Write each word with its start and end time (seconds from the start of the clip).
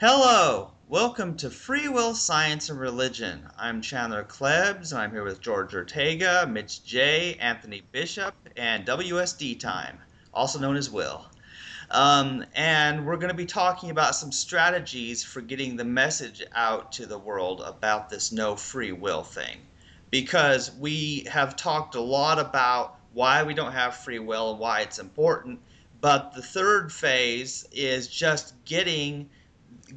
Hello, 0.00 0.70
welcome 0.88 1.36
to 1.36 1.50
Free 1.50 1.86
Will, 1.86 2.14
Science, 2.14 2.70
and 2.70 2.80
Religion. 2.80 3.46
I'm 3.58 3.82
Chandler 3.82 4.24
Klebs, 4.24 4.92
and 4.92 5.02
I'm 5.02 5.10
here 5.10 5.24
with 5.24 5.42
George 5.42 5.74
Ortega, 5.74 6.46
Mitch 6.50 6.82
J., 6.82 7.34
Anthony 7.38 7.82
Bishop, 7.92 8.34
and 8.56 8.86
WSD 8.86 9.60
Time, 9.60 9.98
also 10.32 10.58
known 10.58 10.76
as 10.76 10.88
Will. 10.88 11.26
Um, 11.90 12.46
and 12.54 13.04
we're 13.04 13.18
going 13.18 13.28
to 13.28 13.34
be 13.34 13.44
talking 13.44 13.90
about 13.90 14.14
some 14.14 14.32
strategies 14.32 15.22
for 15.22 15.42
getting 15.42 15.76
the 15.76 15.84
message 15.84 16.42
out 16.54 16.92
to 16.92 17.04
the 17.04 17.18
world 17.18 17.60
about 17.60 18.08
this 18.08 18.32
no 18.32 18.56
free 18.56 18.92
will 18.92 19.22
thing. 19.22 19.58
Because 20.08 20.70
we 20.76 21.26
have 21.30 21.56
talked 21.56 21.94
a 21.94 22.00
lot 22.00 22.38
about 22.38 22.98
why 23.12 23.42
we 23.42 23.52
don't 23.52 23.72
have 23.72 23.96
free 23.96 24.18
will 24.18 24.52
and 24.52 24.58
why 24.58 24.80
it's 24.80 24.98
important. 24.98 25.60
But 26.00 26.32
the 26.32 26.40
third 26.40 26.90
phase 26.90 27.68
is 27.70 28.08
just 28.08 28.54
getting 28.64 29.28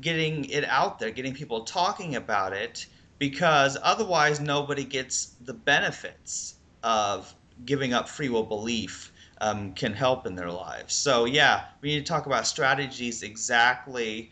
getting 0.01 0.45
it 0.45 0.65
out 0.65 0.99
there, 0.99 1.11
getting 1.11 1.33
people 1.33 1.63
talking 1.63 2.15
about 2.15 2.53
it, 2.53 2.85
because 3.19 3.77
otherwise 3.81 4.39
nobody 4.39 4.83
gets 4.83 5.35
the 5.45 5.53
benefits 5.53 6.55
of 6.83 7.33
giving 7.65 7.93
up 7.93 8.09
free 8.09 8.29
will 8.29 8.43
belief 8.43 9.11
um, 9.41 9.73
can 9.73 9.93
help 9.93 10.25
in 10.25 10.35
their 10.35 10.51
lives. 10.51 10.93
So 10.93 11.25
yeah, 11.25 11.65
we 11.81 11.89
need 11.89 12.05
to 12.05 12.11
talk 12.11 12.25
about 12.25 12.47
strategies 12.47 13.23
exactly 13.23 14.31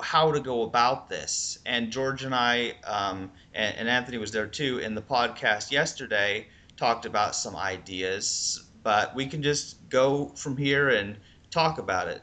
how 0.00 0.32
to 0.32 0.40
go 0.40 0.62
about 0.62 1.08
this. 1.08 1.58
And 1.66 1.90
George 1.90 2.24
and 2.24 2.34
I, 2.34 2.74
um, 2.84 3.30
and, 3.54 3.76
and 3.76 3.88
Anthony 3.88 4.18
was 4.18 4.30
there 4.30 4.46
too 4.46 4.78
in 4.78 4.94
the 4.94 5.02
podcast 5.02 5.70
yesterday, 5.70 6.48
talked 6.76 7.04
about 7.04 7.34
some 7.34 7.56
ideas. 7.56 8.64
But 8.82 9.14
we 9.14 9.26
can 9.26 9.42
just 9.42 9.88
go 9.88 10.28
from 10.34 10.56
here 10.56 10.88
and 10.88 11.16
talk 11.50 11.78
about 11.78 12.08
it. 12.08 12.22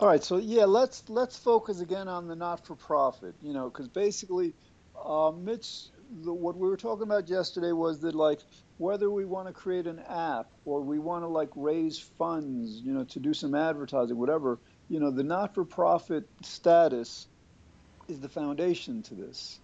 All 0.00 0.06
right, 0.06 0.22
so 0.22 0.36
yeah, 0.36 0.64
let's 0.64 1.02
let's 1.08 1.36
focus 1.36 1.80
again 1.80 2.06
on 2.06 2.28
the 2.28 2.36
not-for-profit. 2.36 3.34
You 3.42 3.52
know, 3.52 3.68
because 3.68 3.88
basically, 3.88 4.54
uh, 5.04 5.32
Mitch, 5.36 5.86
the, 6.22 6.32
what 6.32 6.56
we 6.56 6.68
were 6.68 6.76
talking 6.76 7.02
about 7.02 7.28
yesterday 7.28 7.72
was 7.72 8.00
that 8.00 8.14
like 8.14 8.40
whether 8.76 9.10
we 9.10 9.24
want 9.24 9.48
to 9.48 9.52
create 9.52 9.88
an 9.88 9.98
app 10.08 10.46
or 10.64 10.82
we 10.82 11.00
want 11.00 11.24
to 11.24 11.28
like 11.28 11.48
raise 11.56 11.98
funds, 11.98 12.80
you 12.80 12.92
know, 12.92 13.02
to 13.04 13.18
do 13.18 13.34
some 13.34 13.56
advertising, 13.56 14.16
whatever. 14.16 14.60
You 14.88 15.00
know, 15.00 15.10
the 15.10 15.24
not-for-profit 15.24 16.28
status 16.44 17.26
is 18.06 18.20
the 18.20 18.28
foundation 18.28 19.02
to 19.02 19.14
this. 19.16 19.58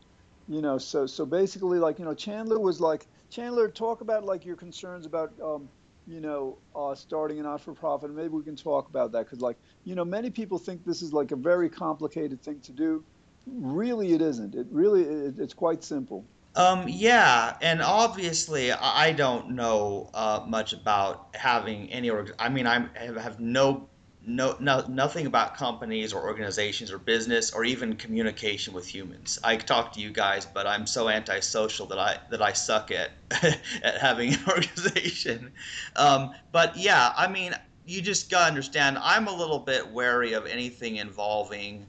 You 0.48 0.62
know, 0.62 0.78
so 0.78 1.06
so 1.06 1.24
basically, 1.24 1.78
like 1.78 2.00
you 2.00 2.04
know, 2.04 2.14
Chandler 2.14 2.58
was 2.58 2.80
like 2.80 3.06
Chandler, 3.30 3.68
talk 3.68 4.00
about 4.00 4.24
like 4.24 4.44
your 4.44 4.56
concerns 4.56 5.06
about. 5.06 5.32
Um, 5.40 5.70
you 6.06 6.20
know, 6.20 6.58
uh, 6.74 6.94
starting 6.94 7.40
a 7.40 7.42
not-for-profit. 7.42 8.10
Maybe 8.10 8.28
we 8.28 8.42
can 8.42 8.56
talk 8.56 8.88
about 8.88 9.12
that 9.12 9.24
because, 9.24 9.40
like, 9.40 9.56
you 9.84 9.94
know, 9.94 10.04
many 10.04 10.30
people 10.30 10.58
think 10.58 10.84
this 10.84 11.02
is 11.02 11.12
like 11.12 11.32
a 11.32 11.36
very 11.36 11.68
complicated 11.68 12.42
thing 12.42 12.60
to 12.60 12.72
do. 12.72 13.04
Really, 13.46 14.12
it 14.12 14.22
isn't. 14.22 14.54
It 14.54 14.66
really, 14.70 15.02
it, 15.02 15.34
it's 15.38 15.54
quite 15.54 15.84
simple. 15.84 16.24
Um, 16.56 16.84
yeah, 16.86 17.56
and 17.60 17.82
obviously, 17.82 18.70
I 18.70 19.12
don't 19.12 19.50
know 19.50 20.10
uh, 20.14 20.44
much 20.46 20.72
about 20.72 21.34
having 21.34 21.90
any. 21.90 22.10
Org- 22.10 22.34
I 22.38 22.48
mean, 22.48 22.66
I 22.66 22.86
have 22.96 23.40
no 23.40 23.88
no, 24.26 24.56
no 24.60 24.84
nothing 24.88 25.26
about 25.26 25.56
companies 25.56 26.12
or 26.12 26.22
organizations 26.22 26.90
or 26.90 26.98
business 26.98 27.52
or 27.52 27.64
even 27.64 27.96
communication 27.96 28.72
with 28.72 28.86
humans. 28.86 29.38
I 29.44 29.56
talk 29.56 29.92
to 29.92 30.00
you 30.00 30.10
guys, 30.10 30.46
but 30.46 30.66
I'm 30.66 30.86
so 30.86 31.08
antisocial 31.08 31.86
that 31.86 31.98
I 31.98 32.18
that 32.30 32.40
I 32.40 32.52
suck 32.52 32.90
at 32.90 33.10
at 33.82 33.98
having 34.00 34.34
an 34.34 34.40
organization. 34.48 35.52
Um, 35.96 36.32
but 36.52 36.76
yeah, 36.76 37.12
I 37.16 37.28
mean, 37.28 37.54
you 37.86 38.00
just 38.00 38.30
gotta 38.30 38.46
understand. 38.46 38.98
I'm 39.00 39.28
a 39.28 39.34
little 39.34 39.58
bit 39.58 39.90
wary 39.90 40.32
of 40.32 40.46
anything 40.46 40.96
involving 40.96 41.86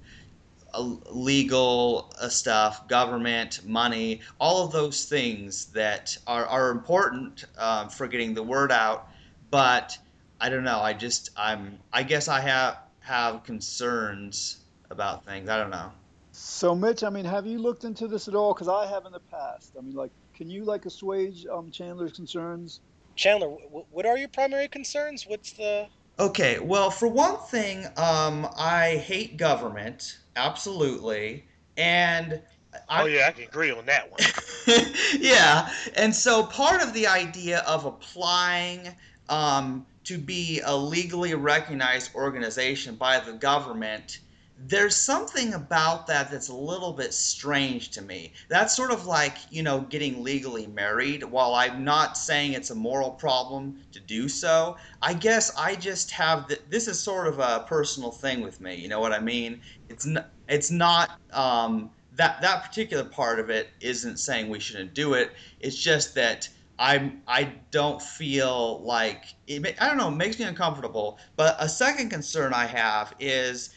uh, 0.73 0.81
legal 1.09 2.13
uh, 2.19 2.27
stuff, 2.27 2.87
government, 2.87 3.61
money, 3.65 4.21
all 4.39 4.65
of 4.65 4.71
those 4.73 5.05
things 5.05 5.67
that 5.67 6.17
are, 6.27 6.45
are 6.45 6.71
important 6.71 7.45
um, 7.57 7.87
for 7.89 8.07
getting 8.07 8.33
the 8.33 8.43
word 8.43 8.71
out, 8.71 9.07
but 9.51 9.97
I 10.39 10.49
don't 10.49 10.63
know. 10.63 10.79
I 10.79 10.93
just 10.93 11.29
I'm 11.37 11.79
I 11.93 12.03
guess 12.03 12.27
I 12.27 12.41
have 12.41 12.77
have 12.99 13.43
concerns 13.43 14.57
about 14.89 15.25
things. 15.25 15.49
I 15.49 15.57
don't 15.57 15.69
know. 15.69 15.91
So 16.31 16.75
Mitch, 16.75 17.03
I 17.03 17.09
mean, 17.09 17.25
have 17.25 17.45
you 17.45 17.59
looked 17.59 17.85
into 17.85 18.07
this 18.07 18.27
at 18.27 18.35
all? 18.35 18.53
Because 18.53 18.67
I 18.67 18.85
have 18.87 19.05
in 19.05 19.13
the 19.13 19.21
past. 19.31 19.71
I 19.77 19.81
mean, 19.81 19.95
like, 19.95 20.11
can 20.35 20.49
you 20.49 20.65
like 20.65 20.85
assuage 20.85 21.45
um, 21.45 21.71
Chandler's 21.71 22.11
concerns? 22.11 22.81
Chandler, 23.15 23.47
w- 23.47 23.85
what 23.89 24.05
are 24.05 24.17
your 24.17 24.27
primary 24.27 24.67
concerns? 24.67 25.23
What's 25.25 25.53
the 25.53 25.87
Okay, 26.17 26.59
well, 26.59 26.89
for 26.89 27.09
one 27.09 27.37
thing, 27.37 27.85
um, 27.97 28.47
I 28.57 29.01
hate 29.05 29.35
government, 29.35 30.17
absolutely, 30.37 31.45
and 31.75 32.41
I, 32.89 33.03
oh 33.03 33.05
yeah, 33.05 33.27
I 33.27 33.31
can 33.31 33.43
agree 33.43 33.69
on 33.71 33.85
that 33.87 34.09
one. 34.09 34.21
yeah, 35.19 35.69
and 35.97 36.15
so 36.15 36.43
part 36.43 36.81
of 36.81 36.93
the 36.93 37.07
idea 37.07 37.59
of 37.67 37.83
applying 37.83 38.95
um, 39.27 39.85
to 40.05 40.17
be 40.17 40.61
a 40.65 40.75
legally 40.75 41.33
recognized 41.33 42.15
organization 42.15 42.95
by 42.95 43.19
the 43.19 43.33
government, 43.33 44.19
there's 44.67 44.95
something 44.95 45.53
about 45.53 46.07
that 46.07 46.31
that's 46.31 46.47
a 46.47 46.55
little 46.55 46.93
bit 46.93 47.13
strange 47.13 47.89
to 47.91 48.01
me. 48.01 48.31
That's 48.47 48.75
sort 48.75 48.91
of 48.91 49.05
like, 49.05 49.35
you 49.49 49.63
know, 49.63 49.81
getting 49.81 50.23
legally 50.23 50.67
married. 50.67 51.23
While 51.23 51.55
I'm 51.55 51.83
not 51.83 52.17
saying 52.17 52.53
it's 52.53 52.69
a 52.69 52.75
moral 52.75 53.11
problem 53.11 53.81
to 53.91 53.99
do 53.99 54.29
so, 54.29 54.77
I 55.01 55.13
guess 55.13 55.53
I 55.57 55.75
just 55.75 56.09
have 56.11 56.47
the, 56.47 56.59
this 56.69 56.87
is 56.87 56.99
sort 56.99 57.27
of 57.27 57.39
a 57.39 57.65
personal 57.67 58.11
thing 58.11 58.41
with 58.41 58.61
me. 58.61 58.75
You 58.75 58.87
know 58.87 59.01
what 59.01 59.11
I 59.11 59.19
mean? 59.19 59.59
It's 59.89 60.05
not, 60.05 60.29
it's 60.47 60.71
not 60.71 61.19
um, 61.33 61.89
that 62.15 62.41
that 62.41 62.63
particular 62.63 63.03
part 63.03 63.39
of 63.39 63.49
it 63.49 63.69
isn't 63.81 64.17
saying 64.17 64.49
we 64.49 64.59
shouldn't 64.59 64.93
do 64.93 65.15
it. 65.15 65.31
It's 65.59 65.75
just 65.75 66.15
that 66.15 66.47
I'm 66.77 67.21
I 67.27 67.53
don't 67.71 68.01
feel 68.01 68.81
like 68.83 69.25
it, 69.47 69.75
I 69.81 69.87
don't 69.87 69.97
know, 69.97 70.09
it 70.09 70.15
makes 70.15 70.39
me 70.39 70.45
uncomfortable. 70.45 71.19
But 71.35 71.55
a 71.59 71.69
second 71.69 72.09
concern 72.09 72.53
I 72.53 72.65
have 72.65 73.13
is, 73.19 73.69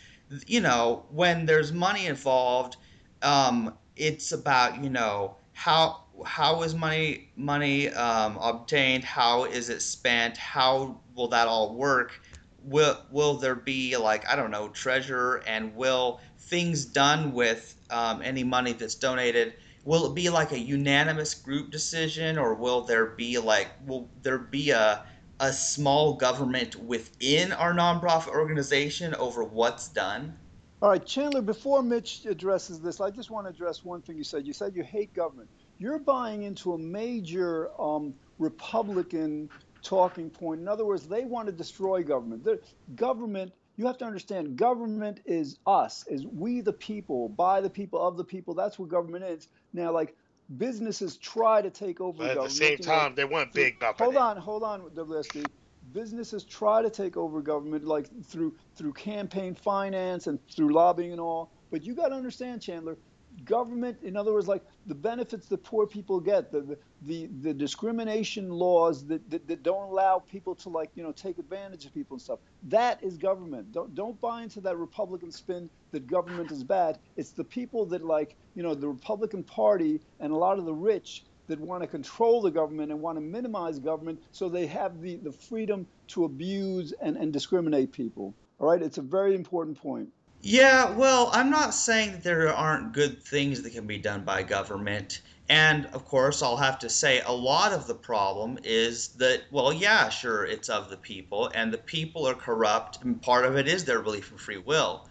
you 0.47 0.61
know, 0.61 1.07
when 1.11 1.47
there's 1.47 1.73
money 1.73 2.07
involved, 2.07 2.77
um, 3.23 3.75
it's 3.97 4.33
about 4.33 4.83
you 4.83 4.91
know 4.91 5.37
how 5.53 6.05
how 6.27 6.63
is 6.63 6.75
money 6.75 7.31
money 7.37 7.89
um, 7.91 8.37
obtained? 8.41 9.05
How 9.05 9.45
is 9.45 9.69
it 9.69 9.81
spent? 9.83 10.37
How 10.37 11.01
will 11.15 11.29
that 11.29 11.47
all 11.49 11.75
work? 11.75 12.21
Will 12.61 12.99
will 13.11 13.35
there 13.35 13.55
be 13.55 13.97
like 13.97 14.29
I 14.29 14.35
don't 14.37 14.51
know 14.51 14.69
treasure 14.69 15.37
and 15.47 15.75
will 15.77 16.21
things 16.39 16.85
done 16.85 17.33
with 17.33 17.77
um, 17.91 18.21
any 18.23 18.43
money 18.45 18.73
that's 18.73 18.97
donated? 18.97 19.55
Will 19.89 20.05
it 20.05 20.15
be 20.15 20.29
like 20.29 20.53
a 20.53 20.59
unanimous 20.59 21.33
group 21.33 21.71
decision 21.71 22.37
or 22.37 22.53
will 22.53 22.83
there 22.83 23.07
be 23.07 23.39
like 23.39 23.69
will 23.87 24.07
there 24.23 24.37
be 24.37 24.69
a 24.71 25.03
a 25.41 25.51
small 25.51 26.15
government 26.15 26.77
within 26.77 27.53
our 27.53 27.73
nonprofit 27.73 28.29
organization 28.29 29.15
over 29.15 29.43
what's 29.45 29.89
done? 29.89 30.37
All 30.83 30.91
right, 30.91 31.07
Chandler, 31.07 31.43
before 31.43 31.83
Mitch 31.83 32.27
addresses 32.27 32.81
this, 32.81 33.01
I 33.01 33.11
just 33.11 33.31
want 33.31 33.47
to 33.47 33.51
address 33.51 33.85
one 33.85 34.03
thing 34.03 34.19
you 34.19 34.25
said. 34.25 34.47
You 34.47 34.53
said 34.53 34.75
you 34.77 34.83
hate 34.83 35.15
government. 35.15 35.49
You're 35.79 36.01
buying 36.01 36.43
into 36.43 36.75
a 36.75 36.79
major 36.79 37.71
um, 37.81 38.15
Republican 38.39 39.49
talking 39.83 40.29
point. 40.29 40.61
In 40.61 40.69
other 40.69 40.85
words, 40.85 41.07
they 41.07 41.25
want 41.25 41.47
to 41.47 41.53
destroy 41.53 42.03
government. 42.03 42.45
The 42.45 42.61
government 42.95 43.53
you 43.79 43.87
have 43.87 43.97
to 43.99 44.05
understand 44.05 44.57
government 44.57 45.21
is 45.25 45.61
us, 45.65 46.05
is 46.09 46.27
we 46.27 46.61
the 46.61 46.73
people, 46.73 47.29
by 47.29 47.61
the 47.61 47.71
people, 47.71 48.07
of 48.07 48.17
the 48.17 48.25
people. 48.25 48.53
That's 48.55 48.77
what 48.77 48.89
government 48.89 49.25
is. 49.25 49.49
Now, 49.73 49.93
like 49.93 50.17
businesses 50.57 51.17
try 51.17 51.63
to 51.63 51.71
take 51.71 52.01
over 52.01 52.19
but 52.19 52.35
government. 52.35 52.47
At 52.47 52.49
the 52.49 52.55
same 52.57 52.79
time, 52.79 53.11
know, 53.11 53.15
they 53.15 53.25
want 53.25 53.55
big 53.55 53.79
government. 53.79 54.01
Hold 54.01 54.17
on, 54.17 54.37
hold 54.37 54.63
on, 54.65 54.81
WSD. 54.91 55.47
Businesses 55.93 56.45
try 56.45 56.83
to 56.83 56.91
take 56.91 57.17
over 57.17 57.41
government 57.41 57.85
like 57.85 58.09
through 58.27 58.57
through 58.77 58.95
campaign 58.95 59.55
finance 59.55 60.27
and 60.27 60.41
through 60.55 60.75
lobbying 60.75 61.13
and 61.13 61.21
all. 61.21 61.53
But 61.71 61.85
you 61.85 61.95
got 61.95 62.09
to 62.09 62.17
understand, 62.17 62.61
Chandler, 62.61 62.99
government, 63.45 63.99
in 64.03 64.17
other 64.17 64.33
words, 64.33 64.49
like 64.49 64.65
the 64.87 64.95
benefits 64.95 65.47
that 65.49 65.63
poor 65.63 65.87
people 65.87 66.21
get, 66.21 66.51
the 66.51 66.77
the, 67.03 67.29
the, 67.43 67.55
discrimination 67.55 68.51
laws 68.51 69.07
that, 69.07 69.29
that, 69.31 69.47
that, 69.47 69.63
don't 69.63 69.91
allow 69.91 70.19
people 70.19 70.55
to 70.57 70.69
like, 70.69 70.91
you 70.97 71.03
know, 71.03 71.13
take 71.13 71.39
advantage 71.39 71.87
of 71.87 71.95
people 71.95 72.17
and 72.17 72.23
stuff. 72.23 72.41
That 72.65 73.03
is 73.03 73.17
government. 73.17 73.73
Don't 73.73 73.95
don't 73.95 74.21
buy 74.21 74.43
into 74.43 74.61
that 74.63 74.77
Republican 74.77 75.31
spin 75.31 75.71
that 75.93 76.07
government 76.07 76.51
is 76.51 76.65
bad. 76.65 76.99
It's 77.17 77.31
the 77.31 77.45
people 77.45 77.87
that 77.87 78.05
like, 78.05 78.35
you 78.55 78.63
know, 78.63 78.75
the 78.75 78.89
Republican 78.89 79.45
Party 79.45 80.01
and 80.21 80.33
a 80.33 80.37
lot 80.37 80.59
of 80.59 80.65
the 80.65 80.75
rich 80.75 81.25
that 81.47 81.59
want 81.61 81.83
to 81.83 81.87
control 81.87 82.43
the 82.43 82.51
government 82.51 82.93
and 82.93 83.01
want 83.01 83.17
to 83.17 83.21
minimize 83.21 83.79
government 83.79 84.23
so 84.33 84.49
they 84.49 84.67
have 84.67 85.01
the, 85.01 85.17
the 85.17 85.33
freedom 85.33 85.87
to 86.09 86.25
abuse 86.25 86.93
and, 87.01 87.17
and 87.17 87.33
discriminate 87.33 87.91
people. 87.91 88.35
All 88.59 88.69
right, 88.69 88.83
it's 88.83 88.99
a 88.99 89.03
very 89.03 89.35
important 89.35 89.79
point. 89.79 90.09
Yeah, 90.41 90.91
well, 90.91 91.31
I'm 91.33 91.51
not 91.51 91.75
saying 91.75 92.11
that 92.13 92.23
there 92.25 92.53
aren't 92.53 92.93
good 92.93 93.23
things 93.23 93.63
that 93.63 93.71
can 93.71 93.87
be 93.87 93.99
done 93.99 94.25
by 94.25 94.43
government. 94.43 95.21
And 95.49 95.87
of 95.87 96.05
course, 96.05 96.43
I'll 96.43 96.57
have 96.57 96.79
to 96.81 96.91
say 96.91 97.21
a 97.21 97.33
lot 97.33 97.73
of 97.73 97.87
the 97.87 97.95
problem 97.95 98.59
is 98.65 99.09
that, 99.19 99.45
well, 99.51 99.73
yeah, 99.73 100.09
sure, 100.09 100.45
it's 100.45 100.69
of 100.69 100.91
the 100.91 100.97
people, 100.97 101.51
and 101.55 101.73
the 101.73 101.79
people 101.79 102.27
are 102.29 102.35
corrupt, 102.35 103.03
and 103.03 103.21
part 103.23 103.45
of 103.47 103.57
it 103.57 103.67
is 103.69 103.85
their 103.85 104.03
belief 104.03 104.31
in 104.33 104.39
free 104.39 104.59
will. 104.59 105.09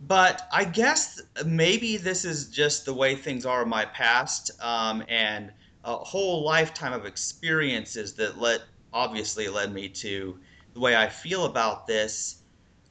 but 0.00 0.48
I 0.52 0.64
guess 0.64 1.20
maybe 1.46 1.96
this 1.98 2.24
is 2.24 2.48
just 2.50 2.84
the 2.86 2.94
way 2.94 3.16
things 3.16 3.46
are 3.46 3.62
in 3.62 3.68
my 3.68 3.84
past, 3.86 4.50
um, 4.60 5.04
and 5.08 5.52
a 5.84 5.96
whole 5.96 6.44
lifetime 6.44 6.92
of 6.92 7.06
experiences 7.06 8.14
that 8.14 8.38
let 8.38 8.62
obviously 8.92 9.48
led 9.48 9.72
me 9.72 9.88
to 9.90 10.40
the 10.74 10.80
way 10.80 10.96
I 10.96 11.08
feel 11.08 11.44
about 11.46 11.86
this. 11.86 12.42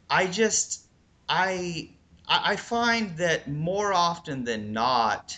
I 0.09 0.27
just 0.27 0.82
I 1.29 1.89
I 2.27 2.55
find 2.55 3.17
that 3.17 3.49
more 3.49 3.93
often 3.93 4.43
than 4.43 4.73
not, 4.73 5.37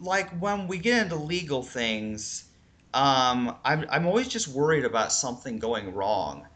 like 0.00 0.30
when 0.40 0.66
we 0.68 0.78
get 0.78 1.02
into 1.02 1.16
legal 1.16 1.62
things, 1.62 2.44
um, 2.94 3.56
I'm 3.64 3.86
I'm 3.90 4.06
always 4.06 4.28
just 4.28 4.48
worried 4.48 4.84
about 4.84 5.12
something 5.12 5.58
going 5.58 5.94
wrong. 5.94 6.46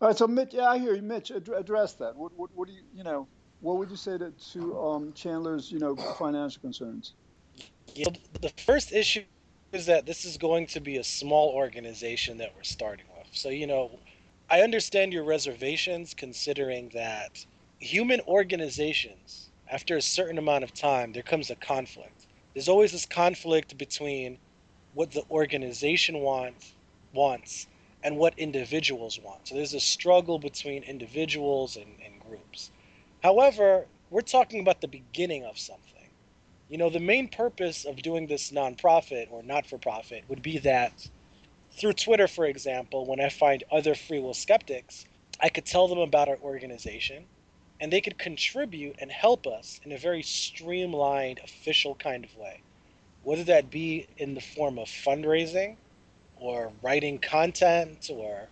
All 0.00 0.08
right, 0.08 0.16
so 0.16 0.26
Mitch, 0.26 0.52
yeah, 0.52 0.68
I 0.68 0.78
hear 0.78 0.94
you, 0.94 1.02
Mitch. 1.02 1.30
Address 1.30 1.94
that. 1.94 2.16
What, 2.16 2.32
what, 2.36 2.50
what 2.54 2.66
do 2.66 2.74
you, 2.74 2.82
you 2.92 3.04
know, 3.04 3.28
what 3.60 3.78
would 3.78 3.88
you 3.88 3.96
say 3.96 4.18
to, 4.18 4.32
to 4.52 4.80
um, 4.80 5.12
Chandler's, 5.12 5.70
you 5.70 5.78
know, 5.78 5.94
financial 6.18 6.60
concerns? 6.60 7.14
Yeah, 7.94 8.08
the 8.40 8.48
first 8.66 8.92
issue 8.92 9.22
is 9.72 9.86
that 9.86 10.04
this 10.04 10.24
is 10.24 10.36
going 10.36 10.66
to 10.66 10.80
be 10.80 10.96
a 10.96 11.04
small 11.04 11.50
organization 11.50 12.38
that 12.38 12.52
we're 12.56 12.64
starting 12.64 13.06
with. 13.16 13.28
So, 13.32 13.48
you 13.48 13.66
know, 13.68 14.00
I 14.50 14.62
understand 14.62 15.12
your 15.12 15.24
reservations 15.24 16.14
considering 16.14 16.90
that 16.94 17.46
human 17.82 18.20
organizations, 18.28 19.50
after 19.68 19.96
a 19.96 20.02
certain 20.02 20.38
amount 20.38 20.62
of 20.62 20.72
time, 20.72 21.12
there 21.12 21.22
comes 21.22 21.50
a 21.50 21.56
conflict. 21.56 22.26
There's 22.54 22.68
always 22.68 22.92
this 22.92 23.06
conflict 23.06 23.76
between 23.76 24.38
what 24.94 25.10
the 25.10 25.24
organization 25.30 26.20
wants 26.20 26.74
wants 27.12 27.66
and 28.04 28.16
what 28.16 28.38
individuals 28.38 29.18
want. 29.18 29.48
So 29.48 29.56
there's 29.56 29.74
a 29.74 29.80
struggle 29.80 30.38
between 30.38 30.82
individuals 30.84 31.76
and, 31.76 31.96
and 32.04 32.20
groups. 32.20 32.70
However, 33.22 33.86
we're 34.10 34.22
talking 34.22 34.60
about 34.60 34.80
the 34.80 34.88
beginning 34.88 35.44
of 35.44 35.58
something. 35.58 36.08
You 36.68 36.78
know, 36.78 36.88
the 36.88 37.00
main 37.00 37.28
purpose 37.28 37.84
of 37.84 37.96
doing 37.96 38.28
this 38.28 38.50
nonprofit 38.50 39.30
or 39.30 39.42
not 39.42 39.66
for 39.66 39.76
profit 39.76 40.24
would 40.28 40.42
be 40.42 40.58
that 40.58 41.08
through 41.72 41.94
Twitter, 41.94 42.28
for 42.28 42.46
example, 42.46 43.06
when 43.06 43.20
I 43.20 43.28
find 43.28 43.64
other 43.70 43.94
free 43.94 44.20
will 44.20 44.34
skeptics, 44.34 45.04
I 45.40 45.48
could 45.48 45.66
tell 45.66 45.88
them 45.88 45.98
about 45.98 46.28
our 46.28 46.38
organization 46.38 47.26
and 47.82 47.92
they 47.92 48.00
could 48.00 48.16
contribute 48.16 48.94
and 49.00 49.10
help 49.10 49.44
us 49.46 49.80
in 49.84 49.90
a 49.90 49.98
very 49.98 50.22
streamlined, 50.22 51.40
official 51.42 51.96
kind 51.96 52.24
of 52.24 52.34
way. 52.36 52.62
Whether 53.24 53.42
that 53.44 53.70
be 53.70 54.06
in 54.16 54.34
the 54.34 54.40
form 54.40 54.78
of 54.78 54.86
fundraising 54.86 55.76
or 56.36 56.72
writing 56.80 57.18
content 57.18 58.08
or 58.08 58.48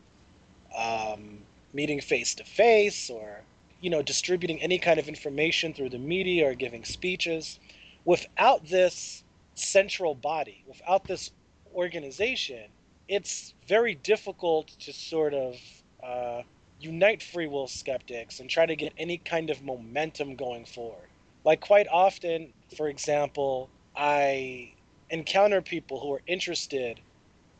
um, 0.76 1.38
meeting 1.72 2.00
face 2.00 2.34
to 2.34 2.44
face 2.44 3.08
or 3.08 3.42
you 3.80 3.88
know, 3.88 4.02
distributing 4.02 4.60
any 4.60 4.78
kind 4.78 4.98
of 4.98 5.08
information 5.08 5.72
through 5.72 5.90
the 5.90 5.98
media 5.98 6.50
or 6.50 6.54
giving 6.54 6.84
speeches. 6.84 7.60
Without 8.04 8.66
this 8.66 9.22
central 9.54 10.14
body, 10.14 10.64
without 10.66 11.04
this 11.04 11.30
organization, 11.72 12.64
it's 13.08 13.54
very 13.68 13.94
difficult 13.94 14.68
to 14.80 14.92
sort 14.92 15.34
of 15.34 15.56
uh, 16.02 16.42
unite 16.80 17.22
free 17.22 17.46
will 17.46 17.66
skeptics 17.66 18.40
and 18.40 18.48
try 18.48 18.66
to 18.66 18.76
get 18.76 18.92
any 18.98 19.18
kind 19.18 19.50
of 19.50 19.62
momentum 19.62 20.34
going 20.36 20.64
forward. 20.64 21.08
Like, 21.44 21.60
quite 21.60 21.88
often, 21.88 22.52
for 22.76 22.88
example, 22.88 23.68
I 23.96 24.72
encounter 25.10 25.60
people 25.60 26.00
who 26.00 26.14
are 26.14 26.22
interested 26.26 27.00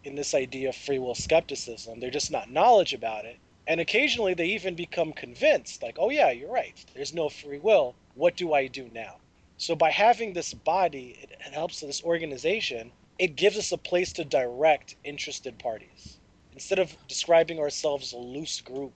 in 0.05 0.14
this 0.14 0.34
idea 0.34 0.70
of 0.70 0.76
free 0.76 0.99
will 0.99 1.14
skepticism. 1.14 2.00
They're 2.00 2.11
just 2.11 2.31
not 2.31 2.50
knowledge 2.50 2.94
about 2.94 3.25
it. 3.25 3.37
And 3.67 3.81
occasionally 3.81 4.34
they 4.34 4.46
even 4.46 4.75
become 4.75 5.12
convinced, 5.12 5.82
like, 5.82 5.96
oh, 5.99 6.11
yeah, 6.11 6.31
you're 6.31 6.52
right. 6.52 6.84
There's 6.94 7.14
no 7.14 7.28
free 7.28 7.58
will. 7.58 7.94
What 8.14 8.37
do 8.37 8.52
I 8.55 8.67
do 8.67 8.90
now? 8.94 9.17
So 9.58 9.76
by 9.76 9.90
having 9.90 10.32
this 10.32 10.55
body, 10.55 11.19
it 11.22 11.52
helps 11.52 11.81
this 11.81 12.02
organization, 12.02 12.90
it 13.19 13.37
gives 13.37 13.58
us 13.58 13.72
a 13.72 13.76
place 13.76 14.12
to 14.14 14.25
direct 14.25 14.96
interested 15.05 15.58
parties. 15.58 16.17
Instead 16.52 16.78
of 16.78 16.96
describing 17.06 17.58
ourselves 17.58 18.08
as 18.08 18.12
a 18.14 18.19
loose 18.19 18.61
group, 18.62 18.94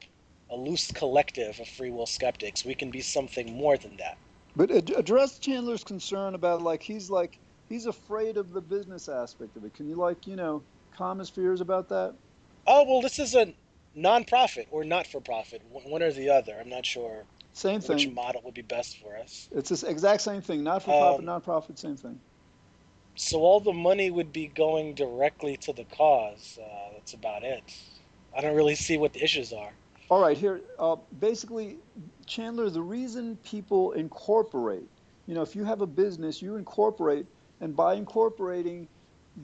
a 0.50 0.56
loose 0.56 0.90
collective 0.92 1.58
of 1.60 1.68
free 1.68 1.90
will 1.90 2.06
skeptics, 2.06 2.64
we 2.64 2.74
can 2.74 2.90
be 2.90 3.00
something 3.00 3.56
more 3.56 3.76
than 3.76 3.96
that. 3.96 4.16
But 4.56 4.70
address 4.70 5.38
Chandler's 5.38 5.84
concern 5.84 6.34
about 6.34 6.62
like 6.62 6.82
he's 6.82 7.10
like 7.10 7.38
he's 7.68 7.86
afraid 7.86 8.36
of 8.36 8.52
the 8.52 8.60
business 8.60 9.08
aspect 9.08 9.56
of 9.56 9.64
it. 9.64 9.74
Can 9.74 9.88
you 9.88 9.96
like 9.96 10.26
you 10.26 10.36
know 10.36 10.62
calm 10.96 11.18
his 11.18 11.28
fears 11.28 11.60
about 11.60 11.88
that? 11.88 12.14
Oh 12.66 12.84
well, 12.84 13.00
this 13.00 13.18
is 13.18 13.34
a 13.34 13.52
nonprofit 13.96 14.66
or 14.70 14.84
not 14.84 15.06
for 15.06 15.20
profit, 15.20 15.62
one 15.70 16.02
or 16.02 16.12
the 16.12 16.30
other. 16.30 16.56
I'm 16.60 16.68
not 16.68 16.86
sure. 16.86 17.24
Same 17.52 17.80
thing. 17.80 17.96
Which 17.96 18.08
model 18.10 18.42
would 18.44 18.54
be 18.54 18.62
best 18.62 18.98
for 18.98 19.16
us? 19.16 19.48
It's 19.54 19.70
the 19.70 19.88
exact 19.88 20.22
same 20.22 20.40
thing. 20.40 20.64
Not 20.64 20.82
for 20.82 20.90
profit, 20.90 21.28
um, 21.28 21.40
nonprofit, 21.40 21.78
same 21.78 21.96
thing. 21.96 22.18
So 23.16 23.38
all 23.40 23.60
the 23.60 23.72
money 23.72 24.10
would 24.10 24.32
be 24.32 24.48
going 24.48 24.94
directly 24.94 25.56
to 25.58 25.72
the 25.72 25.84
cause. 25.84 26.58
Uh, 26.60 26.94
that's 26.94 27.14
about 27.14 27.44
it. 27.44 27.62
I 28.36 28.40
don't 28.40 28.56
really 28.56 28.74
see 28.74 28.96
what 28.96 29.12
the 29.12 29.22
issues 29.22 29.52
are. 29.52 29.72
All 30.10 30.20
right, 30.20 30.36
here. 30.36 30.60
Uh, 30.78 30.96
basically, 31.18 31.78
Chandler, 32.26 32.68
the 32.68 32.82
reason 32.82 33.36
people 33.42 33.92
incorporate, 33.92 34.88
you 35.26 35.34
know, 35.34 35.42
if 35.42 35.56
you 35.56 35.64
have 35.64 35.80
a 35.80 35.86
business, 35.86 36.42
you 36.42 36.56
incorporate, 36.56 37.26
and 37.60 37.74
by 37.74 37.94
incorporating, 37.94 38.86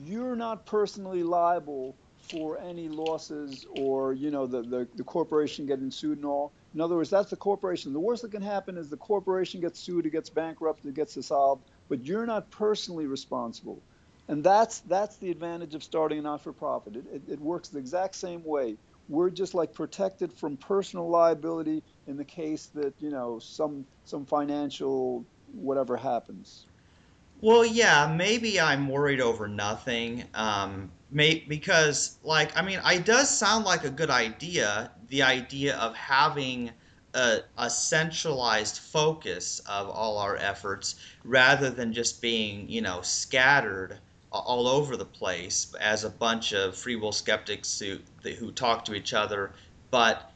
you're 0.05 0.35
not 0.35 0.65
personally 0.65 1.23
liable 1.23 1.95
for 2.29 2.59
any 2.59 2.87
losses 2.87 3.65
or 3.71 4.13
you 4.13 4.29
know 4.29 4.45
the, 4.45 4.61
the, 4.61 4.87
the, 4.95 5.03
corporation 5.03 5.65
getting 5.65 5.89
sued 5.89 6.17
and 6.17 6.25
all. 6.25 6.51
In 6.75 6.79
other 6.79 6.95
words, 6.95 7.09
that's 7.09 7.31
the 7.31 7.35
corporation. 7.35 7.91
The 7.91 7.99
worst 7.99 8.21
that 8.21 8.31
can 8.31 8.43
happen 8.43 8.77
is 8.77 8.89
the 8.89 8.97
corporation 8.97 9.59
gets 9.59 9.79
sued, 9.79 10.05
it 10.05 10.11
gets 10.11 10.29
bankrupt, 10.29 10.85
it 10.85 10.93
gets 10.93 11.15
dissolved, 11.15 11.63
but 11.89 12.05
you're 12.05 12.27
not 12.27 12.49
personally 12.51 13.07
responsible. 13.07 13.81
And 14.27 14.43
that's 14.43 14.79
that's 14.81 15.17
the 15.17 15.31
advantage 15.31 15.73
of 15.73 15.83
starting 15.83 16.19
a 16.19 16.21
not-for-profit. 16.21 16.95
It, 16.95 17.05
it, 17.11 17.21
it 17.33 17.39
works 17.41 17.69
the 17.69 17.79
exact 17.79 18.15
same 18.15 18.43
way. 18.45 18.77
We're 19.11 19.29
just 19.29 19.53
like 19.53 19.73
protected 19.73 20.31
from 20.31 20.55
personal 20.55 21.09
liability 21.09 21.83
in 22.07 22.15
the 22.15 22.23
case 22.23 22.67
that 22.73 22.93
you 22.99 23.09
know 23.11 23.39
some 23.39 23.85
some 24.05 24.25
financial 24.25 25.25
whatever 25.53 25.97
happens. 25.97 26.65
Well, 27.41 27.65
yeah, 27.65 28.13
maybe 28.15 28.59
I'm 28.59 28.87
worried 28.87 29.19
over 29.19 29.47
nothing. 29.47 30.23
Um, 30.35 30.91
may, 31.09 31.43
because, 31.47 32.19
like, 32.23 32.55
I 32.55 32.61
mean, 32.61 32.79
it 32.85 33.03
does 33.03 33.35
sound 33.35 33.65
like 33.65 33.83
a 33.83 33.89
good 33.89 34.11
idea. 34.11 34.91
The 35.09 35.23
idea 35.23 35.75
of 35.77 35.95
having 35.95 36.69
a, 37.15 37.39
a 37.57 37.67
centralized 37.67 38.77
focus 38.77 39.59
of 39.67 39.89
all 39.89 40.19
our 40.19 40.37
efforts 40.37 40.95
rather 41.23 41.71
than 41.71 41.93
just 41.93 42.21
being, 42.21 42.69
you 42.69 42.81
know, 42.81 43.01
scattered 43.01 43.97
all 44.31 44.67
over 44.67 44.95
the 44.95 45.05
place 45.05 45.73
as 45.79 46.03
a 46.03 46.09
bunch 46.09 46.53
of 46.53 46.75
free 46.75 46.95
will 46.95 47.11
skeptics 47.11 47.79
who, 47.79 47.97
who 48.39 48.51
talk 48.51 48.85
to 48.85 48.93
each 48.93 49.13
other. 49.13 49.51
But, 49.89 50.31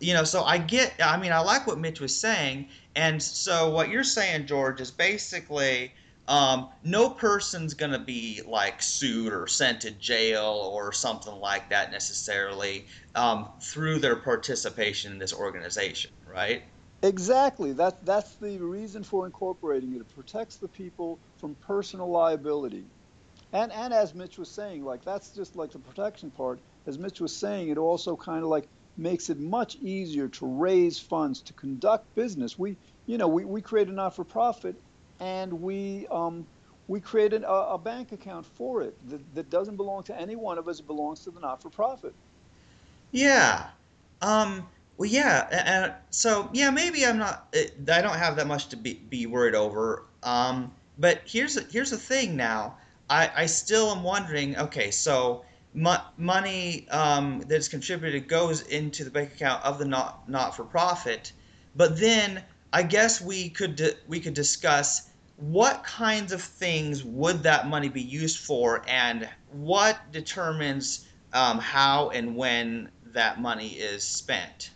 you 0.00 0.14
know, 0.14 0.24
so 0.24 0.44
I 0.44 0.58
get, 0.58 0.94
I 1.02 1.18
mean, 1.18 1.32
I 1.32 1.40
like 1.40 1.66
what 1.66 1.78
Mitch 1.78 2.00
was 2.00 2.16
saying. 2.16 2.68
And 2.96 3.22
so 3.22 3.70
what 3.70 3.90
you're 3.90 4.04
saying, 4.04 4.46
George, 4.46 4.80
is 4.80 4.90
basically 4.90 5.92
um, 6.26 6.68
no 6.84 7.10
person's 7.10 7.74
going 7.74 7.92
to 7.92 7.98
be 7.98 8.40
like 8.46 8.80
sued 8.80 9.32
or 9.32 9.46
sent 9.46 9.82
to 9.82 9.90
jail 9.90 10.70
or 10.72 10.92
something 10.92 11.34
like 11.34 11.68
that 11.68 11.90
necessarily 11.90 12.86
um, 13.14 13.48
through 13.60 13.98
their 13.98 14.16
participation 14.16 15.12
in 15.12 15.18
this 15.18 15.34
organization, 15.34 16.10
right? 16.32 16.62
Exactly. 17.02 17.72
That, 17.72 18.06
that's 18.06 18.36
the 18.36 18.56
reason 18.56 19.02
for 19.02 19.26
incorporating 19.26 19.94
it. 19.94 20.00
It 20.00 20.14
protects 20.14 20.56
the 20.56 20.68
people 20.68 21.18
from 21.36 21.54
personal 21.56 22.08
liability. 22.08 22.84
And, 23.54 23.70
and 23.72 23.94
as 23.94 24.14
Mitch 24.14 24.36
was 24.36 24.50
saying, 24.50 24.84
like 24.84 25.04
that's 25.04 25.30
just 25.30 25.54
like 25.54 25.70
the 25.70 25.78
protection 25.78 26.30
part. 26.32 26.58
As 26.86 26.98
Mitch 26.98 27.20
was 27.20 27.34
saying, 27.34 27.68
it 27.68 27.78
also 27.78 28.16
kind 28.16 28.42
of 28.42 28.50
like 28.50 28.66
makes 28.96 29.30
it 29.30 29.38
much 29.38 29.76
easier 29.76 30.28
to 30.28 30.46
raise 30.46 30.98
funds 30.98 31.40
to 31.42 31.52
conduct 31.52 32.12
business. 32.16 32.58
We, 32.58 32.76
you 33.06 33.16
know, 33.16 33.28
we, 33.28 33.44
we 33.44 33.62
create 33.62 33.88
a 33.88 33.92
not-for-profit 33.92 34.74
and 35.20 35.62
we 35.62 36.08
um, 36.08 36.44
we 36.88 37.00
created 37.00 37.44
a, 37.44 37.52
a, 37.52 37.78
bank 37.78 38.12
account 38.12 38.44
for 38.44 38.82
it 38.82 38.94
that, 39.08 39.34
that, 39.34 39.50
doesn't 39.50 39.76
belong 39.76 40.02
to 40.02 40.20
any 40.20 40.36
one 40.36 40.58
of 40.58 40.68
us. 40.68 40.80
It 40.80 40.86
belongs 40.86 41.20
to 41.20 41.30
the 41.30 41.40
not-for-profit. 41.40 42.12
Yeah. 43.12 43.68
Um, 44.20 44.66
well, 44.98 45.08
yeah. 45.08 45.48
And 45.50 45.92
so, 46.10 46.50
yeah, 46.52 46.70
maybe 46.70 47.06
I'm 47.06 47.18
not. 47.18 47.54
I 47.54 48.02
don't 48.02 48.18
have 48.18 48.36
that 48.36 48.46
much 48.46 48.68
to 48.68 48.76
be, 48.76 48.94
be 48.94 49.26
worried 49.26 49.54
over. 49.54 50.04
Um, 50.24 50.72
but 50.98 51.22
here's 51.24 51.56
here's 51.72 51.90
the 51.90 51.96
thing. 51.96 52.36
Now, 52.36 52.76
I, 53.08 53.30
I 53.36 53.46
still 53.46 53.90
am 53.90 54.02
wondering. 54.02 54.56
Okay, 54.56 54.90
so 54.90 55.44
mo- 55.74 56.04
money 56.16 56.88
um, 56.90 57.40
that 57.40 57.56
is 57.56 57.68
contributed 57.68 58.28
goes 58.28 58.62
into 58.62 59.04
the 59.04 59.10
bank 59.10 59.34
account 59.34 59.64
of 59.64 59.78
the 59.78 59.84
not 59.84 60.28
not 60.28 60.56
for 60.56 60.64
profit, 60.64 61.32
but 61.74 61.98
then 61.98 62.42
I 62.72 62.82
guess 62.82 63.20
we 63.20 63.50
could 63.50 63.96
we 64.06 64.20
could 64.20 64.34
discuss 64.34 65.10
what 65.36 65.82
kinds 65.84 66.32
of 66.32 66.40
things 66.40 67.04
would 67.04 67.42
that 67.42 67.66
money 67.68 67.88
be 67.88 68.02
used 68.02 68.38
for, 68.38 68.82
and 68.88 69.28
what 69.50 69.98
determines 70.12 71.06
um, 71.32 71.58
how 71.58 72.10
and 72.10 72.36
when 72.36 72.90
that 73.12 73.40
money 73.40 73.68
is 73.68 74.02
spent. 74.02 74.70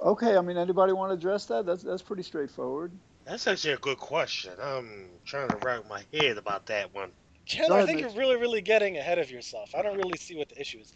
Okay, 0.00 0.36
I 0.36 0.40
mean, 0.42 0.58
anybody 0.58 0.92
want 0.92 1.10
to 1.10 1.14
address 1.14 1.46
that? 1.46 1.64
That's 1.64 1.82
that's 1.82 2.02
pretty 2.02 2.22
straightforward. 2.22 2.92
That's 3.26 3.46
actually 3.46 3.74
a 3.74 3.78
good 3.78 3.98
question. 3.98 4.52
I'm 4.62 5.08
trying 5.24 5.48
to 5.48 5.56
wrap 5.62 5.88
my 5.88 6.02
head 6.12 6.36
about 6.36 6.66
that 6.66 6.94
one. 6.94 7.10
Chandler, 7.46 7.78
I 7.78 7.86
think 7.86 8.00
you're 8.00 8.10
really, 8.10 8.36
really 8.36 8.60
getting 8.60 8.96
ahead 8.96 9.18
of 9.18 9.30
yourself. 9.30 9.74
I 9.74 9.82
don't 9.82 9.96
really 9.96 10.18
see 10.18 10.36
what 10.36 10.48
the 10.48 10.60
issue 10.60 10.78
is. 10.78 10.92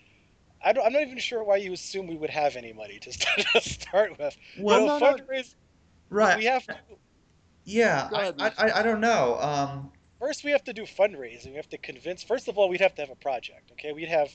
I 0.64 0.72
don't, 0.72 0.84
I'm 0.84 0.92
not 0.92 1.02
even 1.02 1.18
sure 1.18 1.44
why 1.44 1.56
you 1.56 1.72
assume 1.72 2.06
we 2.06 2.16
would 2.16 2.30
have 2.30 2.56
any 2.56 2.72
money 2.72 2.98
to 3.00 3.12
start, 3.12 3.46
to 3.54 3.60
start 3.60 4.18
with. 4.18 4.36
Well, 4.58 4.80
you 4.80 4.86
no, 4.86 4.98
know, 4.98 5.16
no. 5.16 5.42
right. 6.10 6.38
we 6.38 6.44
have 6.46 6.66
to, 6.66 6.76
Yeah, 7.64 8.08
I, 8.12 8.20
ahead, 8.22 8.34
I, 8.38 8.52
I, 8.58 8.80
I 8.80 8.82
don't 8.82 9.00
know. 9.00 9.38
Um, 9.40 9.92
first 10.18 10.44
we 10.44 10.50
have 10.50 10.64
to 10.64 10.72
do 10.72 10.82
fundraising. 10.82 11.50
We 11.50 11.56
have 11.56 11.68
to 11.70 11.78
convince. 11.78 12.22
First 12.22 12.48
of 12.48 12.58
all, 12.58 12.68
we'd 12.68 12.80
have 12.80 12.94
to 12.96 13.02
have 13.02 13.10
a 13.10 13.16
project. 13.16 13.72
Okay, 13.72 13.92
we'd 13.92 14.08
have 14.08 14.30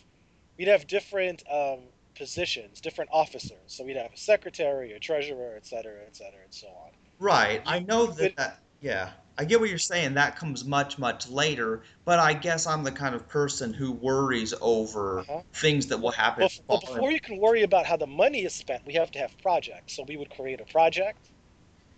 we'd 0.57 0.67
have 0.67 0.87
different 0.87 1.43
um, 1.51 1.79
positions, 2.15 2.79
different 2.79 3.09
officers. 3.11 3.57
So 3.67 3.83
we'd 3.83 3.97
have 3.97 4.13
a 4.13 4.17
secretary, 4.17 4.93
a 4.93 4.99
treasurer, 4.99 5.55
et 5.57 5.65
cetera, 5.65 6.01
et 6.05 6.15
cetera, 6.15 6.43
and 6.43 6.53
so 6.53 6.67
on. 6.67 6.91
Right. 7.23 7.61
I 7.65 7.79
know 7.79 8.07
that, 8.07 8.35
But- 8.35 8.43
that. 8.43 8.59
Yeah, 8.81 9.11
I 9.37 9.45
get 9.45 9.59
what 9.61 9.69
you're 9.69 9.77
saying. 9.79 10.13
That 10.15 10.35
comes 10.35 10.65
much, 10.65 10.99
much 10.99 11.29
later. 11.29 11.83
But 12.05 12.19
I 12.19 12.33
guess 12.33 12.67
I'm 12.67 12.83
the 12.83 12.91
kind 12.91 13.15
of 13.15 13.27
person 13.29 13.73
who 13.73 13.93
worries 13.93 14.53
over 14.59 15.19
Uh-huh. 15.19 15.41
things 15.53 15.87
that 15.87 15.97
will 15.99 16.11
happen. 16.11 16.43
But, 16.43 16.59
but 16.67 16.81
following- 16.81 16.95
before 16.95 17.11
you 17.11 17.19
can 17.21 17.37
worry 17.37 17.63
about 17.63 17.85
how 17.85 17.95
the 17.95 18.07
money 18.07 18.43
is 18.43 18.53
spent, 18.53 18.85
we 18.85 18.93
have 18.95 19.09
to 19.11 19.19
have 19.19 19.35
projects. 19.41 19.93
So 19.93 20.03
we 20.03 20.17
would 20.17 20.29
create 20.29 20.59
a 20.59 20.65
project. 20.65 21.29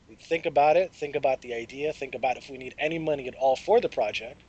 We'd 0.08 0.20
think 0.20 0.46
about 0.46 0.77
it, 0.77 0.94
think 0.94 1.15
about 1.15 1.41
the 1.41 1.55
idea, 1.55 1.91
think 1.91 2.13
about 2.13 2.38
if 2.38 2.50
we 2.51 2.58
need 2.60 2.75
any 2.77 3.00
money 3.00 3.27
at 3.27 3.34
all 3.36 3.55
for 3.55 3.82
the 3.82 3.89
project. 3.89 4.39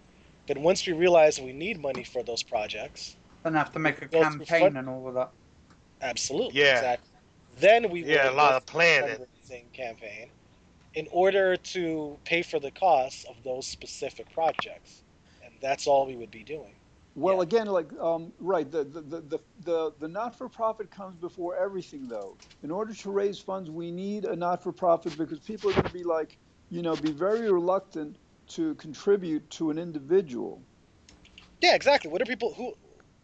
Then 0.46 0.62
once 0.62 0.86
we 0.86 0.92
realize 0.92 1.40
we 1.40 1.52
need 1.54 1.80
money 1.80 2.04
for 2.04 2.22
those 2.22 2.42
projects, 2.42 3.16
Then 3.42 3.54
have 3.54 3.72
to 3.72 3.78
make 3.78 4.02
a 4.02 4.06
Go 4.06 4.20
through 4.22 4.38
campaign 4.44 4.60
fund- 4.60 4.76
and 4.76 4.88
all 4.90 5.08
of 5.08 5.14
that. 5.14 5.30
absolutely, 6.02 6.60
Yeah. 6.60 6.74
exactly. 6.76 7.08
Then 7.58 7.88
we 7.90 8.04
Yeah, 8.04 8.28
a 8.28 8.32
lot 8.32 8.52
of 8.52 8.66
planning. 8.66 9.24
campaign 9.72 10.28
in 10.96 11.08
order 11.12 11.56
to 11.56 12.20
pay 12.24 12.42
for 12.42 12.60
the 12.60 12.72
costs 12.72 13.24
of 13.30 13.44
those 13.44 13.68
specific 13.68 14.32
projects, 14.32 15.04
and 15.44 15.54
that's 15.62 15.86
all 15.88 16.06
we 16.06 16.16
would 16.16 16.32
be 16.32 16.44
doing. 16.44 16.76
Well, 17.16 17.38
Yeah. 17.38 17.42
again, 17.42 17.68
like 17.68 17.92
um, 18.00 18.32
right, 18.40 18.70
the 18.70 18.84
the, 18.84 19.02
the, 19.02 19.40
the, 19.64 19.92
the 20.00 20.08
not-for-profit 20.08 20.90
comes 20.90 21.16
before 21.16 21.56
everything, 21.56 22.08
though. 22.08 22.38
In 22.62 22.72
order 22.72 22.94
to 22.94 23.10
raise 23.10 23.40
funds, 23.40 23.70
we 23.70 23.92
need 23.92 24.26
a 24.26 24.36
not-for-profit 24.36 25.18
because 25.18 25.40
people 25.40 25.70
are 25.70 25.74
going 25.74 25.86
to 25.86 25.92
be 25.94 26.04
like, 26.04 26.38
you 26.70 26.82
know, 26.82 26.96
be 26.96 27.12
very 27.12 27.50
reluctant 27.52 28.18
to 28.48 28.74
contribute 28.76 29.50
to 29.52 29.70
an 29.70 29.78
individual. 29.78 30.66
Yeah, 31.62 31.74
exactly. 31.74 32.10
What 32.10 32.22
are 32.22 32.26
people 32.26 32.54
who 32.54 32.74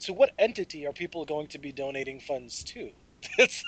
to 0.01 0.15
what 0.15 0.33
entity 0.39 0.87
are 0.87 0.93
people 0.93 1.25
going 1.27 1.49
to 1.49 1.59
be 1.59 1.73
donating 1.73 2.21
funds 2.21 2.65
to? 2.65 2.91
that's 3.39 3.65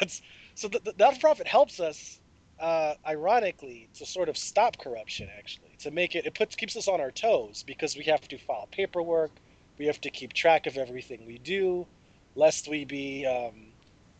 that's 0.00 0.22
so 0.54 0.68
the, 0.68 0.80
the 0.84 0.94
not-for-profit 0.98 1.48
helps 1.48 1.80
us 1.80 2.20
uh, 2.60 2.94
ironically 3.06 3.88
to 3.94 4.06
sort 4.06 4.28
of 4.28 4.36
stop 4.36 4.78
corruption 4.78 5.28
actually 5.38 5.76
to 5.78 5.90
make 5.90 6.14
it 6.14 6.26
it 6.26 6.34
puts 6.34 6.56
keeps 6.56 6.76
us 6.76 6.88
on 6.88 7.00
our 7.00 7.10
toes 7.10 7.62
because 7.66 7.96
we 7.96 8.04
have 8.04 8.26
to 8.28 8.38
file 8.38 8.68
paperwork 8.72 9.30
we 9.78 9.86
have 9.86 10.00
to 10.00 10.10
keep 10.10 10.32
track 10.32 10.66
of 10.66 10.76
everything 10.78 11.26
we 11.26 11.38
do 11.38 11.86
lest 12.34 12.68
we 12.68 12.84
be 12.84 13.26
um, 13.26 13.72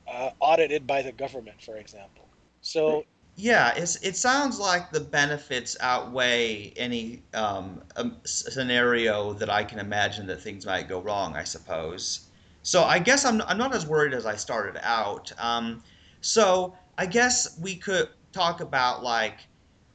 uh, 0.06 0.30
audited 0.40 0.86
by 0.86 1.02
the 1.02 1.12
government 1.12 1.62
for 1.62 1.78
example 1.78 2.28
so 2.60 3.04
Yeah, 3.38 3.74
it 3.76 4.16
sounds 4.16 4.58
like 4.58 4.90
the 4.90 5.00
benefits 5.00 5.76
outweigh 5.80 6.72
any 6.76 7.22
um, 7.34 7.82
um, 7.96 8.16
scenario 8.24 9.34
that 9.34 9.50
I 9.50 9.62
can 9.64 9.78
imagine 9.78 10.26
that 10.28 10.40
things 10.40 10.64
might 10.64 10.88
go 10.88 11.00
wrong, 11.00 11.36
I 11.36 11.44
suppose. 11.44 12.28
So 12.62 12.82
I 12.84 12.98
guess 12.98 13.24
I'm, 13.26 13.42
I'm 13.42 13.58
not 13.58 13.74
as 13.74 13.86
worried 13.86 14.14
as 14.14 14.24
I 14.24 14.36
started 14.36 14.80
out. 14.82 15.32
Um, 15.38 15.82
so 16.22 16.76
I 16.96 17.04
guess 17.06 17.58
we 17.60 17.76
could 17.76 18.08
talk 18.32 18.60
about 18.60 19.02
like 19.02 19.46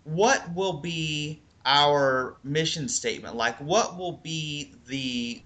what 0.03 0.53
will 0.55 0.73
be 0.73 1.41
our 1.65 2.37
mission 2.43 2.87
statement? 2.87 3.35
Like 3.35 3.57
what 3.57 3.97
will 3.97 4.19
be 4.23 4.73
the 4.87 5.41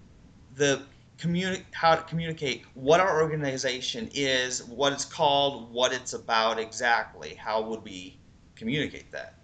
the 0.54 0.82
communi- 1.18 1.64
how 1.72 1.94
to 1.94 2.02
communicate 2.02 2.64
what 2.74 3.00
our 3.00 3.20
organization 3.22 4.08
is, 4.14 4.64
what 4.64 4.92
it's 4.92 5.04
called, 5.04 5.72
what 5.72 5.92
it's 5.92 6.12
about 6.12 6.58
exactly. 6.58 7.34
How 7.34 7.60
would 7.62 7.82
we 7.82 8.18
communicate 8.54 9.10
that? 9.12 9.34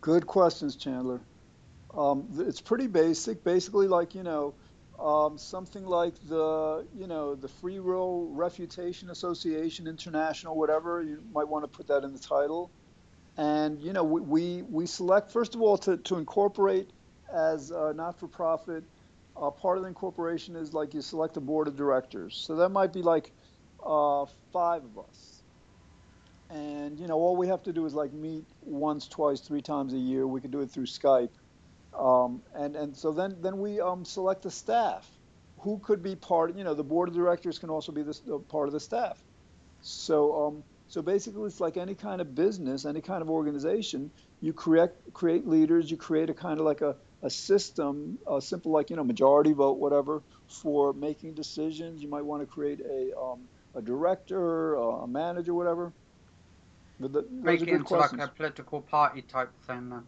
Good 0.00 0.26
questions, 0.26 0.76
Chandler. 0.76 1.20
Um, 1.94 2.28
it's 2.38 2.60
pretty 2.60 2.86
basic. 2.86 3.42
Basically, 3.42 3.88
like 3.88 4.14
you 4.14 4.22
know, 4.22 4.54
um, 4.98 5.38
something 5.38 5.86
like 5.86 6.14
the 6.28 6.86
you 6.94 7.06
know 7.06 7.34
the 7.34 7.48
Free 7.48 7.80
Will 7.80 8.28
Refutation 8.32 9.10
Association 9.10 9.86
International, 9.86 10.56
whatever. 10.56 11.02
You 11.02 11.22
might 11.32 11.48
want 11.48 11.64
to 11.64 11.68
put 11.68 11.86
that 11.88 12.04
in 12.04 12.12
the 12.12 12.18
title. 12.18 12.70
And 13.36 13.80
you 13.80 13.92
know, 13.92 14.04
we 14.04 14.62
we, 14.62 14.86
select 14.86 15.30
first 15.30 15.54
of 15.54 15.60
all 15.60 15.76
to, 15.78 15.96
to 15.98 16.16
incorporate 16.16 16.90
as 17.32 17.70
a 17.70 17.92
not-for-profit. 17.94 18.84
Uh, 19.36 19.50
part 19.50 19.76
of 19.76 19.82
the 19.82 19.88
incorporation 19.88 20.56
is 20.56 20.72
like 20.72 20.94
you 20.94 21.02
select 21.02 21.36
a 21.36 21.40
board 21.40 21.68
of 21.68 21.76
directors. 21.76 22.34
So 22.34 22.56
that 22.56 22.70
might 22.70 22.92
be 22.92 23.02
like 23.02 23.32
uh, 23.84 24.24
five 24.52 24.82
of 24.84 24.98
us 24.98 25.36
and 26.50 26.98
you 27.00 27.06
know 27.06 27.14
all 27.14 27.36
we 27.36 27.48
have 27.48 27.62
to 27.62 27.72
do 27.72 27.84
is 27.86 27.94
like 27.94 28.12
meet 28.12 28.44
once 28.62 29.08
twice 29.08 29.40
three 29.40 29.60
times 29.60 29.92
a 29.92 29.98
year 29.98 30.26
we 30.26 30.40
can 30.40 30.50
do 30.50 30.60
it 30.60 30.70
through 30.70 30.86
skype 30.86 31.30
um, 31.98 32.42
and 32.54 32.76
and 32.76 32.96
so 32.96 33.12
then 33.12 33.36
then 33.40 33.58
we 33.58 33.80
um, 33.80 34.04
select 34.04 34.42
the 34.42 34.50
staff 34.50 35.08
who 35.58 35.78
could 35.78 36.02
be 36.02 36.14
part 36.14 36.56
you 36.56 36.62
know 36.62 36.74
the 36.74 36.84
board 36.84 37.08
of 37.08 37.14
directors 37.14 37.58
can 37.58 37.70
also 37.70 37.90
be 37.90 38.02
uh, 38.02 38.38
part 38.48 38.68
of 38.68 38.72
the 38.72 38.80
staff 38.80 39.18
so 39.80 40.46
um, 40.46 40.62
so 40.88 41.02
basically 41.02 41.46
it's 41.46 41.60
like 41.60 41.76
any 41.76 41.94
kind 41.94 42.20
of 42.20 42.34
business 42.34 42.84
any 42.84 43.00
kind 43.00 43.22
of 43.22 43.30
organization 43.30 44.10
you 44.40 44.52
create 44.52 44.90
create 45.12 45.46
leaders 45.46 45.90
you 45.90 45.96
create 45.96 46.30
a 46.30 46.34
kind 46.34 46.58
of 46.58 46.66
like 46.66 46.80
a, 46.80 46.96
a 47.22 47.30
system 47.30 48.18
a 48.30 48.40
simple 48.40 48.72
like 48.72 48.90
you 48.90 48.96
know 48.96 49.04
majority 49.04 49.52
vote 49.52 49.78
whatever 49.78 50.22
for 50.48 50.92
making 50.92 51.34
decisions 51.34 52.02
you 52.02 52.08
might 52.08 52.24
want 52.24 52.42
to 52.42 52.46
create 52.46 52.80
a 52.80 53.18
um, 53.18 53.40
a 53.74 53.82
director 53.82 54.74
a 54.74 55.06
manager 55.06 55.54
whatever 55.54 55.92
but 56.98 57.12
the, 57.12 57.22
those 57.22 57.30
Make 57.42 57.60
are 57.60 57.64
it 57.64 57.66
good 57.66 57.74
into 57.80 57.96
like 57.96 58.12
a 58.18 58.28
political 58.28 58.80
party 58.80 59.22
type 59.22 59.50
thing 59.66 59.90
then. 59.90 60.04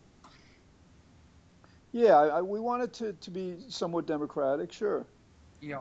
Yeah, 1.92 2.16
I, 2.16 2.26
I, 2.38 2.42
we 2.42 2.61
want 2.61 2.82
it 2.82 2.92
to, 2.94 3.12
to 3.14 3.30
be 3.30 3.56
somewhat 3.68 4.06
democratic, 4.06 4.73
sure. 4.73 5.06
Yeah. 5.61 5.80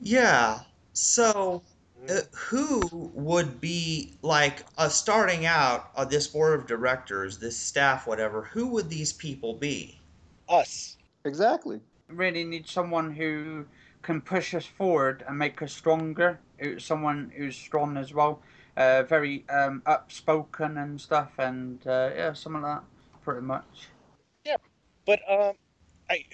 Yeah. 0.00 0.60
So, 0.92 1.62
uh, 2.08 2.20
who 2.32 2.80
would 3.14 3.60
be 3.60 4.12
like 4.22 4.64
uh, 4.76 4.88
starting 4.88 5.46
out 5.46 5.90
uh, 5.96 6.04
this 6.04 6.26
board 6.26 6.60
of 6.60 6.66
directors, 6.66 7.38
this 7.38 7.56
staff, 7.56 8.06
whatever? 8.06 8.42
Who 8.42 8.68
would 8.68 8.88
these 8.88 9.12
people 9.12 9.54
be? 9.54 9.98
us 10.48 10.96
Exactly. 11.24 11.80
Really 12.08 12.44
need 12.44 12.66
someone 12.66 13.12
who 13.12 13.66
can 14.02 14.20
push 14.20 14.54
us 14.54 14.64
forward 14.64 15.24
and 15.28 15.38
make 15.38 15.60
us 15.60 15.72
stronger. 15.72 16.40
Someone 16.78 17.30
who's 17.36 17.56
strong 17.56 17.96
as 17.96 18.14
well, 18.14 18.40
uh, 18.76 19.02
very 19.02 19.44
um, 19.50 19.82
upspoken 19.86 20.82
and 20.82 21.00
stuff, 21.00 21.32
and 21.38 21.86
uh, 21.86 22.10
yeah, 22.16 22.32
something 22.32 22.62
like 22.62 22.78
that, 22.78 22.84
pretty 23.22 23.42
much. 23.42 23.88
Yeah, 24.44 24.56
but 25.06 25.20
um, 25.30 25.54
I, 26.10 26.24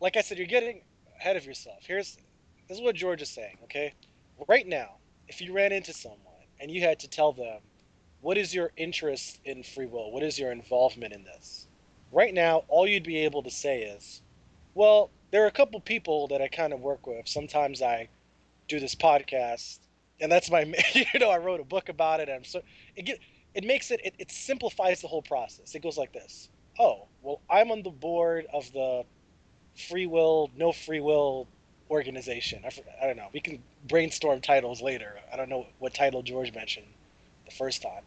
like 0.00 0.16
I 0.16 0.22
said, 0.22 0.38
you're 0.38 0.46
getting 0.46 0.82
ahead 1.20 1.36
of 1.36 1.46
yourself. 1.46 1.78
Here's 1.86 2.16
this 2.68 2.78
is 2.78 2.82
what 2.82 2.96
George 2.96 3.22
is 3.22 3.30
saying. 3.30 3.56
Okay, 3.64 3.94
right 4.48 4.66
now, 4.66 4.96
if 5.28 5.40
you 5.40 5.52
ran 5.52 5.72
into 5.72 5.92
someone 5.92 6.18
and 6.60 6.70
you 6.70 6.80
had 6.80 7.00
to 7.00 7.08
tell 7.08 7.32
them, 7.32 7.60
what 8.20 8.38
is 8.38 8.54
your 8.54 8.70
interest 8.76 9.40
in 9.44 9.62
free 9.62 9.86
will? 9.86 10.12
What 10.12 10.22
is 10.22 10.38
your 10.38 10.52
involvement 10.52 11.12
in 11.12 11.24
this? 11.24 11.66
Right 12.12 12.32
now, 12.32 12.64
all 12.68 12.86
you'd 12.86 13.02
be 13.02 13.18
able 13.18 13.42
to 13.42 13.50
say 13.50 13.82
is, 13.82 14.22
well, 14.74 15.10
there 15.30 15.44
are 15.44 15.48
a 15.48 15.52
couple 15.52 15.80
people 15.80 16.28
that 16.28 16.40
I 16.40 16.48
kind 16.48 16.72
of 16.72 16.80
work 16.80 17.06
with. 17.06 17.26
Sometimes 17.26 17.82
I 17.82 18.08
do 18.68 18.78
this 18.78 18.94
podcast, 18.94 19.78
and 20.20 20.30
that's 20.30 20.50
my, 20.50 20.62
you 20.92 21.18
know, 21.18 21.30
I 21.30 21.38
wrote 21.38 21.60
a 21.60 21.64
book 21.64 21.88
about 21.88 22.20
it. 22.20 22.28
And 22.28 22.38
I'm 22.38 22.44
so 22.44 22.62
it 22.96 23.06
get 23.06 23.18
it 23.54 23.64
makes 23.64 23.90
it, 23.90 24.00
it 24.04 24.14
it 24.18 24.30
simplifies 24.30 25.00
the 25.00 25.08
whole 25.08 25.22
process. 25.22 25.74
It 25.74 25.82
goes 25.82 25.98
like 25.98 26.12
this 26.12 26.48
oh, 26.78 27.06
well, 27.22 27.40
I'm 27.50 27.70
on 27.70 27.82
the 27.82 27.90
board 27.90 28.46
of 28.52 28.70
the 28.72 29.04
free 29.88 30.06
will, 30.06 30.50
no 30.56 30.72
free 30.72 31.00
will 31.00 31.48
organization. 31.92 32.64
I, 32.64 32.70
I 33.02 33.06
don't 33.06 33.16
know. 33.16 33.28
We 33.32 33.40
can 33.40 33.62
brainstorm 33.86 34.40
titles 34.40 34.80
later. 34.82 35.12
I 35.32 35.36
don't 35.36 35.50
know 35.50 35.66
what 35.78 35.94
title 35.94 36.22
George 36.22 36.52
mentioned 36.54 36.86
the 37.44 37.52
first 37.52 37.82
time. 37.82 38.02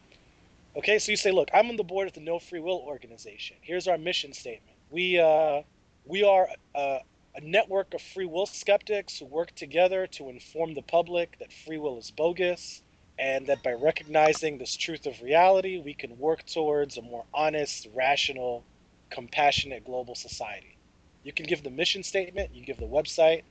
Okay, 0.76 1.00
so 1.00 1.12
you 1.12 1.18
say, 1.18 1.32
look, 1.32 1.50
I'm 1.54 1.70
on 1.70 1.78
the 1.78 1.84
board 1.84 2.08
of 2.08 2.14
the 2.14 2.20
No 2.20 2.40
Free 2.40 2.60
Will 2.60 2.82
organization. 2.86 3.56
Here's 3.62 3.88
our 3.88 3.98
mission 3.98 4.34
statement. 4.34 4.76
We 4.90 5.20
uh, 5.20 5.62
we 6.06 6.24
are 6.24 6.50
a, 6.76 7.00
a 7.36 7.42
network 7.42 7.94
of 7.94 8.02
free 8.02 8.26
will 8.26 8.46
skeptics 8.46 9.20
who 9.20 9.26
work 9.26 9.54
together 9.56 10.08
to 10.18 10.30
inform 10.30 10.74
the 10.74 10.82
public 10.82 11.38
that 11.40 11.54
free 11.54 11.78
will 11.78 11.98
is 11.98 12.12
bogus, 12.12 12.82
and 13.18 13.48
that 13.48 13.64
by 13.64 13.74
recognizing 13.74 14.58
this 14.58 14.76
truth 14.76 15.06
of 15.06 15.22
reality, 15.22 15.80
we 15.80 15.94
can 15.94 16.18
work 16.18 16.46
towards 16.46 16.98
a 16.98 17.02
more 17.02 17.24
honest, 17.34 17.88
rational, 17.94 18.64
compassionate 19.10 19.86
global 19.86 20.16
society. 20.16 20.76
You 21.24 21.34
can 21.34 21.46
give 21.46 21.64
the 21.64 21.72
mission 21.72 22.04
statement, 22.04 22.54
you 22.54 22.66
give 22.66 22.78
the 22.78 22.86
website, 22.86 23.44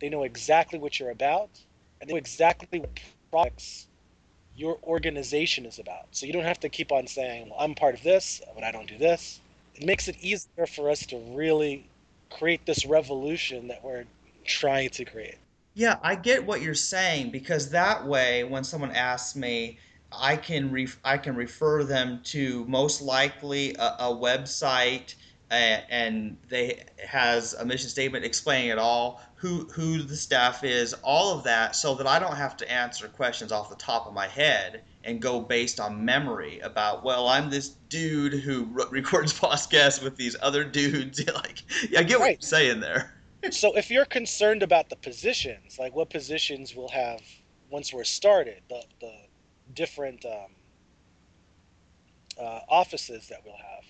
they 0.00 0.08
know 0.08 0.24
exactly 0.24 0.78
what 0.78 0.98
you're 0.98 1.10
about, 1.10 1.50
and 2.00 2.08
they 2.08 2.14
know 2.14 2.18
exactly 2.18 2.80
what 2.80 2.98
products 3.30 3.86
your 4.54 4.78
organization 4.82 5.64
is 5.66 5.78
about. 5.78 6.06
So 6.10 6.26
you 6.26 6.32
don't 6.32 6.44
have 6.44 6.60
to 6.60 6.68
keep 6.68 6.92
on 6.92 7.06
saying, 7.06 7.50
well, 7.50 7.58
I'm 7.60 7.74
part 7.74 7.94
of 7.94 8.02
this, 8.02 8.42
but 8.54 8.64
I 8.64 8.70
don't 8.70 8.88
do 8.88 8.98
this. 8.98 9.40
It 9.74 9.86
makes 9.86 10.08
it 10.08 10.16
easier 10.20 10.66
for 10.66 10.90
us 10.90 11.06
to 11.06 11.18
really 11.32 11.86
create 12.30 12.66
this 12.66 12.84
revolution 12.84 13.68
that 13.68 13.82
we're 13.84 14.04
trying 14.44 14.90
to 14.90 15.04
create. 15.04 15.38
Yeah, 15.74 15.96
I 16.02 16.16
get 16.16 16.44
what 16.44 16.62
you're 16.62 16.74
saying 16.74 17.30
because 17.30 17.70
that 17.70 18.06
way, 18.06 18.44
when 18.44 18.64
someone 18.64 18.90
asks 18.90 19.36
me, 19.36 19.78
I 20.12 20.36
can 20.36 20.72
ref- 20.72 20.98
I 21.04 21.16
can 21.18 21.36
refer 21.36 21.84
them 21.84 22.20
to 22.24 22.64
most 22.66 23.00
likely 23.00 23.74
a, 23.78 23.96
a 24.00 24.14
website 24.14 25.14
and 25.50 26.36
they 26.48 26.84
has 27.04 27.54
a 27.54 27.64
mission 27.64 27.88
statement 27.88 28.24
explaining 28.24 28.70
it 28.70 28.78
all, 28.78 29.20
who 29.34 29.64
who 29.72 30.02
the 30.02 30.16
staff 30.16 30.62
is, 30.62 30.94
all 31.02 31.36
of 31.36 31.44
that, 31.44 31.74
so 31.74 31.94
that 31.94 32.06
I 32.06 32.18
don't 32.18 32.36
have 32.36 32.56
to 32.58 32.70
answer 32.70 33.08
questions 33.08 33.50
off 33.50 33.68
the 33.68 33.76
top 33.76 34.06
of 34.06 34.14
my 34.14 34.28
head 34.28 34.82
and 35.02 35.20
go 35.20 35.40
based 35.40 35.80
on 35.80 36.04
memory 36.04 36.60
about 36.60 37.02
well, 37.04 37.28
I'm 37.28 37.50
this 37.50 37.70
dude 37.88 38.34
who 38.34 38.64
re- 38.66 38.84
records 38.90 39.32
podcasts 39.40 40.02
with 40.02 40.16
these 40.16 40.36
other 40.40 40.64
dudes. 40.64 41.24
like, 41.34 41.62
yeah, 41.90 42.00
I 42.00 42.02
get 42.04 42.18
what 42.18 42.26
right. 42.26 42.38
you're 42.40 42.48
saying 42.48 42.80
there. 42.80 43.14
so 43.50 43.76
if 43.76 43.90
you're 43.90 44.04
concerned 44.04 44.62
about 44.62 44.88
the 44.88 44.96
positions, 44.96 45.78
like 45.78 45.94
what 45.94 46.10
positions 46.10 46.76
we'll 46.76 46.88
have 46.88 47.22
once 47.70 47.92
we're 47.92 48.04
started, 48.04 48.62
the 48.68 48.82
the 49.00 49.14
different 49.74 50.24
um, 50.24 50.54
uh, 52.40 52.60
offices 52.68 53.28
that 53.28 53.40
we'll 53.44 53.56
have 53.56 53.84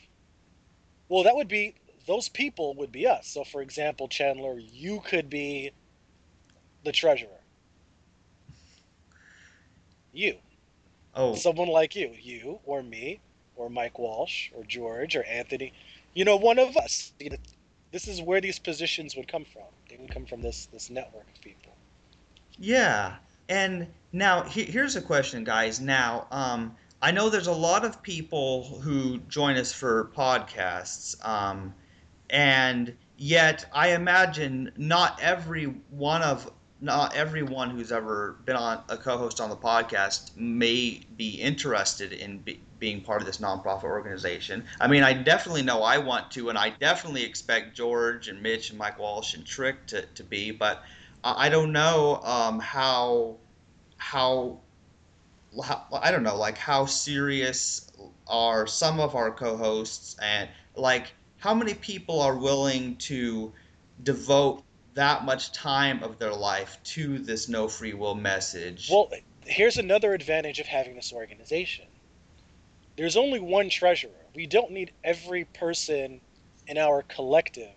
well, 1.11 1.25
that 1.25 1.35
would 1.37 1.49
be 1.49 1.75
those 2.07 2.29
people 2.29 2.75
would 2.77 2.93
be 2.93 3.07
us. 3.07 3.27
So, 3.27 3.45
for 3.45 3.61
example, 3.61 4.09
Chandler, 4.09 4.59
you 4.59 5.01
could 5.05 5.29
be 5.29 5.73
the 6.85 6.93
treasurer. 6.93 7.29
You. 10.13 10.37
Oh. 11.15 11.35
Someone 11.35 11.69
like 11.69 11.97
you, 11.97 12.15
you 12.19 12.61
or 12.65 12.83
me, 12.83 13.21
or 13.57 13.69
Mike 13.69 13.99
Walsh, 13.99 14.51
or 14.55 14.63
George, 14.65 15.17
or 15.17 15.25
Anthony. 15.25 15.73
You 16.15 16.25
know, 16.25 16.37
one 16.37 16.59
of 16.59 16.77
us. 16.77 17.13
This 17.93 18.07
is 18.07 18.23
where 18.23 18.41
these 18.41 18.61
positions 18.61 19.17
would 19.17 19.27
come 19.27 19.45
from. 19.45 19.65
They 19.89 19.97
would 19.97 20.13
come 20.13 20.27
from 20.27 20.43
this 20.43 20.67
this 20.67 20.91
network 20.91 21.27
of 21.35 21.41
people. 21.43 21.73
Yeah, 22.57 23.17
and 23.49 23.89
now 24.13 24.45
he, 24.45 24.63
here's 24.65 24.95
a 24.95 25.03
question, 25.03 25.43
guys. 25.43 25.81
Now, 25.81 26.29
um, 26.31 26.77
I 27.03 27.13
know 27.13 27.31
there's 27.31 27.47
a 27.47 27.53
lot 27.53 27.85
of 27.85 28.03
people 28.03 28.81
who 28.83 29.19
join 29.29 29.57
us 29.57 29.73
for 29.73 30.11
podcasts, 30.15 31.17
um, 31.27 31.75
and 32.29 32.95
yet 33.17 33.65
I 33.73 33.95
imagine 33.95 34.73
not 34.77 35.19
every 35.23 35.65
one 35.91 36.23
of 36.23 36.53
not 36.83 37.15
everyone 37.15 37.71
who's 37.71 37.93
ever 37.93 38.39
been 38.47 38.57
on 38.57 38.83
a 38.89 38.97
co-host 38.97 39.41
on 39.41 39.51
the 39.51 39.57
podcast 39.57 40.35
may 40.37 41.03
be 41.17 41.31
interested 41.33 42.13
in 42.13 42.39
be, 42.39 42.61
being 42.79 43.03
part 43.03 43.21
of 43.21 43.27
this 43.27 43.37
nonprofit 43.37 43.85
organization. 43.85 44.65
I 44.81 44.89
mean, 44.89 45.03
I 45.03 45.13
definitely 45.13 45.63
know 45.63 45.83
I 45.83 45.99
want 45.99 46.31
to, 46.33 46.49
and 46.49 46.57
I 46.57 46.71
definitely 46.71 47.23
expect 47.23 47.77
George 47.77 48.29
and 48.29 48.43
Mitch 48.43 48.71
and 48.71 48.79
Mike 48.79 48.99
Walsh 48.99 49.35
and 49.35 49.45
Trick 49.45 49.87
to, 49.89 50.03
to 50.07 50.25
be, 50.25 50.51
but 50.51 50.83
I 51.23 51.51
don't 51.51 51.73
know 51.73 52.21
um, 52.23 52.59
how 52.61 53.37
how 53.99 54.59
I 55.59 56.11
don't 56.11 56.23
know, 56.23 56.37
like 56.37 56.59
how 56.59 56.87
serious 56.87 57.91
are 58.27 58.67
some 58.67 59.01
of 59.01 59.15
our 59.15 59.31
co-hosts, 59.31 60.17
and 60.23 60.49
like 60.77 61.13
how 61.39 61.55
many 61.55 61.75
people 61.75 62.21
are 62.21 62.37
willing 62.37 62.97
to 62.97 63.53
devote 64.03 64.63
that 64.95 65.25
much 65.25 65.53
time 65.53 66.03
of 66.03 66.19
their 66.19 66.33
life 66.33 66.79
to 66.83 67.19
this 67.19 67.49
no 67.49 67.69
free 67.69 67.95
will 67.95 68.15
message? 68.15 68.89
Well, 68.91 69.11
here's 69.45 69.79
another 69.79 70.15
advantage 70.15 70.61
of 70.61 70.67
having 70.67 70.95
this 70.95 71.13
organization. 71.13 71.87
There's 72.97 73.17
only 73.17 73.41
one 73.41 73.71
treasurer. 73.71 74.11
We 74.35 74.47
don't 74.47 74.71
need 74.71 74.93
every 75.03 75.45
person 75.45 76.21
in 76.67 76.79
our 76.79 77.03
collective 77.03 77.75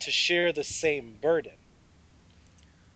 to 0.00 0.10
share 0.10 0.52
the 0.52 0.64
same 0.64 1.16
burden 1.20 1.52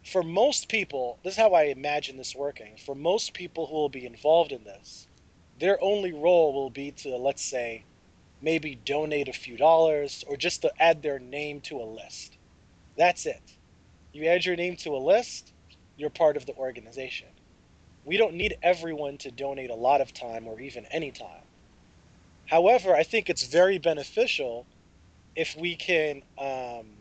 for 0.08 0.22
most 0.22 0.68
people, 0.68 1.18
this 1.22 1.34
is 1.34 1.38
how 1.38 1.52
I 1.54 1.64
imagine 1.64 2.16
this 2.16 2.34
working. 2.34 2.76
For 2.84 2.94
most 2.94 3.34
people 3.34 3.66
who 3.66 3.74
will 3.74 3.90
be 3.90 4.06
involved 4.06 4.52
in 4.52 4.64
this, 4.64 5.08
their 5.58 5.82
only 5.82 6.12
role 6.12 6.54
will 6.54 6.70
be 6.70 6.92
to, 6.92 7.16
let's 7.16 7.44
say, 7.44 7.84
maybe 8.40 8.76
donate 8.76 9.28
a 9.28 9.32
few 9.32 9.56
dollars 9.56 10.24
or 10.28 10.36
just 10.36 10.62
to 10.62 10.72
add 10.80 11.02
their 11.02 11.18
name 11.18 11.60
to 11.62 11.76
a 11.80 11.84
list. 11.84 12.38
That's 12.96 13.26
it. 13.26 13.42
You 14.12 14.26
add 14.26 14.46
your 14.46 14.56
name 14.56 14.76
to 14.78 14.96
a 14.96 14.98
list, 14.98 15.52
you're 15.96 16.10
part 16.10 16.36
of 16.36 16.46
the 16.46 16.54
organization. 16.54 17.28
We 18.04 18.16
don't 18.16 18.34
need 18.34 18.56
everyone 18.62 19.18
to 19.18 19.30
donate 19.30 19.70
a 19.70 19.74
lot 19.74 20.00
of 20.00 20.14
time 20.14 20.46
or 20.46 20.60
even 20.60 20.86
any 20.90 21.10
time. 21.10 21.44
However, 22.46 22.94
I 22.94 23.02
think 23.02 23.28
it's 23.28 23.44
very 23.44 23.78
beneficial 23.78 24.66
if 25.36 25.56
we 25.56 25.76
can 25.76 26.22
um, 26.38 26.97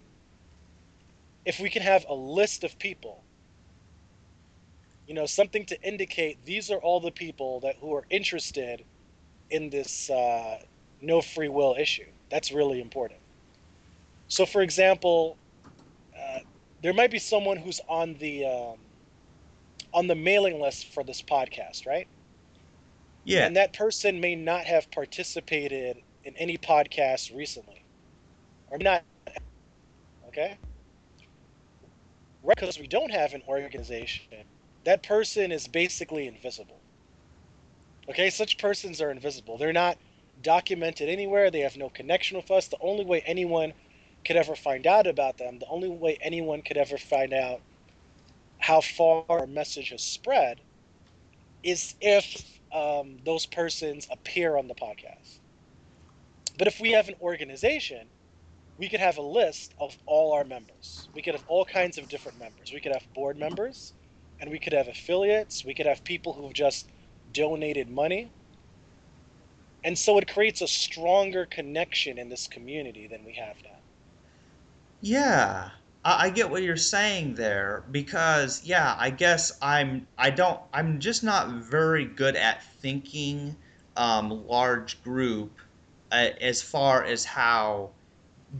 if 1.47 1.61
we 1.61 1.69
can 1.69 1.81
have 1.81 2.05
a 2.09 2.13
list 2.13 2.63
of 2.65 2.77
people 2.77 3.23
you 5.07 5.13
know 5.13 5.25
something 5.25 5.65
to 5.65 5.81
indicate 5.81 6.37
these 6.45 6.69
are 6.69 6.79
all 6.79 6.99
the 6.99 7.11
people 7.11 7.61
that 7.61 7.75
who 7.79 7.95
are 7.95 8.05
interested 8.09 8.83
in 9.49 9.69
this 9.69 10.09
uh, 10.09 10.57
no 11.01 11.21
free 11.21 11.47
will 11.47 11.75
issue. 11.79 12.11
That's 12.29 12.51
really 12.51 12.81
important. 12.81 13.21
So 14.27 14.45
for 14.45 14.61
example 14.61 15.37
uh, 16.13 16.39
there 16.83 16.93
might 16.93 17.11
be 17.11 17.19
someone 17.19 17.57
who's 17.57 17.79
on 17.87 18.15
the 18.15 18.45
um, 18.45 18.77
on 19.93 20.07
the 20.07 20.15
mailing 20.15 20.59
list 20.61 20.93
for 20.93 21.03
this 21.03 21.21
podcast 21.21 21.87
right? 21.87 22.07
Yeah. 23.23 23.45
And 23.45 23.55
that 23.55 23.73
person 23.73 24.19
may 24.19 24.35
not 24.35 24.65
have 24.65 24.91
participated 24.91 25.97
in 26.23 26.33
any 26.37 26.57
podcast 26.57 27.35
recently. 27.35 27.83
Or 28.69 28.77
not. 28.77 29.03
Okay 30.29 30.57
because 32.57 32.79
we 32.79 32.87
don't 32.87 33.11
have 33.11 33.33
an 33.33 33.43
organization, 33.47 34.45
that 34.83 35.03
person 35.03 35.51
is 35.51 35.67
basically 35.67 36.27
invisible. 36.27 36.81
Okay, 38.09 38.29
such 38.29 38.57
persons 38.57 38.99
are 39.01 39.11
invisible. 39.11 39.57
They're 39.57 39.73
not 39.73 39.97
documented 40.41 41.09
anywhere. 41.09 41.51
They 41.51 41.59
have 41.59 41.77
no 41.77 41.89
connection 41.89 42.37
with 42.37 42.49
us. 42.49 42.67
The 42.67 42.77
only 42.81 43.05
way 43.05 43.21
anyone 43.25 43.73
could 44.25 44.37
ever 44.37 44.55
find 44.55 44.87
out 44.87 45.05
about 45.05 45.37
them, 45.37 45.59
the 45.59 45.67
only 45.67 45.89
way 45.89 46.17
anyone 46.21 46.61
could 46.63 46.77
ever 46.77 46.97
find 46.97 47.33
out 47.33 47.61
how 48.59 48.81
far 48.81 49.23
our 49.29 49.45
message 49.45 49.89
has 49.89 50.01
spread, 50.01 50.61
is 51.63 51.95
if 52.01 52.59
um, 52.73 53.17
those 53.23 53.45
persons 53.45 54.07
appear 54.11 54.57
on 54.57 54.67
the 54.67 54.75
podcast. 54.75 55.39
But 56.57 56.67
if 56.67 56.79
we 56.79 56.91
have 56.93 57.07
an 57.07 57.15
organization, 57.21 58.07
we 58.77 58.89
could 58.89 58.99
have 58.99 59.17
a 59.17 59.21
list 59.21 59.73
of 59.79 59.97
all 60.05 60.33
our 60.33 60.43
members. 60.43 61.09
We 61.13 61.21
could 61.21 61.33
have 61.33 61.43
all 61.47 61.65
kinds 61.65 61.97
of 61.97 62.07
different 62.07 62.39
members. 62.39 62.71
We 62.71 62.79
could 62.79 62.93
have 62.93 63.11
board 63.13 63.37
members, 63.37 63.93
and 64.39 64.51
we 64.51 64.59
could 64.59 64.73
have 64.73 64.87
affiliates. 64.87 65.65
We 65.65 65.73
could 65.73 65.85
have 65.87 66.03
people 66.03 66.33
who've 66.33 66.53
just 66.53 66.89
donated 67.31 67.89
money. 67.89 68.31
And 69.83 69.97
so 69.97 70.17
it 70.17 70.27
creates 70.27 70.61
a 70.61 70.67
stronger 70.67 71.45
connection 71.45 72.17
in 72.19 72.29
this 72.29 72.47
community 72.47 73.07
than 73.07 73.23
we 73.23 73.33
have 73.35 73.57
now. 73.63 73.79
Yeah, 75.01 75.71
I 76.03 76.29
get 76.29 76.49
what 76.51 76.63
you're 76.63 76.77
saying 76.77 77.35
there 77.35 77.83
because 77.91 78.63
yeah, 78.63 78.95
I 78.97 79.09
guess 79.09 79.51
I'm 79.61 80.07
I 80.17 80.29
don't 80.29 80.61
I'm 80.73 80.99
just 80.99 81.23
not 81.23 81.49
very 81.63 82.05
good 82.05 82.35
at 82.35 82.63
thinking 82.63 83.57
um, 83.95 84.29
large 84.47 85.01
group 85.03 85.59
uh, 86.11 86.29
as 86.39 86.61
far 86.61 87.03
as 87.03 87.25
how 87.25 87.96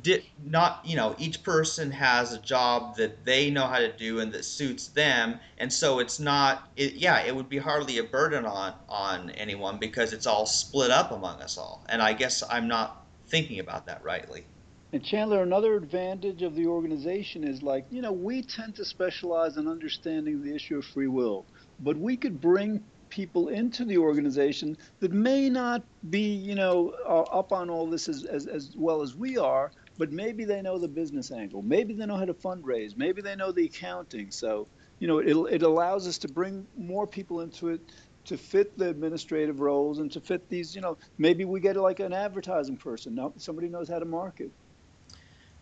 did 0.02 0.24
not 0.44 0.82
you 0.84 0.96
know 0.96 1.16
each 1.18 1.44
person 1.44 1.92
has 1.92 2.34
a 2.34 2.40
job 2.40 2.98
that 2.98 3.24
they 3.26 3.50
know 3.50 3.66
how 3.68 3.80
to 3.80 3.92
do 3.92 4.20
and 4.20 4.32
that 4.34 4.44
suits 4.44 4.88
them. 4.90 5.40
And 5.58 5.72
so 5.72 6.00
it's 6.00 6.20
not 6.20 6.70
it, 6.76 6.94
yeah 6.94 7.22
it 7.22 7.36
would 7.36 7.50
be 7.50 7.58
hardly 7.58 7.98
a 7.98 8.04
burden 8.04 8.46
on 8.46 8.74
on 8.90 9.30
anyone 9.32 9.78
because 9.78 10.14
it's 10.14 10.28
all 10.28 10.46
split 10.46 10.92
up 10.92 11.12
among 11.12 11.42
us 11.42 11.58
all. 11.58 11.86
And 11.90 12.02
i 12.02 12.14
guess 12.14 12.44
i'm 12.50 12.68
not 12.68 13.06
thinking 13.28 13.60
about 13.60 13.86
that 13.86 14.04
rightly. 14.04 14.46
And 14.94 15.04
chandler 15.04 15.44
another 15.44 15.76
advantage 15.76 16.42
of 16.42 16.56
the 16.56 16.68
organization 16.68 17.44
is 17.46 17.64
like 17.64 17.86
you 17.90 18.02
know 18.02 18.12
we 18.12 18.42
tend 18.42 18.76
to 18.76 18.86
specialize 18.86 19.58
in 19.58 19.68
understanding 19.68 20.42
the 20.44 20.54
issue 20.54 20.78
of 20.78 20.86
free 20.86 21.08
will 21.08 21.46
but 21.80 21.98
we 21.98 22.18
could 22.18 22.42
bring 22.42 22.84
people 23.10 23.50
into 23.50 23.86
the 23.86 23.98
organization 23.98 24.78
that 25.00 25.12
may 25.12 25.50
not 25.50 25.84
be, 26.10 26.22
you 26.22 26.56
know, 26.56 26.94
uh, 27.08 27.22
up 27.24 27.52
on 27.52 27.70
all 27.70 27.90
this 27.90 28.08
as, 28.08 28.24
as, 28.26 28.48
as 28.48 28.76
well 28.76 29.02
as 29.02 29.16
we 29.16 29.38
are, 29.38 29.72
but 29.98 30.12
maybe 30.12 30.46
they 30.46 30.62
know 30.62 30.78
the 30.78 30.88
business 30.88 31.32
angle. 31.32 31.62
Maybe 31.62 31.94
they 31.94 32.06
know 32.06 32.18
how 32.18 32.26
to 32.26 32.34
fundraise. 32.34 32.96
Maybe 32.98 33.22
they 33.22 33.36
know 33.36 33.52
the 33.52 33.66
accounting. 33.66 34.32
So, 34.32 34.68
you 35.00 35.08
know, 35.08 35.20
it, 35.20 35.56
it 35.56 35.64
allows 35.64 36.08
us 36.08 36.18
to 36.20 36.28
bring 36.28 36.66
more 36.78 37.08
people 37.08 37.42
into 37.42 37.70
it 37.70 37.82
to 38.26 38.38
fit 38.38 38.78
the 38.78 38.90
administrative 38.90 39.62
roles 39.62 40.00
and 40.00 40.12
to 40.12 40.20
fit 40.20 40.50
these, 40.50 40.76
you 40.76 40.82
know, 40.82 40.98
maybe 41.18 41.46
we 41.46 41.62
get 41.62 41.78
like 41.78 42.02
an 42.02 42.14
advertising 42.14 42.76
person. 42.76 43.16
Now 43.16 43.34
somebody 43.38 43.70
knows 43.70 43.88
how 43.88 44.00
to 44.00 44.06
market. 44.06 44.52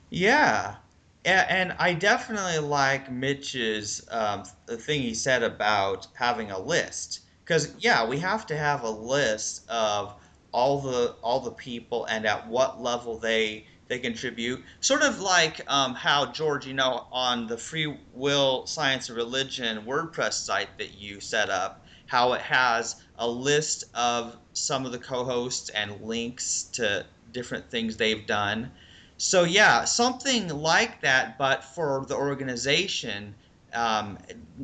Yeah. 0.10 0.78
And 1.24 1.76
I 1.80 1.94
definitely 1.94 2.60
like 2.60 3.12
Mitch's 3.12 4.08
um, 4.12 4.44
the 4.68 4.78
thing 4.78 5.02
he 5.02 5.14
said 5.14 5.42
about 5.42 6.08
having 6.14 6.52
a 6.52 6.60
list 6.60 7.22
because 7.46 7.74
yeah, 7.78 8.06
we 8.06 8.18
have 8.18 8.48
to 8.48 8.58
have 8.58 8.84
a 8.84 8.90
list 8.90 9.70
of 9.70 10.16
all 10.52 10.82
the 10.82 11.16
all 11.22 11.40
the 11.40 11.52
people 11.52 12.06
and 12.06 12.26
at 12.26 12.48
what 12.48 12.82
level 12.82 13.18
they 13.20 13.66
they 13.88 14.00
contribute. 14.00 14.64
Sort 14.82 15.04
of 15.04 15.20
like 15.20 15.62
um, 15.72 15.94
how 15.94 16.32
George, 16.32 16.66
you 16.66 16.74
know, 16.74 17.06
on 17.12 17.46
the 17.46 17.58
Free 17.58 17.96
Will 18.14 18.66
Science 18.66 19.10
and 19.10 19.18
Religion 19.18 19.86
WordPress 19.86 20.34
site 20.34 20.76
that 20.80 20.98
you 20.98 21.20
set 21.20 21.52
up, 21.52 21.86
how 22.08 22.34
it 22.34 22.42
has 22.42 22.96
a 23.20 23.28
list 23.28 23.84
of 23.94 24.38
some 24.54 24.86
of 24.86 24.92
the 24.92 24.98
co-hosts 24.98 25.70
and 25.70 26.02
links 26.02 26.64
to 26.74 27.06
different 27.32 27.70
things 27.70 27.96
they've 27.96 28.26
done. 28.26 28.72
So 29.18 29.44
yeah, 29.44 29.86
something 29.86 30.48
like 30.48 31.02
that, 31.02 31.38
but 31.38 31.64
for 31.64 32.06
the 32.08 32.16
organization, 32.16 33.36
um, 33.72 34.18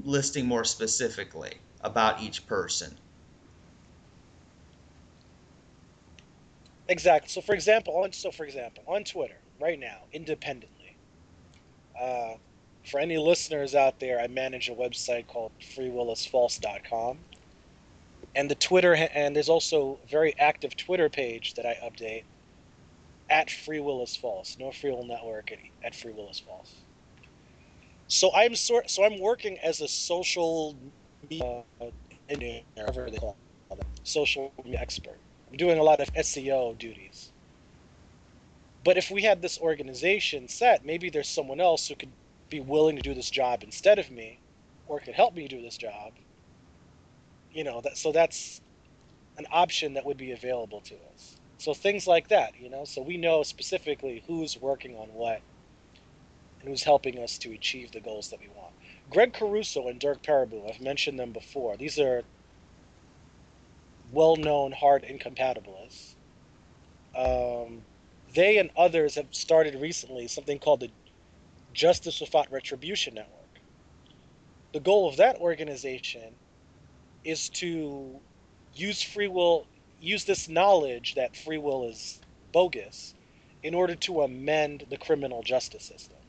listing 0.03 0.47
more 0.47 0.63
specifically 0.63 1.59
about 1.83 2.21
each 2.21 2.45
person. 2.47 2.97
Exactly. 6.87 7.29
So, 7.29 7.41
for 7.41 7.55
example, 7.55 7.95
on 7.97 8.11
so 8.11 8.31
for 8.31 8.45
example, 8.45 8.83
on 8.87 9.03
Twitter 9.05 9.37
right 9.61 9.79
now, 9.79 9.99
independently, 10.11 10.97
uh, 11.99 12.33
for 12.85 12.99
any 12.99 13.17
listeners 13.17 13.75
out 13.75 13.99
there, 13.99 14.19
I 14.19 14.27
manage 14.27 14.69
a 14.69 14.73
website 14.73 15.27
called 15.27 15.53
freewillisfalse.com, 15.61 17.19
and 18.35 18.51
the 18.51 18.55
Twitter 18.55 18.93
and 18.93 19.35
there's 19.35 19.49
also 19.49 19.99
a 20.03 20.07
very 20.07 20.37
active 20.39 20.75
Twitter 20.75 21.09
page 21.09 21.53
that 21.53 21.65
I 21.65 21.77
update 21.83 22.23
at 23.29 23.49
Free 23.49 23.79
Will 23.79 24.03
is 24.03 24.15
False, 24.15 24.57
no 24.59 24.71
Free 24.71 24.91
Will 24.91 25.05
Network 25.05 25.51
at, 25.85 25.95
Free 25.95 26.11
Will 26.11 26.29
is 26.29 26.39
False. 26.39 26.73
So 28.07 28.31
I'm 28.35 28.55
sort 28.55 28.89
so 28.89 29.05
I'm 29.05 29.19
working 29.21 29.57
as 29.63 29.79
a 29.79 29.87
social 29.87 30.75
media 31.23 31.63
engineer, 32.29 32.63
whatever 32.75 33.11
they 33.11 33.19
call 33.19 33.37
it, 33.71 33.85
social 34.03 34.53
media 34.63 34.79
expert. 34.81 35.21
I'm 35.49 35.57
doing 35.57 35.79
a 35.79 35.83
lot 35.83 36.01
of 36.01 36.11
SEO 36.13 36.77
duties. 36.77 37.33
But 38.83 38.97
if 38.97 39.11
we 39.11 39.23
had 39.23 39.41
this 39.41 39.59
organization 39.59 40.47
set, 40.47 40.85
maybe 40.85 41.09
there's 41.09 41.29
someone 41.29 41.61
else 41.61 41.87
who 41.87 41.95
could 41.95 42.15
be 42.49 42.61
willing 42.61 42.95
to 42.97 43.01
do 43.01 43.13
this 43.15 43.31
job 43.31 43.63
instead 43.63 43.99
of 43.99 44.11
me, 44.11 44.41
or 44.85 44.99
could 44.99 45.15
help 45.15 45.35
me 45.35 45.47
do 45.47 45.61
this 45.61 45.77
job. 45.77 46.13
You 47.51 47.63
know, 47.65 47.81
that 47.81 47.97
so 47.97 48.11
that's 48.11 48.61
an 49.37 49.45
option 49.51 49.93
that 49.95 50.05
would 50.05 50.17
be 50.17 50.31
available 50.31 50.81
to 50.81 50.95
us. 51.13 51.37
So 51.57 51.73
things 51.73 52.07
like 52.07 52.29
that, 52.29 52.53
you 52.59 52.69
know, 52.69 52.85
so 52.85 53.01
we 53.03 53.17
know 53.17 53.43
specifically 53.43 54.23
who's 54.27 54.57
working 54.57 54.95
on 54.95 55.09
what 55.09 55.41
and 56.61 56.69
who's 56.69 56.83
helping 56.83 57.19
us 57.23 57.37
to 57.39 57.53
achieve 57.53 57.91
the 57.91 58.01
goals 58.01 58.29
that 58.29 58.39
we 58.41 58.49
want. 58.49 58.73
Greg 59.11 59.33
Caruso 59.33 59.89
and 59.89 59.99
Derk 59.99 60.23
Pereboom, 60.23 60.69
I've 60.69 60.81
mentioned 60.81 61.19
them 61.19 61.33
before. 61.33 61.75
These 61.75 61.99
are 61.99 62.23
well-known 64.13 64.71
hard 64.71 65.03
incompatibilists. 65.03 66.15
Um, 67.15 67.81
they 68.33 68.57
and 68.57 68.71
others 68.77 69.15
have 69.15 69.27
started 69.31 69.75
recently 69.75 70.27
something 70.27 70.59
called 70.59 70.79
the 70.79 70.91
Justice 71.73 72.21
Without 72.21 72.51
Retribution 72.51 73.15
Network. 73.15 73.35
The 74.73 74.79
goal 74.79 75.09
of 75.09 75.17
that 75.17 75.37
organization 75.37 76.33
is 77.25 77.49
to 77.49 78.21
use 78.73 79.01
free 79.01 79.27
will, 79.27 79.67
use 79.99 80.23
this 80.23 80.47
knowledge 80.47 81.15
that 81.15 81.35
free 81.35 81.57
will 81.57 81.89
is 81.89 82.21
bogus, 82.53 83.13
in 83.63 83.73
order 83.73 83.95
to 83.95 84.21
amend 84.21 84.85
the 84.89 84.97
criminal 84.97 85.43
justice 85.43 85.83
system. 85.83 86.20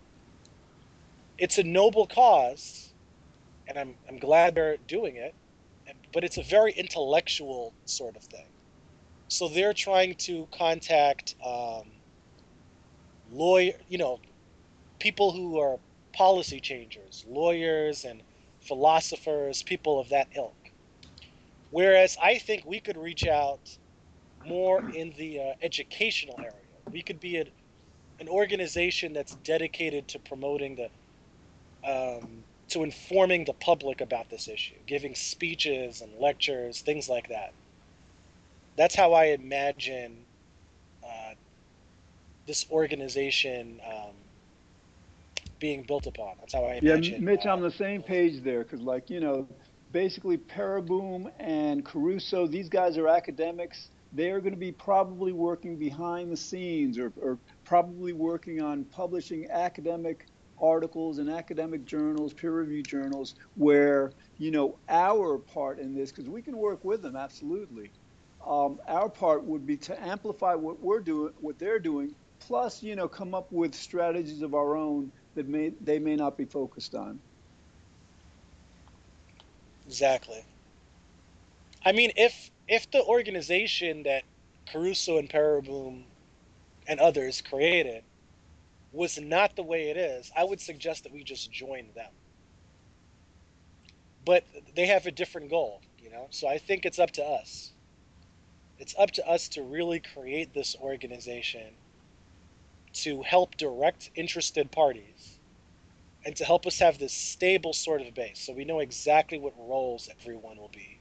It's 1.39 1.59
a 1.59 1.65
noble 1.65 2.07
cause, 2.07 2.95
and 3.69 3.79
I'm, 3.79 3.95
I'm 4.09 4.19
glad 4.19 4.55
they're 4.55 4.77
doing 4.87 5.17
it 5.17 5.35
but 6.13 6.25
it's 6.25 6.39
a 6.39 6.43
very 6.43 6.73
intellectual 6.73 7.73
sort 7.87 8.17
of 8.17 8.23
thing. 8.25 8.47
So 9.29 9.49
they're 9.49 9.73
trying 9.73 10.15
to 10.17 10.47
contact 10.57 11.35
um, 11.45 11.85
lawyer, 13.31 13.73
you 13.89 13.99
know, 13.99 14.21
people 14.99 15.33
who 15.33 15.59
are 15.59 15.79
policy 16.13 16.61
changers, 16.61 17.25
lawyers 17.27 18.05
and 18.05 18.23
philosophers, 18.61 19.63
people 19.63 19.99
of 19.99 20.11
that 20.11 20.29
ilk. 20.37 20.55
Whereas 21.71 22.19
I 22.23 22.39
think 22.39 22.65
we 22.67 22.81
could 22.81 22.99
reach 22.99 23.27
out 23.27 23.79
more 24.45 24.85
in 24.93 25.15
the 25.17 25.41
uh, 25.41 25.53
educational 25.63 26.39
area. 26.39 26.53
We 26.91 27.03
could 27.03 27.21
be 27.21 27.39
a, 27.39 27.47
an 28.21 28.29
organization 28.29 29.15
that's 29.15 29.37
dedicated 29.37 30.09
to 30.09 30.19
promoting 30.19 30.77
the 30.77 30.91
um, 31.87 32.45
to 32.69 32.83
informing 32.83 33.45
the 33.45 33.53
public 33.53 34.01
about 34.01 34.31
this 34.31 34.49
issue, 34.49 34.75
giving 34.87 35.15
speeches 35.15 36.01
and 36.01 36.11
lectures, 36.19 36.81
things 36.81 37.09
like 37.09 37.29
that. 37.29 37.53
That's 38.77 38.95
how 38.95 39.13
I 39.13 39.27
imagine 39.27 40.17
uh, 41.05 41.35
this 42.47 42.67
organization 42.71 43.81
um, 43.87 44.15
being 45.59 45.83
built 45.83 46.07
upon. 46.07 46.37
That's 46.41 46.55
how 46.55 46.65
I 46.65 46.75
imagine. 46.75 47.15
Yeah, 47.15 47.21
Mitch, 47.21 47.47
uh, 47.47 47.51
on 47.51 47.61
the 47.61 47.71
same 47.71 48.03
page 48.03 48.43
there, 48.43 48.63
because 48.65 48.81
like 48.81 49.11
you 49.11 49.21
know, 49.21 49.47
basically 49.93 50.39
Pereboom 50.39 51.31
and 51.39 51.85
Caruso, 51.85 52.47
these 52.47 52.69
guys 52.69 52.97
are 52.97 53.09
academics. 53.09 53.89
They 54.15 54.31
are 54.31 54.41
going 54.41 54.53
to 54.53 54.61
be 54.61 54.73
probably 54.73 55.33
working 55.33 55.77
behind 55.77 56.31
the 56.33 56.37
scenes, 56.37 56.99
or, 56.99 57.13
or 57.21 57.39
probably 57.65 58.13
working 58.13 58.61
on 58.61 58.85
publishing 58.85 59.49
academic 59.51 60.27
articles 60.63 61.19
in 61.19 61.29
academic 61.29 61.85
journals, 61.85 62.33
peer-reviewed 62.35 62.87
journals, 62.87 63.35
where 63.55 64.13
you 64.39 64.51
know 64.51 64.79
our 64.89 65.39
part 65.39 65.81
in 65.81 65.95
this, 65.95 66.13
because 66.13 66.31
we 66.31 66.43
can 66.43 66.57
work 66.57 66.85
with 66.85 67.03
them 67.03 67.17
absolutely. 67.17 67.93
Um, 68.47 68.79
our 68.89 69.09
part 69.11 69.45
would 69.45 69.67
be 69.67 69.77
to 69.79 70.03
amplify 70.05 70.55
what 70.55 70.81
we're 70.81 71.01
doing, 71.01 71.33
what 71.39 71.59
they're 71.59 71.81
doing, 71.81 72.15
plus 72.41 72.83
you 72.83 72.97
know 72.97 73.09
come 73.09 73.35
up 73.35 73.49
with 73.53 73.75
strategies 73.75 74.43
of 74.43 74.55
our 74.55 74.77
own 74.77 75.13
that 75.35 75.49
may 75.49 75.73
they 75.81 75.99
may 75.99 76.17
not 76.17 76.39
be 76.39 76.45
focused 76.47 76.95
on. 76.95 77.21
Exactly. 79.87 80.47
I 81.85 81.93
mean, 81.93 82.13
if 82.17 82.51
if 82.69 82.91
the 82.91 83.03
organization 83.05 84.03
that 84.05 84.25
Caruso 84.71 85.19
and 85.19 85.29
Pereboom 85.29 86.07
and 86.87 87.01
others 87.01 87.41
created 87.41 88.05
was 88.93 89.19
not 89.21 89.57
the 89.57 89.63
way 89.63 89.91
it 89.91 89.97
is, 89.97 90.31
I 90.37 90.45
would 90.45 90.61
suggest 90.61 91.05
that 91.05 91.13
we 91.13 91.25
just 91.25 91.51
join 91.51 91.89
them. 91.95 92.13
But 94.25 94.45
they 94.75 94.87
have 94.87 95.07
a 95.07 95.11
different 95.11 95.51
goal, 95.51 95.81
you 95.99 96.11
know? 96.11 96.29
So 96.31 96.49
I 96.49 96.59
think 96.59 96.85
it's 96.85 96.99
up 96.99 97.11
to 97.13 97.25
us. 97.25 97.73
It's 98.79 98.95
up 98.99 99.11
to 99.13 99.29
us 99.29 99.49
to 99.51 99.63
really 99.63 100.01
create 100.01 100.55
this 100.55 100.77
organization 100.81 101.75
to 102.95 103.23
help 103.23 103.57
direct 103.57 104.11
interested 104.15 104.71
parties 104.71 105.39
and 106.25 106.37
to 106.37 106.45
help 106.45 106.67
us 106.67 106.79
have 106.79 106.99
this 106.99 107.13
stable 107.13 107.73
sort 107.73 108.03
of 108.03 108.15
base 108.15 108.41
so 108.41 108.53
we 108.53 108.65
know 108.65 108.81
exactly 108.81 109.39
what 109.39 109.55
roles 109.59 110.09
everyone 110.21 110.57
will 110.59 110.71
be 110.75 110.99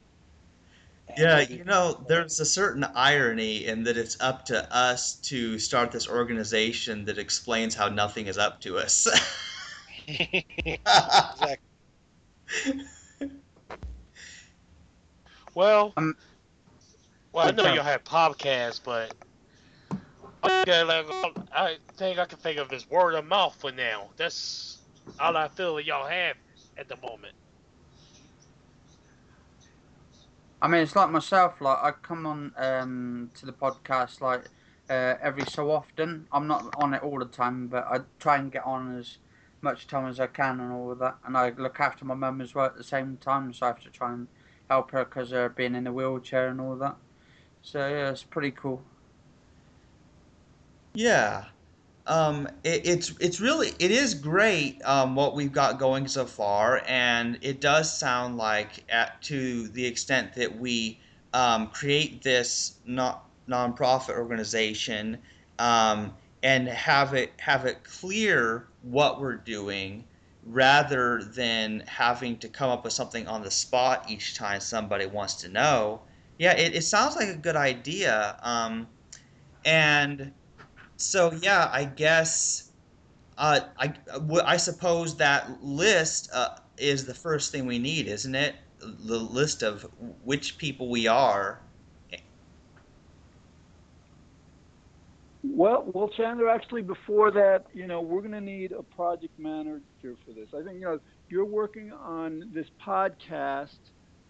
yeah, 1.17 1.39
you 1.41 1.63
know, 1.63 2.03
there's 2.07 2.39
a 2.39 2.45
certain 2.45 2.83
irony 2.95 3.65
in 3.65 3.83
that 3.83 3.97
it's 3.97 4.19
up 4.21 4.45
to 4.45 4.75
us 4.75 5.15
to 5.21 5.59
start 5.59 5.91
this 5.91 6.07
organization 6.07 7.05
that 7.05 7.17
explains 7.17 7.75
how 7.75 7.87
nothing 7.89 8.27
is 8.27 8.37
up 8.37 8.61
to 8.61 8.77
us. 8.77 9.07
exactly. 10.07 11.57
Well, 15.53 15.93
Um, 15.97 16.15
well, 17.33 17.47
I 17.47 17.51
know 17.51 17.73
you'll 17.73 17.83
have 17.83 18.03
podcasts, 18.03 18.81
but 18.83 19.13
okay, 20.43 20.83
like, 20.83 21.05
I 21.53 21.77
think 21.97 22.19
I 22.19 22.25
can 22.25 22.37
think 22.37 22.57
of 22.59 22.71
is 22.73 22.89
word 22.89 23.15
of 23.15 23.25
mouth 23.25 23.55
for 23.59 23.71
now. 23.71 24.09
That's 24.17 24.79
all 25.19 25.35
I 25.35 25.47
feel 25.49 25.75
that 25.75 25.85
y'all 25.85 26.07
have 26.07 26.35
at 26.77 26.87
the 26.87 26.95
moment. 26.97 27.33
I 30.61 30.67
mean, 30.67 30.81
it's 30.81 30.95
like 30.95 31.09
myself. 31.09 31.59
Like 31.59 31.79
I 31.81 31.91
come 31.91 32.25
on 32.25 32.53
um, 32.55 33.31
to 33.35 33.45
the 33.45 33.53
podcast 33.53 34.21
like 34.21 34.45
uh, 34.89 35.15
every 35.21 35.45
so 35.45 35.71
often. 35.71 36.27
I'm 36.31 36.47
not 36.47 36.73
on 36.77 36.93
it 36.93 37.01
all 37.01 37.17
the 37.17 37.25
time, 37.25 37.67
but 37.67 37.85
I 37.87 38.01
try 38.19 38.37
and 38.37 38.51
get 38.51 38.65
on 38.65 38.97
as 38.97 39.17
much 39.61 39.87
time 39.87 40.07
as 40.07 40.19
I 40.19 40.27
can 40.27 40.59
and 40.59 40.71
all 40.71 40.91
of 40.91 40.99
that. 40.99 41.17
And 41.25 41.35
I 41.35 41.49
look 41.49 41.79
after 41.79 42.05
my 42.05 42.13
mum 42.13 42.41
as 42.41 42.53
well 42.53 42.65
at 42.65 42.75
the 42.75 42.83
same 42.83 43.17
time, 43.17 43.53
so 43.53 43.65
I 43.65 43.69
have 43.69 43.81
to 43.81 43.89
try 43.89 44.13
and 44.13 44.27
help 44.69 44.91
her 44.91 45.03
because 45.05 45.31
of 45.31 45.55
being 45.55 45.75
in 45.75 45.87
a 45.87 45.93
wheelchair 45.93 46.49
and 46.49 46.61
all 46.61 46.75
that. 46.75 46.95
So 47.63 47.79
yeah, 47.79 48.11
it's 48.11 48.23
pretty 48.23 48.51
cool. 48.51 48.83
Yeah. 50.93 51.45
Um, 52.07 52.47
it, 52.63 52.85
it's 52.85 53.13
it's 53.19 53.39
really 53.39 53.73
it 53.79 53.91
is 53.91 54.13
great 54.13 54.81
um, 54.83 55.15
what 55.15 55.35
we've 55.35 55.51
got 55.51 55.79
going 55.79 56.07
so 56.07 56.25
far, 56.25 56.81
and 56.87 57.37
it 57.41 57.61
does 57.61 57.95
sound 57.95 58.37
like 58.37 58.83
at 58.89 59.21
to 59.23 59.67
the 59.69 59.85
extent 59.85 60.33
that 60.33 60.57
we 60.57 60.99
um, 61.33 61.67
create 61.67 62.23
this 62.23 62.75
not 62.85 63.25
nonprofit 63.47 64.17
organization 64.17 65.17
um, 65.59 66.13
and 66.43 66.67
have 66.67 67.13
it 67.13 67.31
have 67.37 67.65
it 67.65 67.83
clear 67.83 68.67
what 68.81 69.21
we're 69.21 69.35
doing 69.35 70.03
rather 70.45 71.23
than 71.23 71.83
having 71.85 72.37
to 72.39 72.47
come 72.47 72.69
up 72.69 72.83
with 72.83 72.93
something 72.93 73.27
on 73.27 73.43
the 73.43 73.51
spot 73.51 74.05
each 74.09 74.35
time 74.35 74.59
somebody 74.59 75.05
wants 75.05 75.35
to 75.35 75.49
know. 75.49 76.01
Yeah, 76.39 76.53
it, 76.53 76.75
it 76.75 76.81
sounds 76.81 77.15
like 77.15 77.27
a 77.29 77.35
good 77.35 77.55
idea. 77.55 78.39
Um, 78.41 78.87
and 79.63 80.31
so, 81.01 81.31
yeah, 81.41 81.69
I 81.71 81.85
guess 81.85 82.71
uh, 83.37 83.61
I, 83.77 83.93
I 84.45 84.57
suppose 84.57 85.17
that 85.17 85.63
list 85.63 86.29
uh, 86.33 86.49
is 86.77 87.05
the 87.05 87.13
first 87.13 87.51
thing 87.51 87.65
we 87.65 87.79
need, 87.79 88.07
isn't 88.07 88.35
it? 88.35 88.55
The 88.79 89.17
list 89.17 89.63
of 89.63 89.87
which 90.23 90.57
people 90.57 90.89
we 90.89 91.07
are 91.07 91.61
Well, 95.43 95.89
well, 95.93 96.09
Chandler. 96.09 96.49
Actually, 96.49 96.83
before 96.83 97.31
that, 97.31 97.65
you 97.73 97.87
know, 97.87 98.01
we're 98.01 98.21
going 98.21 98.31
to 98.31 98.41
need 98.41 98.71
a 98.71 98.83
project 98.83 99.33
manager 99.37 99.81
for 100.03 100.33
this. 100.35 100.49
I 100.55 100.63
think 100.63 100.75
you 100.75 100.85
know 100.85 100.99
you're 101.29 101.45
working 101.45 101.91
on 101.91 102.49
this 102.53 102.67
podcast. 102.85 103.77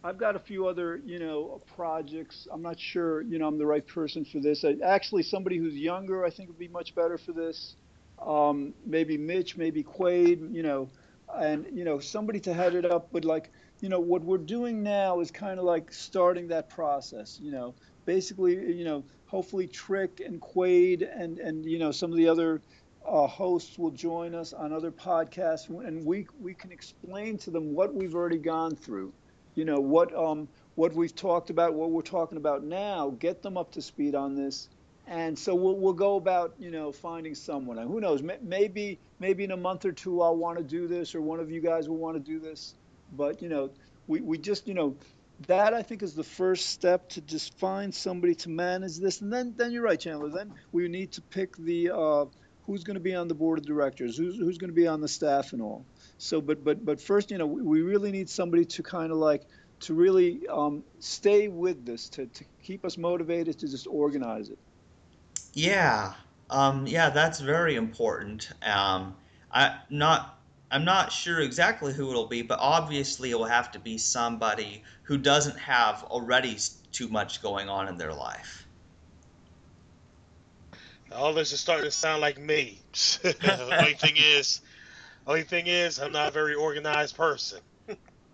I've 0.04 0.18
got 0.18 0.36
a 0.36 0.40
few 0.40 0.68
other, 0.68 1.00
you 1.06 1.20
know, 1.20 1.62
projects. 1.76 2.48
I'm 2.52 2.64
not 2.64 2.80
sure, 2.80 3.22
you 3.22 3.38
know, 3.38 3.48
I'm 3.48 3.60
the 3.60 3.68
right 3.68 3.86
person 3.86 4.26
for 4.26 4.40
this. 4.40 4.66
I, 4.66 4.76
actually, 4.84 5.22
somebody 5.22 5.58
who's 5.58 5.76
younger, 5.76 6.26
I 6.26 6.32
think, 6.32 6.50
would 6.50 6.58
be 6.58 6.68
much 6.68 6.96
better 6.96 7.20
for 7.20 7.34
this. 7.34 7.76
Um, 8.20 8.74
maybe 8.86 9.18
Mitch, 9.18 9.58
maybe 9.58 9.84
Quaid, 9.84 10.54
you 10.54 10.64
know, 10.64 10.90
and 11.36 11.68
you 11.72 11.86
know, 11.86 12.00
somebody 12.00 12.40
to 12.42 12.54
head 12.54 12.74
it 12.74 12.86
up. 12.86 13.10
But 13.12 13.26
like, 13.26 13.52
you 13.80 13.90
know, 13.90 14.00
what 14.00 14.24
we're 14.24 14.40
doing 14.40 14.82
now 14.82 15.20
is 15.20 15.30
kind 15.30 15.60
of 15.60 15.66
like 15.66 15.94
starting 15.94 16.48
that 16.48 16.70
process. 16.70 17.40
You 17.42 17.52
know, 17.52 17.76
basically, 18.06 18.54
you 18.76 18.86
know, 18.86 19.04
hopefully 19.28 19.68
Trick 19.68 20.20
and 20.26 20.42
Quaid 20.42 21.08
and 21.16 21.38
and 21.38 21.64
you 21.64 21.78
know 21.78 21.92
some 21.92 22.12
of 22.12 22.18
the 22.18 22.28
other 22.28 22.62
uh, 23.08 23.28
hosts 23.28 23.78
will 23.78 23.92
join 23.92 24.34
us 24.34 24.52
on 24.52 24.74
other 24.74 24.92
podcasts, 24.92 25.70
and 25.70 26.04
we 26.04 26.26
we 26.40 26.56
can 26.56 26.72
explain 26.72 27.38
to 27.40 27.52
them 27.52 27.76
what 27.76 27.94
we've 27.94 28.16
already 28.16 28.40
gone 28.40 28.76
through. 28.76 29.14
You 29.56 29.66
know 29.66 29.80
what 29.80 30.16
um 30.16 30.48
what 30.76 30.94
we've 30.94 31.16
talked 31.16 31.50
about, 31.50 31.74
what 31.74 31.92
we're 31.92 32.02
talking 32.02 32.38
about 32.38 32.64
now. 32.64 33.10
Get 33.10 33.42
them 33.42 33.58
up 33.58 33.72
to 33.74 33.82
speed 33.82 34.16
on 34.16 34.36
this, 34.36 34.70
and 35.08 35.38
so 35.38 35.56
we'll 35.56 35.78
we'll 35.78 35.94
go 35.94 36.16
about 36.16 36.56
you 36.60 36.72
know 36.72 36.92
finding 36.92 37.36
someone. 37.36 37.78
And 37.78 37.90
who 37.90 38.00
knows? 38.00 38.22
Maybe 38.42 39.00
maybe 39.20 39.44
in 39.44 39.52
a 39.52 39.58
month 39.58 39.86
or 39.86 39.92
two 39.92 40.22
I'll 40.22 40.38
want 40.38 40.58
to 40.58 40.64
do 40.64 40.88
this, 40.88 41.16
or 41.16 41.22
one 41.22 41.40
of 41.40 41.52
you 41.52 41.62
guys 41.62 41.90
will 41.90 41.98
want 41.98 42.16
to 42.16 42.20
do 42.20 42.40
this. 42.40 42.76
But 43.12 43.42
you 43.42 43.50
know 43.50 43.72
we 44.08 44.22
we 44.22 44.38
just 44.38 44.68
you 44.68 44.74
know 44.74 44.96
that 45.48 45.74
I 45.74 45.82
think 45.82 46.04
is 46.04 46.14
the 46.14 46.24
first 46.24 46.70
step 46.70 47.10
to 47.10 47.22
just 47.22 47.58
find 47.58 47.94
somebody 47.94 48.36
to 48.36 48.50
manage 48.50 48.98
this, 48.98 49.22
and 49.22 49.32
then 49.34 49.54
then 49.58 49.72
you're 49.72 49.84
right, 49.84 50.00
Chandler. 50.00 50.30
Then 50.30 50.54
we 50.72 50.88
need 50.88 51.14
to 51.14 51.22
pick 51.22 51.58
the 51.58 51.92
uh, 51.92 52.26
who's 52.72 52.86
going 52.86 52.96
to 52.96 53.02
be 53.02 53.14
on 53.14 53.28
the 53.28 53.34
board 53.34 53.60
of 53.60 53.66
directors, 53.66 54.16
who's 54.16 54.38
who's 54.38 54.58
going 54.58 54.70
to 54.70 54.76
be 54.76 54.88
on 54.88 55.02
the 55.02 55.08
staff, 55.08 55.52
and 55.52 55.62
all. 55.62 55.84
So, 56.18 56.40
but 56.40 56.64
but 56.64 56.86
but 56.86 57.02
first, 57.02 57.30
you 57.30 57.38
know, 57.38 57.46
we 57.46 57.82
really 57.82 58.12
need 58.12 58.30
somebody 58.30 58.64
to 58.66 58.82
kind 58.82 59.12
of 59.12 59.18
like 59.18 59.44
to 59.82 59.94
really 59.94 60.48
um, 60.48 60.84
stay 61.00 61.50
with 61.50 61.86
this, 61.86 62.08
to 62.10 62.28
to 62.28 62.46
keep 62.64 62.86
us 62.86 62.98
motivated, 62.98 63.60
to 63.60 63.68
just 63.68 63.88
organize 63.88 64.50
it. 64.50 64.58
Yeah, 65.54 66.14
um, 66.50 66.88
yeah, 66.88 67.10
that's 67.10 67.42
very 67.42 67.76
important. 67.76 68.50
Um, 68.64 69.16
I 69.52 69.80
not 69.90 70.40
I'm 70.72 70.86
not 70.86 71.12
sure 71.12 71.42
exactly 71.42 71.92
who 71.94 72.10
it'll 72.10 72.28
be, 72.28 72.42
but 72.42 72.60
obviously 72.62 73.32
it 73.32 73.38
will 73.38 73.44
have 73.44 73.70
to 73.74 73.80
be 73.80 73.98
somebody 73.98 74.84
who 75.04 75.18
doesn't 75.18 75.60
have 75.60 76.06
already 76.06 76.58
too 76.94 77.10
much 77.10 77.42
going 77.42 77.68
on 77.68 77.90
in 77.90 77.98
their 77.98 78.14
life. 78.14 78.61
All 81.14 81.34
this 81.34 81.52
is 81.52 81.60
starting 81.60 81.86
to 81.86 81.92
sound 81.92 82.22
like 82.22 82.40
me. 82.40 82.80
only 83.24 83.94
thing 83.94 84.16
is, 84.18 84.62
only 85.28 85.44
thing 85.44 85.68
is, 85.68 86.00
I'm 86.00 86.12
not 86.12 86.30
a 86.30 86.32
very 86.32 86.56
organized 86.56 87.16
person. 87.16 87.60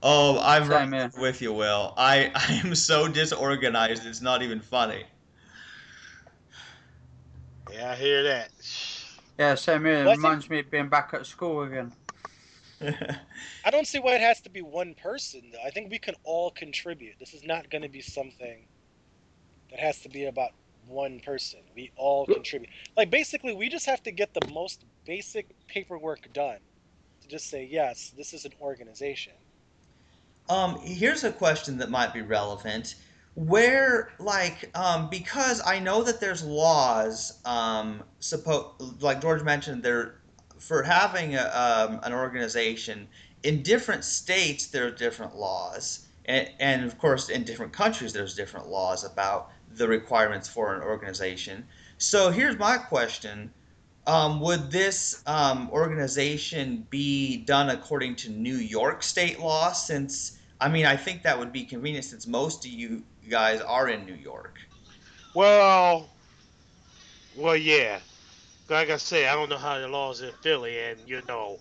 Oh, 0.03 0.39
I'm 0.41 0.67
right 0.67 0.87
man. 0.87 1.11
with 1.17 1.41
you, 1.41 1.51
Will. 1.53 1.93
I 1.97 2.31
I 2.35 2.61
am 2.63 2.75
so 2.75 3.07
disorganized. 3.07 4.05
It's 4.05 4.21
not 4.21 4.41
even 4.41 4.59
funny. 4.59 5.03
Yeah, 7.73 7.91
I 7.91 7.95
hear 7.95 8.23
that. 8.23 8.49
Yeah, 9.39 9.55
same 9.55 9.85
here. 9.85 10.05
It 10.05 10.09
reminds 10.09 10.49
me 10.49 10.59
of 10.59 10.71
being 10.71 10.87
back 10.87 11.13
at 11.13 11.25
school 11.25 11.63
again. 11.63 11.91
I 12.81 13.71
don't 13.71 13.87
see 13.87 13.99
why 13.99 14.13
it 14.13 14.21
has 14.21 14.39
to 14.41 14.49
be 14.49 14.61
one 14.61 14.93
person 14.93 15.41
though. 15.51 15.65
I 15.65 15.71
think 15.71 15.89
we 15.89 15.99
can 15.99 16.15
all 16.23 16.51
contribute. 16.51 17.15
This 17.19 17.33
is 17.33 17.43
not 17.43 17.69
going 17.69 17.81
to 17.81 17.89
be 17.89 18.01
something 18.01 18.65
that 19.71 19.79
has 19.79 19.99
to 20.01 20.09
be 20.09 20.25
about 20.25 20.51
one 20.87 21.19
person. 21.19 21.59
We 21.75 21.91
all 21.95 22.25
contribute. 22.25 22.69
Like 22.95 23.09
basically, 23.09 23.53
we 23.53 23.69
just 23.69 23.85
have 23.85 24.03
to 24.03 24.11
get 24.11 24.33
the 24.33 24.47
most 24.51 24.85
basic 25.05 25.47
paperwork 25.67 26.31
done 26.33 26.59
to 27.21 27.27
just 27.27 27.49
say 27.49 27.67
yes, 27.69 28.13
this 28.15 28.33
is 28.33 28.45
an 28.45 28.53
organization. 28.61 29.33
Um, 30.49 30.79
here's 30.81 31.23
a 31.23 31.31
question 31.31 31.77
that 31.77 31.89
might 31.89 32.13
be 32.13 32.21
relevant. 32.21 32.95
Where, 33.35 34.13
like, 34.17 34.71
um, 34.75 35.09
because 35.11 35.61
I 35.63 35.77
know 35.77 36.01
that 36.01 36.19
there's 36.19 36.43
laws, 36.43 37.39
um, 37.45 38.01
suppose, 38.19 38.73
like 38.99 39.21
George 39.21 39.43
mentioned, 39.43 39.83
there 39.83 40.15
for 40.59 40.83
having 40.83 41.35
a, 41.35 41.43
um, 41.53 41.99
an 42.03 42.13
organization 42.13 43.07
in 43.43 43.61
different 43.63 44.03
states 44.03 44.67
there 44.67 44.87
are 44.87 44.91
different 44.91 45.35
laws 45.35 46.07
and, 46.25 46.49
and 46.59 46.83
of 46.83 46.97
course 46.97 47.29
in 47.29 47.43
different 47.43 47.71
countries 47.71 48.13
there's 48.13 48.35
different 48.35 48.67
laws 48.67 49.03
about 49.03 49.51
the 49.77 49.87
requirements 49.87 50.47
for 50.47 50.75
an 50.75 50.81
organization. 50.81 51.65
So 51.97 52.31
here's 52.31 52.57
my 52.57 52.77
question. 52.77 53.51
Um, 54.05 54.39
would 54.39 54.71
this 54.71 55.21
um, 55.25 55.69
organization 55.71 56.87
be 56.89 57.37
done 57.37 57.69
according 57.69 58.15
to 58.17 58.29
new 58.29 58.55
york 58.55 59.03
state 59.03 59.37
law 59.37 59.73
since 59.73 60.39
i 60.61 60.69
mean 60.69 60.85
i 60.85 60.95
think 60.95 61.23
that 61.23 61.37
would 61.37 61.51
be 61.51 61.65
convenient 61.65 62.05
since 62.05 62.25
most 62.25 62.63
of 62.63 62.71
you 62.71 63.03
guys 63.29 63.59
are 63.59 63.89
in 63.89 64.05
new 64.05 64.15
york. 64.15 64.59
Well 65.33 66.09
well 67.35 67.57
yeah. 67.57 67.99
Like 68.69 68.89
I 68.89 68.97
say, 68.97 69.27
I 69.27 69.33
don't 69.33 69.49
know 69.49 69.57
how 69.57 69.79
the 69.79 69.87
laws 69.87 70.21
in 70.21 70.31
Philly, 70.41 70.77
and 70.79 70.99
you 71.07 71.21
know, 71.27 71.57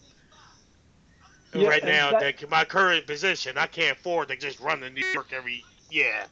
yeah, 1.55 1.69
right 1.69 1.85
now, 1.85 2.19
that, 2.19 2.51
my 2.51 2.65
current 2.65 3.07
position, 3.07 3.57
I 3.57 3.67
can't 3.67 3.97
afford 3.97 4.29
to 4.29 4.37
just 4.37 4.59
run 4.59 4.81
to 4.81 4.91
New 4.91 5.07
York 5.13 5.29
every 5.33 5.65
yeah. 5.91 6.27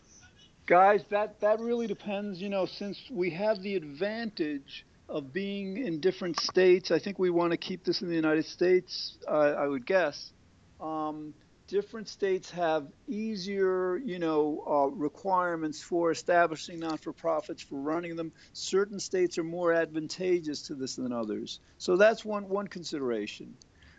Guys, 0.67 1.05
that 1.11 1.41
that 1.41 1.61
really 1.61 1.87
depends. 1.87 2.41
You 2.41 2.49
know, 2.49 2.65
since 2.65 2.99
we 3.11 3.31
have 3.31 3.61
the 3.63 3.77
advantage 3.77 4.87
of 5.11 5.33
being 5.33 5.77
in 5.77 6.01
different 6.01 6.41
states, 6.41 6.91
I 6.91 6.99
think 6.99 7.19
we 7.19 7.29
want 7.31 7.51
to 7.51 7.59
keep 7.59 7.85
this 7.85 8.01
in 8.01 8.09
the 8.09 8.15
United 8.15 8.47
States. 8.47 9.19
Uh, 9.29 9.55
I 9.59 9.67
would 9.67 9.85
guess. 9.85 10.33
Um, 10.81 11.35
different 11.67 12.09
states 12.09 12.51
have 12.51 12.87
easier, 13.07 13.97
you 13.99 14.19
know, 14.19 14.63
uh, 14.67 14.87
requirements 14.97 15.83
for 15.83 16.11
establishing 16.11 16.79
not-for-profits, 16.79 17.63
for 17.63 17.77
running 17.81 18.17
them. 18.17 18.33
Certain 18.55 18.99
states 18.99 19.37
are 19.39 19.45
more 19.45 19.73
advantageous 19.73 20.63
to 20.63 20.75
this 20.75 20.97
than 20.97 21.13
others. 21.13 21.61
So 21.77 21.97
that's 21.97 22.25
one 22.25 22.49
one 22.49 22.69
consideration. 22.69 23.55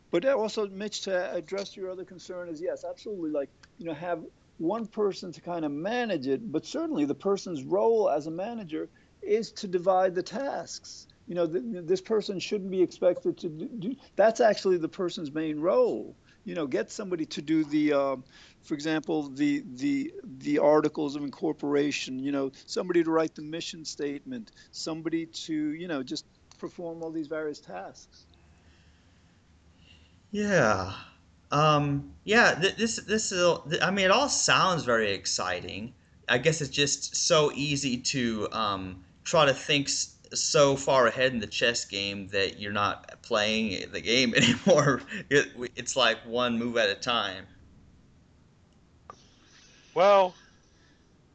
But 0.10 0.26
also, 0.26 0.68
Mitch, 0.68 1.02
to 1.02 1.34
address 1.34 1.76
your 1.78 1.92
other 1.92 2.06
concern 2.06 2.50
is 2.50 2.60
yes, 2.60 2.84
absolutely. 2.84 3.30
Like 3.30 3.50
you 3.78 3.86
know, 3.86 3.94
have 3.94 4.24
one 4.58 4.88
person 4.88 5.32
to 5.34 5.42
kind 5.42 5.66
of 5.66 5.72
manage 5.72 6.28
it, 6.28 6.52
but 6.52 6.66
certainly 6.66 7.06
the 7.06 7.16
person's 7.16 7.64
role 7.64 8.10
as 8.10 8.28
a 8.28 8.32
manager 8.32 8.90
is 9.22 9.52
to 9.54 9.68
divide 9.68 10.16
the 10.16 10.24
tasks. 10.24 11.08
You 11.28 11.36
know, 11.36 11.48
th- 11.48 11.64
this 11.86 12.02
person 12.02 12.40
shouldn't 12.40 12.72
be 12.72 12.82
expected 12.82 13.38
to 13.40 13.50
do. 13.50 13.96
That's 14.16 14.40
actually 14.40 14.78
the 14.78 14.90
person's 14.90 15.34
main 15.34 15.60
role 15.60 16.16
you 16.46 16.54
know, 16.54 16.68
get 16.68 16.92
somebody 16.92 17.26
to 17.26 17.42
do 17.42 17.64
the, 17.66 17.94
um, 17.94 18.24
for 18.64 18.76
example, 18.76 19.30
the 19.30 19.64
the 19.66 20.14
the 20.24 20.60
articles 20.60 21.16
of 21.16 21.24
incorporation. 21.24 22.20
You 22.20 22.32
know, 22.32 22.52
somebody 22.68 23.04
to 23.04 23.12
write 23.12 23.36
the 23.36 23.42
mission 23.42 23.84
statement. 23.84 24.52
Somebody 24.72 25.26
to 25.48 25.54
you 25.54 25.88
know 25.88 26.04
just 26.04 26.26
perform 26.60 27.02
all 27.04 27.12
these 27.12 27.28
various 27.28 27.60
tasks. 27.60 28.28
Yeah. 30.32 30.94
Um, 31.56 32.12
yeah, 32.26 32.54
th- 32.54 32.76
this 32.76 32.98
this 32.98 33.32
is. 33.32 33.58
I 33.82 33.90
mean, 33.90 34.06
it 34.06 34.12
all 34.12 34.28
sounds 34.28 34.84
very 34.84 35.14
exciting. 35.14 35.94
I 36.28 36.38
guess 36.38 36.60
it's 36.60 36.70
just 36.70 37.16
so 37.16 37.50
easy 37.56 37.96
to 37.98 38.50
um, 38.52 39.06
try 39.24 39.46
to 39.46 39.54
think 39.54 39.88
so 39.88 40.76
far 40.76 41.08
ahead 41.08 41.32
in 41.32 41.40
the 41.40 41.48
chess 41.48 41.86
game 41.86 42.28
that 42.28 42.60
you're 42.60 42.74
not 42.74 43.22
playing 43.22 43.90
the 43.92 44.02
game 44.02 44.34
anymore. 44.36 45.02
It, 45.30 45.48
it's 45.78 45.96
like 45.96 46.18
one 46.26 46.60
move 46.60 46.76
at 46.76 46.90
a 46.90 46.96
time. 46.96 47.46
Well, 49.94 50.36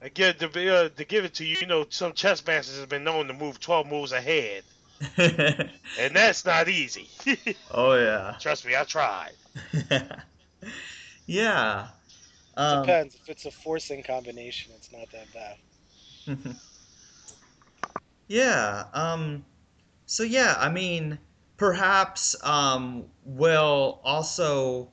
again, 0.02 0.35
to, 0.35 0.74
uh, 0.74 0.88
to 0.90 1.04
give 1.06 1.24
it 1.24 1.33
to 1.35 1.46
you, 1.46 1.56
you 1.62 1.66
know, 1.66 1.87
some 1.88 2.12
chess 2.12 2.46
masters 2.46 2.78
have 2.78 2.90
been 2.90 3.04
known 3.04 3.28
to 3.28 3.33
move 3.33 3.59
12 3.59 3.87
moves 3.87 4.12
ahead. 4.12 4.64
and 5.17 6.15
that's 6.15 6.45
not 6.45 6.69
easy. 6.69 7.09
oh, 7.71 7.95
yeah. 7.95 8.37
Trust 8.39 8.67
me, 8.67 8.77
I 8.77 8.85
tried. 8.85 9.33
yeah. 11.27 11.89
Um, 12.57 12.83
Depends. 12.83 13.15
If 13.15 13.29
it's 13.29 13.47
a 13.47 13.51
forcing 13.51 14.03
combination, 14.03 14.73
it's 14.77 14.93
not 14.93 15.09
that 15.13 15.33
bad. 15.33 16.57
Yeah. 18.31 18.85
Um, 18.95 19.45
so 20.07 20.23
yeah, 20.23 20.55
I 20.57 20.69
mean, 20.69 21.19
perhaps 21.57 22.37
um, 22.45 23.07
we'll 23.25 24.01
also 24.05 24.89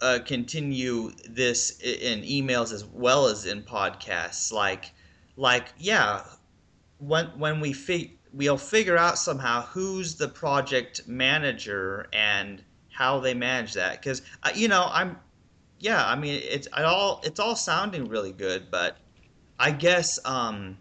uh, 0.00 0.20
continue 0.24 1.12
this 1.28 1.78
in 1.80 2.22
emails 2.22 2.72
as 2.72 2.86
well 2.86 3.26
as 3.26 3.44
in 3.44 3.62
podcasts. 3.62 4.50
Like, 4.50 4.92
like 5.36 5.74
yeah, 5.76 6.22
when 6.98 7.26
when 7.38 7.60
we 7.60 7.74
fig- 7.74 8.17
we'll 8.38 8.56
figure 8.56 8.96
out 8.96 9.18
somehow 9.18 9.62
who's 9.62 10.14
the 10.14 10.28
project 10.28 11.02
manager 11.08 12.06
and 12.12 12.62
how 12.92 13.18
they 13.18 13.34
manage 13.34 13.74
that. 13.74 14.00
Because 14.00 14.22
uh, 14.44 14.50
you 14.54 14.68
know, 14.68 14.86
I'm 14.90 15.18
yeah, 15.80 16.06
I 16.06 16.14
mean, 16.14 16.40
it's 16.48 16.68
it 16.68 16.84
all 16.84 17.20
it's 17.24 17.40
all 17.40 17.56
sounding 17.56 18.08
really 18.08 18.32
good, 18.32 18.70
but 18.70 18.96
I 19.58 19.72
guess 19.72 20.20
um, 20.24 20.78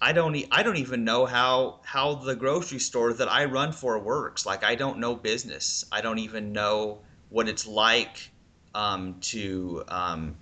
I 0.00 0.12
don't 0.12 0.34
e- 0.34 0.48
I 0.50 0.62
don't 0.62 0.78
even 0.78 1.04
know 1.04 1.26
how 1.26 1.80
how 1.84 2.14
the 2.14 2.34
grocery 2.34 2.78
store 2.78 3.12
that 3.12 3.30
I 3.30 3.44
run 3.44 3.72
for 3.72 3.98
works. 3.98 4.46
Like 4.46 4.64
I 4.64 4.74
don't 4.74 4.98
know 4.98 5.14
business. 5.14 5.84
I 5.92 6.00
don't 6.00 6.18
even 6.18 6.52
know 6.52 7.00
what 7.28 7.48
it's 7.48 7.66
like 7.66 8.30
um, 8.74 9.16
to 9.20 9.84
um, 9.88 10.36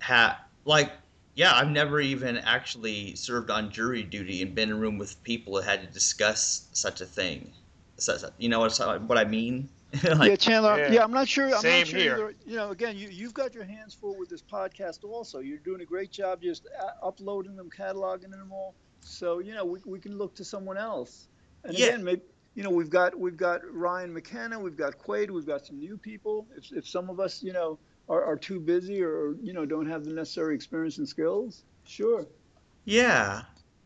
have 0.00 0.36
like 0.64 0.90
yeah. 1.34 1.54
I've 1.54 1.70
never 1.70 2.00
even 2.00 2.38
actually 2.38 3.14
served 3.16 3.50
on 3.50 3.70
jury 3.70 4.02
duty 4.02 4.42
and 4.42 4.54
been 4.54 4.70
in 4.70 4.76
a 4.76 4.78
room 4.78 4.98
with 4.98 5.22
people 5.22 5.54
that 5.54 5.64
had 5.64 5.80
to 5.82 5.86
discuss 5.86 6.68
such 6.72 7.00
a 7.00 7.06
thing. 7.06 7.52
So, 7.96 8.16
you 8.38 8.48
know 8.48 8.60
what, 8.60 9.02
what 9.02 9.18
I 9.18 9.24
mean? 9.24 9.68
like, 10.04 10.28
yeah, 10.28 10.36
Chandler. 10.36 10.78
Yeah. 10.78 10.92
yeah. 10.92 11.02
I'm 11.02 11.12
not 11.12 11.28
sure. 11.28 11.46
I'm 11.46 11.60
Same 11.60 11.80
not 11.80 11.88
sure 11.88 11.98
here. 11.98 12.14
Either, 12.14 12.34
you 12.46 12.56
know, 12.56 12.70
again, 12.70 12.96
you 12.96 13.08
you've 13.08 13.34
got 13.34 13.54
your 13.54 13.64
hands 13.64 13.92
full 13.92 14.16
with 14.16 14.28
this 14.28 14.42
podcast. 14.42 15.04
Also, 15.04 15.40
you're 15.40 15.58
doing 15.58 15.80
a 15.80 15.84
great 15.84 16.12
job 16.12 16.42
just 16.42 16.68
uh, 16.80 17.06
uploading 17.06 17.56
them, 17.56 17.68
cataloging 17.70 18.30
them 18.30 18.52
all. 18.52 18.74
So 19.00 19.40
you 19.40 19.52
know, 19.52 19.64
we, 19.64 19.80
we 19.84 19.98
can 19.98 20.16
look 20.16 20.34
to 20.36 20.44
someone 20.44 20.78
else. 20.78 21.26
And 21.64 21.76
yeah. 21.76 21.86
again, 21.86 22.04
maybe 22.04 22.22
you 22.54 22.62
know, 22.62 22.70
we've 22.70 22.90
got 22.90 23.18
we've 23.18 23.36
got 23.36 23.62
Ryan 23.72 24.12
McKenna, 24.12 24.58
we've 24.58 24.76
got 24.76 24.98
Quaid, 24.98 25.30
we've 25.30 25.46
got 25.46 25.66
some 25.66 25.78
new 25.78 25.96
people. 25.96 26.46
If 26.56 26.70
if 26.72 26.88
some 26.88 27.10
of 27.10 27.18
us, 27.18 27.42
you 27.42 27.52
know, 27.52 27.78
are, 28.10 28.24
are 28.24 28.36
too 28.36 28.60
busy 28.60 29.02
or 29.02 29.36
you 29.42 29.54
know 29.54 29.64
don't 29.66 29.86
have 29.86 30.04
the 30.04 30.12
necessary 30.12 30.54
experience 30.54 30.98
and 30.98 31.08
skills, 31.08 31.64
sure. 31.84 32.28
Yeah, 32.84 33.42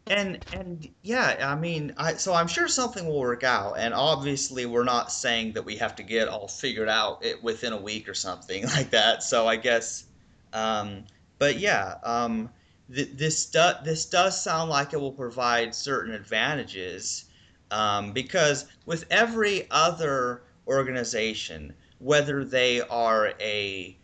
and 0.09 0.43
and 0.53 0.89
yeah, 1.03 1.37
I 1.41 1.55
mean, 1.57 1.95
I 1.97 2.15
so 2.15 2.35
I'm 2.35 2.49
sure 2.49 2.69
something 2.69 3.07
will 3.07 3.21
work 3.21 3.43
out. 3.45 3.75
And 3.79 3.93
obviously, 3.95 4.67
we're 4.67 4.85
not 4.85 5.13
saying 5.13 5.53
that 5.55 5.65
we 5.65 5.77
have 5.77 5.95
to 5.97 6.03
get 6.03 6.29
all 6.29 6.49
figured 6.49 6.89
out 6.89 7.25
it, 7.25 7.43
within 7.43 7.73
a 7.73 7.81
week 7.81 8.09
or 8.09 8.15
something 8.15 8.65
like 8.77 8.91
that. 8.91 9.23
So 9.23 9.47
I 9.47 9.57
guess, 9.57 10.07
um, 10.53 11.07
but 11.39 11.59
yeah, 11.59 11.97
um, 12.05 12.51
th- 12.93 13.11
this 13.17 13.51
does 13.51 13.77
this 13.85 14.07
does 14.09 14.41
sound 14.43 14.71
like 14.71 14.93
it 14.93 15.01
will 15.01 15.13
provide 15.13 15.75
certain 15.75 16.15
advantages 16.15 17.27
um, 17.71 18.13
because 18.13 18.67
with 18.87 19.05
every 19.11 19.69
other 19.71 20.45
organization, 20.67 21.75
whether 21.99 22.45
they 22.45 22.81
are 22.83 23.35
a 23.41 23.99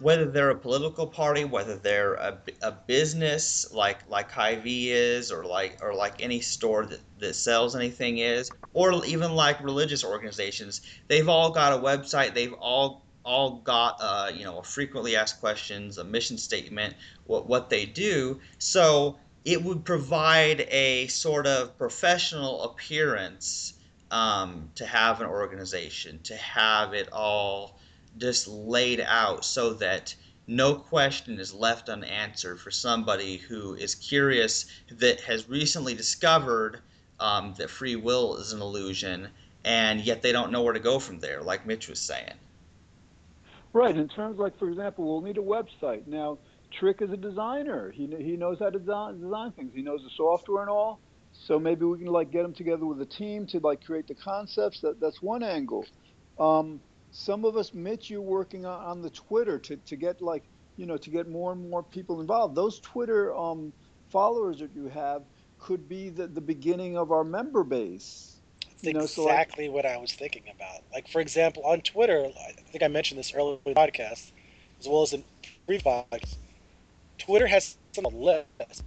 whether 0.00 0.24
they're 0.24 0.50
a 0.50 0.56
political 0.56 1.06
party, 1.06 1.44
whether 1.44 1.76
they're 1.76 2.14
a, 2.14 2.38
a 2.62 2.72
business 2.72 3.70
like 3.72 3.98
like 4.08 4.30
Hy-Vee 4.30 4.90
is, 4.90 5.30
or 5.30 5.44
like 5.44 5.78
or 5.82 5.94
like 5.94 6.22
any 6.22 6.40
store 6.40 6.86
that, 6.86 7.00
that 7.18 7.34
sells 7.34 7.76
anything 7.76 8.18
is, 8.18 8.50
or 8.72 9.04
even 9.04 9.34
like 9.34 9.62
religious 9.62 10.04
organizations, 10.04 10.80
they've 11.08 11.28
all 11.28 11.50
got 11.50 11.72
a 11.72 11.82
website. 11.82 12.34
They've 12.34 12.54
all 12.54 13.04
all 13.24 13.58
got 13.58 13.96
uh, 14.00 14.30
you 14.34 14.44
know 14.44 14.58
a 14.58 14.62
frequently 14.62 15.16
asked 15.16 15.40
questions, 15.40 15.98
a 15.98 16.04
mission 16.04 16.38
statement, 16.38 16.94
what 17.26 17.46
what 17.46 17.70
they 17.70 17.84
do. 17.84 18.40
So 18.58 19.18
it 19.44 19.62
would 19.62 19.84
provide 19.84 20.66
a 20.70 21.06
sort 21.08 21.46
of 21.46 21.76
professional 21.78 22.62
appearance 22.64 23.74
um, 24.10 24.70
to 24.74 24.84
have 24.86 25.20
an 25.20 25.26
organization, 25.26 26.20
to 26.24 26.36
have 26.36 26.94
it 26.94 27.08
all 27.12 27.79
just 28.18 28.48
laid 28.48 29.00
out 29.00 29.44
so 29.44 29.72
that 29.74 30.14
no 30.46 30.74
question 30.74 31.38
is 31.38 31.54
left 31.54 31.88
unanswered 31.88 32.60
for 32.60 32.70
somebody 32.70 33.36
who 33.36 33.74
is 33.74 33.94
curious 33.94 34.66
that 34.90 35.20
has 35.20 35.48
recently 35.48 35.94
discovered 35.94 36.80
um, 37.20 37.54
that 37.58 37.70
free 37.70 37.96
will 37.96 38.36
is 38.36 38.52
an 38.52 38.60
illusion 38.60 39.28
and 39.64 40.00
yet 40.00 40.22
they 40.22 40.32
don't 40.32 40.50
know 40.50 40.62
where 40.62 40.72
to 40.72 40.80
go 40.80 40.98
from 40.98 41.20
there 41.20 41.42
like 41.42 41.66
Mitch 41.66 41.88
was 41.88 42.00
saying. 42.00 42.34
Right 43.72 43.96
in 43.96 44.08
terms 44.08 44.38
like 44.38 44.58
for 44.58 44.68
example 44.68 45.04
we'll 45.04 45.20
need 45.20 45.38
a 45.38 45.42
website. 45.42 46.06
Now 46.06 46.38
Trick 46.70 47.02
is 47.02 47.10
a 47.10 47.16
designer. 47.16 47.90
He, 47.90 48.06
he 48.06 48.36
knows 48.36 48.58
how 48.58 48.70
to 48.70 48.78
design, 48.78 49.20
design 49.20 49.52
things. 49.52 49.72
He 49.74 49.82
knows 49.82 50.02
the 50.02 50.10
software 50.16 50.62
and 50.62 50.70
all. 50.70 51.00
So 51.32 51.58
maybe 51.58 51.84
we 51.84 51.98
can 51.98 52.08
like 52.08 52.30
get 52.30 52.44
him 52.44 52.52
together 52.52 52.84
with 52.84 53.00
a 53.00 53.06
team 53.06 53.46
to 53.48 53.60
like 53.60 53.84
create 53.84 54.06
the 54.06 54.14
concepts. 54.14 54.80
That, 54.80 55.00
that's 55.00 55.22
one 55.22 55.42
angle. 55.42 55.84
Um, 56.38 56.80
some 57.10 57.44
of 57.44 57.56
us, 57.56 57.74
Mitch, 57.74 58.10
you're 58.10 58.20
working 58.20 58.64
on, 58.64 58.82
on 58.84 59.02
the 59.02 59.10
Twitter 59.10 59.58
to, 59.58 59.76
to 59.76 59.96
get 59.96 60.22
like, 60.22 60.44
you 60.76 60.86
know, 60.86 60.96
to 60.96 61.10
get 61.10 61.28
more 61.28 61.52
and 61.52 61.68
more 61.68 61.82
people 61.82 62.20
involved. 62.20 62.54
Those 62.54 62.80
Twitter 62.80 63.34
um, 63.36 63.72
followers 64.08 64.58
that 64.60 64.70
you 64.74 64.86
have 64.88 65.22
could 65.58 65.88
be 65.88 66.08
the, 66.08 66.26
the 66.26 66.40
beginning 66.40 66.96
of 66.96 67.12
our 67.12 67.24
member 67.24 67.64
base. 67.64 68.36
That's 68.60 68.84
you 68.84 68.92
know, 68.94 69.00
exactly 69.00 69.66
so 69.66 69.72
like, 69.72 69.84
what 69.84 69.86
I 69.86 69.96
was 69.98 70.12
thinking 70.12 70.44
about. 70.54 70.82
Like, 70.92 71.08
for 71.08 71.20
example, 71.20 71.64
on 71.64 71.80
Twitter, 71.82 72.24
I 72.24 72.52
think 72.52 72.82
I 72.82 72.88
mentioned 72.88 73.18
this 73.18 73.34
earlier 73.34 73.58
in 73.66 73.74
the 73.74 73.80
podcast, 73.80 74.32
as 74.78 74.88
well 74.88 75.02
as 75.02 75.12
in 75.12 75.24
previous 75.66 76.36
Twitter 77.18 77.46
has 77.46 77.76
some 77.92 78.06
lists. 78.14 78.82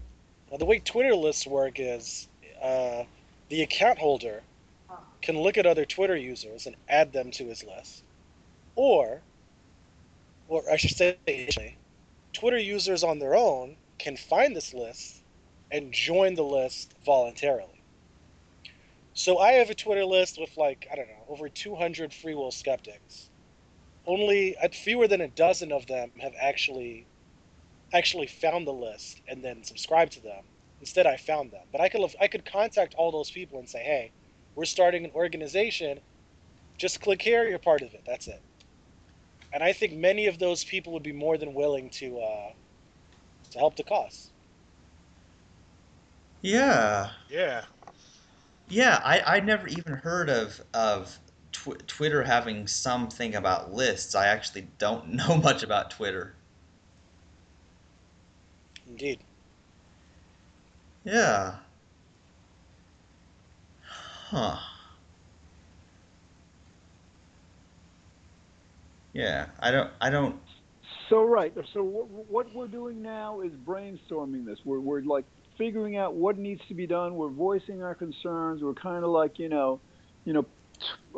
Now, 0.52 0.58
the 0.58 0.66
way 0.66 0.80
Twitter 0.80 1.14
lists 1.14 1.46
work 1.46 1.74
is 1.78 2.28
uh, 2.62 3.04
the 3.50 3.62
account 3.62 4.00
holder 4.00 4.42
can 5.22 5.40
look 5.40 5.58
at 5.58 5.66
other 5.66 5.86
Twitter 5.86 6.18
users 6.18 6.66
and 6.66 6.76
add 6.90 7.14
them 7.14 7.32
to 7.32 7.46
his 7.46 7.64
list 7.64 8.03
or, 8.76 9.26
or 10.48 10.64
I 10.72 10.78
should 10.78 10.96
say, 10.98 11.78
Twitter 12.34 12.58
users 12.58 13.04
on 13.04 13.20
their 13.20 13.36
own 13.36 13.78
can 14.00 14.18
find 14.18 14.56
this 14.56 14.74
list 14.74 15.24
and 15.72 15.94
join 15.94 16.36
the 16.36 16.44
list 16.44 16.94
voluntarily. 17.06 17.84
So 19.14 19.40
I 19.40 19.54
have 19.54 19.70
a 19.70 19.76
Twitter 19.76 20.06
list 20.06 20.38
with 20.40 20.58
like, 20.58 20.88
I 20.92 20.96
don't 20.96 21.08
know, 21.08 21.26
over 21.28 21.50
200 21.50 22.14
free 22.14 22.36
will 22.36 22.52
skeptics. 22.52 23.30
Only 24.06 24.56
fewer 24.74 25.08
than 25.08 25.22
a 25.22 25.30
dozen 25.30 25.72
of 25.72 25.88
them 25.88 26.12
have 26.22 26.34
actually 26.40 27.08
actually 27.94 28.28
found 28.28 28.68
the 28.68 28.74
list 28.74 29.22
and 29.28 29.44
then 29.44 29.64
subscribed 29.64 30.14
to 30.14 30.22
them. 30.22 30.44
Instead, 30.82 31.08
I 31.08 31.18
found 31.18 31.52
them. 31.52 31.68
But 31.72 31.82
I 31.82 31.90
could 31.90 32.02
I 32.20 32.28
could 32.28 32.46
contact 32.46 32.96
all 32.96 33.12
those 33.12 33.32
people 33.32 33.60
and 33.60 33.70
say, 33.70 33.84
"Hey, 33.84 34.14
we're 34.56 34.66
starting 34.66 35.06
an 35.06 35.12
organization. 35.14 36.02
Just 36.78 37.02
click 37.02 37.22
here. 37.22 37.48
You're 37.48 37.60
part 37.60 37.82
of 37.84 37.94
it. 37.94 38.04
That's 38.06 38.28
it." 38.28 38.44
And 39.54 39.64
I 39.64 39.74
think 39.74 39.94
many 39.94 40.28
of 40.28 40.40
those 40.40 40.66
people 40.66 40.94
would 40.94 41.04
be 41.04 41.14
more 41.14 41.38
than 41.38 41.54
willing 41.54 41.90
to 41.92 42.20
uh, 42.20 42.54
to 43.52 43.60
help 43.60 43.78
the 43.78 43.84
cause. 43.84 44.34
Yeah. 46.42 47.12
Yeah. 47.28 47.66
Yeah, 48.68 49.00
I 49.04 49.38
I 49.38 49.40
never 49.40 49.68
even 49.68 49.94
heard 49.94 50.30
of 50.30 50.62
of 50.74 51.20
tw- 51.52 51.88
Twitter 51.88 52.24
having 52.24 52.68
something 52.68 53.36
about 53.36 53.72
lists. 53.74 54.16
I 54.16 54.28
actually 54.28 54.64
don't 54.78 55.10
know 55.14 55.38
much 55.38 55.64
about 55.64 55.92
Twitter. 55.92 56.38
Indeed. 58.88 59.26
Yeah. 61.06 61.60
Huh. 64.30 64.58
Yeah, 69.14 69.48
I 69.60 69.72
don't. 69.72 69.92
I 70.02 70.10
don't. 70.10 70.36
So 71.10 71.24
right. 71.24 71.54
So 71.74 71.84
what, 71.84 72.54
we're 72.54 72.68
doing 72.68 73.02
now 73.02 73.42
is 73.42 73.52
brainstorming 73.54 74.46
this. 74.46 74.60
We're 74.66 74.80
we're 74.80 75.02
like 75.02 75.26
figuring 75.58 75.98
out 75.98 76.16
what 76.16 76.38
needs 76.38 76.62
to 76.68 76.74
be 76.74 76.88
done. 76.88 77.16
We're 77.16 77.30
voicing 77.30 77.82
our 77.84 77.96
concerns. 77.96 78.64
We're 78.64 78.74
kind 78.74 79.04
of 79.04 79.12
like 79.12 79.40
you 79.40 79.50
know, 79.50 79.82
you 80.26 80.34
know, 80.34 80.46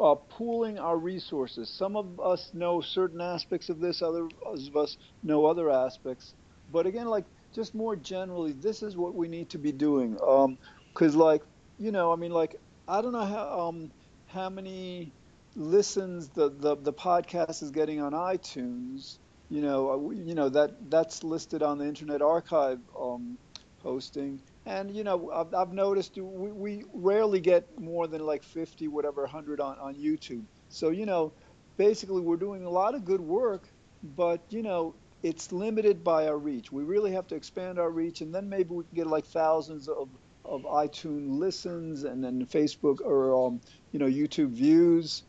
uh, 0.02 0.16
pooling 0.16 0.80
our 0.80 0.98
resources. 0.98 1.70
Some 1.70 1.96
of 1.96 2.20
us 2.20 2.52
know 2.54 2.82
certain 2.82 3.22
aspects 3.22 3.70
of 3.70 3.80
this. 3.80 4.02
Others 4.02 4.32
of 4.68 4.76
us 4.76 4.98
know 5.24 5.46
other 5.46 5.70
aspects. 5.72 6.34
But 6.72 6.86
again, 6.86 7.08
like 7.08 7.26
just 7.54 7.74
more 7.76 7.96
generally, 7.96 8.54
this 8.54 8.84
is 8.84 8.98
what 8.98 9.16
we 9.16 9.28
need 9.28 9.50
to 9.52 9.58
be 9.58 9.72
doing. 9.72 10.18
Um, 10.26 10.58
Because 10.93 11.16
um, 11.16 11.22
like 11.22 11.43
you 11.78 11.91
know, 11.91 12.12
I 12.12 12.16
mean, 12.16 12.32
like 12.32 12.56
I 12.88 13.02
don't 13.02 13.14
know 13.14 13.26
how 13.26 13.60
um, 13.68 13.91
how 14.28 14.50
many 14.50 15.14
listens 15.56 16.30
the, 16.30 16.49
the, 16.49 16.76
the 16.76 16.93
podcast 16.93 17.64
is 17.64 17.72
getting 17.72 18.01
on 18.01 18.12
iTunes, 18.12 19.18
you 19.49 19.62
know, 19.62 19.91
uh, 19.91 20.10
you 20.12 20.36
know 20.36 20.49
that 20.49 20.89
that's 20.89 21.24
listed 21.24 21.64
on 21.64 21.78
the 21.78 21.86
Internet 21.86 22.22
Archive 22.22 22.80
um, 22.99 23.38
posting. 23.84 24.41
And 24.66 24.91
you 24.95 25.03
know, 25.03 25.32
I've, 25.32 25.53
I've 25.53 25.74
noticed 25.74 26.18
we, 26.18 26.51
we 26.51 26.84
rarely 26.93 27.39
get 27.39 27.80
more 27.80 28.08
than 28.08 28.26
like 28.26 28.43
50, 28.43 28.88
whatever, 28.88 29.22
100 29.22 29.60
on, 29.60 29.78
on 29.80 29.95
YouTube. 29.95 30.43
So 30.70 30.89
you 30.89 31.06
know, 31.06 31.32
basically 31.78 32.22
we're 32.22 32.38
doing 32.38 32.66
a 32.66 32.70
lot 32.70 32.95
of 32.95 33.06
good 33.06 33.22
work, 33.22 33.68
but 34.16 34.41
you 34.49 34.64
know, 34.64 34.95
it's 35.24 35.51
limited 35.51 36.03
by 36.03 36.28
our 36.28 36.38
reach. 36.38 36.72
We 36.72 36.84
really 36.84 37.12
have 37.14 37.28
to 37.28 37.36
expand 37.36 37.80
our 37.80 37.89
reach, 37.89 38.22
and 38.22 38.34
then 38.34 38.49
maybe 38.49 38.70
we 38.70 38.84
can 38.84 38.95
get 38.95 39.08
like 39.08 39.26
thousands 39.26 39.88
of 39.88 40.10
of 40.43 40.62
iTunes 40.64 41.39
listens 41.39 42.03
and 42.03 42.24
then 42.24 42.45
Facebook 42.45 43.01
or 43.01 43.47
um, 43.47 43.62
you 43.91 43.99
know 43.99 44.06
YouTube 44.06 44.51
views, 44.51 45.24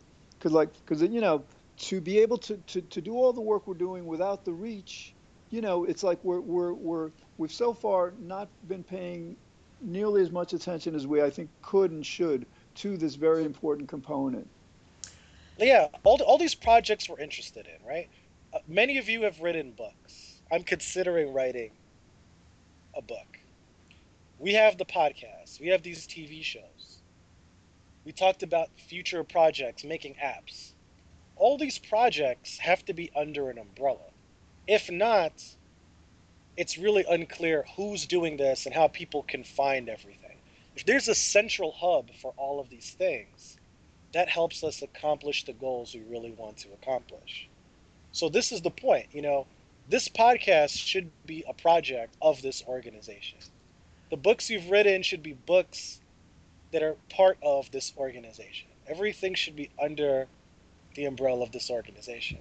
because 0.46 0.54
like 0.54 0.72
because 0.86 1.02
you 1.02 1.20
know 1.20 1.42
to 1.76 2.00
be 2.00 2.20
able 2.20 2.38
to, 2.38 2.56
to 2.68 2.80
to 2.80 3.00
do 3.00 3.14
all 3.14 3.32
the 3.32 3.40
work 3.40 3.66
we're 3.66 3.74
doing 3.74 4.06
without 4.06 4.44
the 4.44 4.52
reach, 4.52 5.12
you 5.50 5.60
know 5.60 5.84
it's 5.84 6.04
like 6.04 6.22
we're 6.22 6.40
we're 6.40 6.72
we're 6.72 7.10
we've 7.36 7.52
so 7.52 7.74
far 7.74 8.12
not 8.20 8.48
been 8.68 8.84
paying 8.84 9.36
nearly 9.80 10.22
as 10.22 10.30
much 10.30 10.52
attention 10.52 10.94
as 10.94 11.04
we 11.04 11.20
I 11.20 11.30
think 11.30 11.50
could 11.62 11.90
and 11.90 12.06
should 12.06 12.46
to 12.76 12.96
this 12.96 13.16
very 13.16 13.44
important 13.44 13.88
component. 13.88 14.46
Yeah, 15.58 15.88
all, 16.04 16.20
all 16.22 16.38
these 16.38 16.54
projects 16.54 17.08
we're 17.08 17.18
interested 17.18 17.66
in, 17.66 17.84
right? 17.84 18.08
Uh, 18.54 18.58
many 18.68 18.98
of 18.98 19.08
you 19.08 19.22
have 19.22 19.40
written 19.40 19.72
books. 19.72 20.42
I'm 20.52 20.62
considering 20.62 21.32
writing 21.32 21.72
a 22.96 23.02
book. 23.02 23.40
We 24.38 24.52
have 24.52 24.78
the 24.78 24.84
podcast. 24.84 25.60
We 25.60 25.68
have 25.68 25.82
these 25.82 26.06
TV 26.06 26.44
shows. 26.44 26.75
We 28.06 28.12
talked 28.12 28.44
about 28.44 28.70
future 28.78 29.24
projects, 29.24 29.82
making 29.82 30.14
apps. 30.22 30.74
All 31.34 31.58
these 31.58 31.80
projects 31.80 32.56
have 32.58 32.84
to 32.84 32.94
be 32.94 33.10
under 33.16 33.50
an 33.50 33.58
umbrella. 33.58 34.12
If 34.68 34.88
not, 34.88 35.32
it's 36.56 36.78
really 36.78 37.04
unclear 37.10 37.66
who's 37.74 38.06
doing 38.06 38.36
this 38.36 38.64
and 38.64 38.72
how 38.72 38.86
people 38.86 39.24
can 39.24 39.42
find 39.42 39.88
everything. 39.88 40.38
If 40.76 40.84
there's 40.84 41.08
a 41.08 41.16
central 41.16 41.72
hub 41.72 42.12
for 42.22 42.32
all 42.36 42.60
of 42.60 42.70
these 42.70 42.90
things, 42.90 43.56
that 44.12 44.28
helps 44.28 44.62
us 44.62 44.82
accomplish 44.82 45.42
the 45.42 45.52
goals 45.54 45.92
we 45.92 46.02
really 46.02 46.30
want 46.30 46.58
to 46.58 46.72
accomplish. 46.74 47.48
So 48.12 48.28
this 48.28 48.52
is 48.52 48.62
the 48.62 48.70
point, 48.70 49.08
you 49.10 49.20
know, 49.20 49.48
this 49.88 50.08
podcast 50.08 50.78
should 50.78 51.10
be 51.26 51.44
a 51.48 51.52
project 51.52 52.16
of 52.22 52.40
this 52.40 52.62
organization. 52.68 53.40
The 54.10 54.16
books 54.16 54.48
you've 54.48 54.70
written 54.70 55.02
should 55.02 55.24
be 55.24 55.32
books 55.32 56.00
that 56.76 56.82
are 56.82 56.96
part 57.08 57.38
of 57.42 57.70
this 57.70 57.94
organization. 57.96 58.68
Everything 58.86 59.34
should 59.34 59.56
be 59.56 59.70
under 59.82 60.28
the 60.94 61.06
umbrella 61.06 61.42
of 61.42 61.50
this 61.50 61.70
organization. 61.70 62.36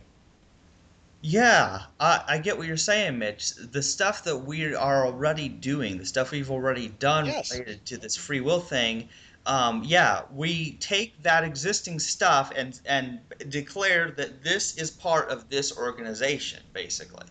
Yeah, 1.22 1.84
I, 2.02 2.22
I 2.28 2.38
get 2.40 2.58
what 2.58 2.68
you're 2.68 2.76
saying, 2.76 3.18
Mitch. 3.18 3.52
The 3.56 3.82
stuff 3.82 4.26
that 4.26 4.36
we 4.36 4.76
are 4.76 5.06
already 5.06 5.48
doing, 5.48 5.98
the 5.98 6.06
stuff 6.06 6.32
we've 6.32 6.52
already 6.52 6.90
done 6.90 7.28
Yes. 7.28 7.50
related 7.50 7.86
to 7.86 7.98
this 7.98 8.18
free 8.18 8.42
will 8.42 8.60
thing, 8.60 9.08
um, 9.46 9.84
yeah, 9.86 10.24
we 10.34 10.74
take 10.80 11.24
that 11.24 11.46
existing 11.46 12.00
stuff 12.00 12.52
and 12.58 12.82
and 12.86 13.22
declare 13.48 14.12
that 14.18 14.44
this 14.44 14.78
is 14.78 14.92
part 14.92 15.30
of 15.30 15.50
this 15.50 15.78
organization, 15.78 16.62
basically. 16.74 17.28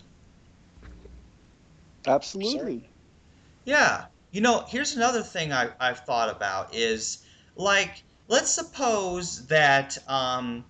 Absolutely. 2.07 2.89
Yeah. 3.67 4.07
You 4.35 4.41
know, 4.41 4.65
here's 4.67 4.97
another 4.97 5.23
thing 5.23 5.53
I, 5.53 5.69
I've 5.79 6.01
thought 6.01 6.29
about 6.29 6.75
is 6.75 7.19
like, 7.55 8.03
let's 8.27 8.51
suppose 8.51 9.47
that 9.47 9.97
um, 10.09 10.65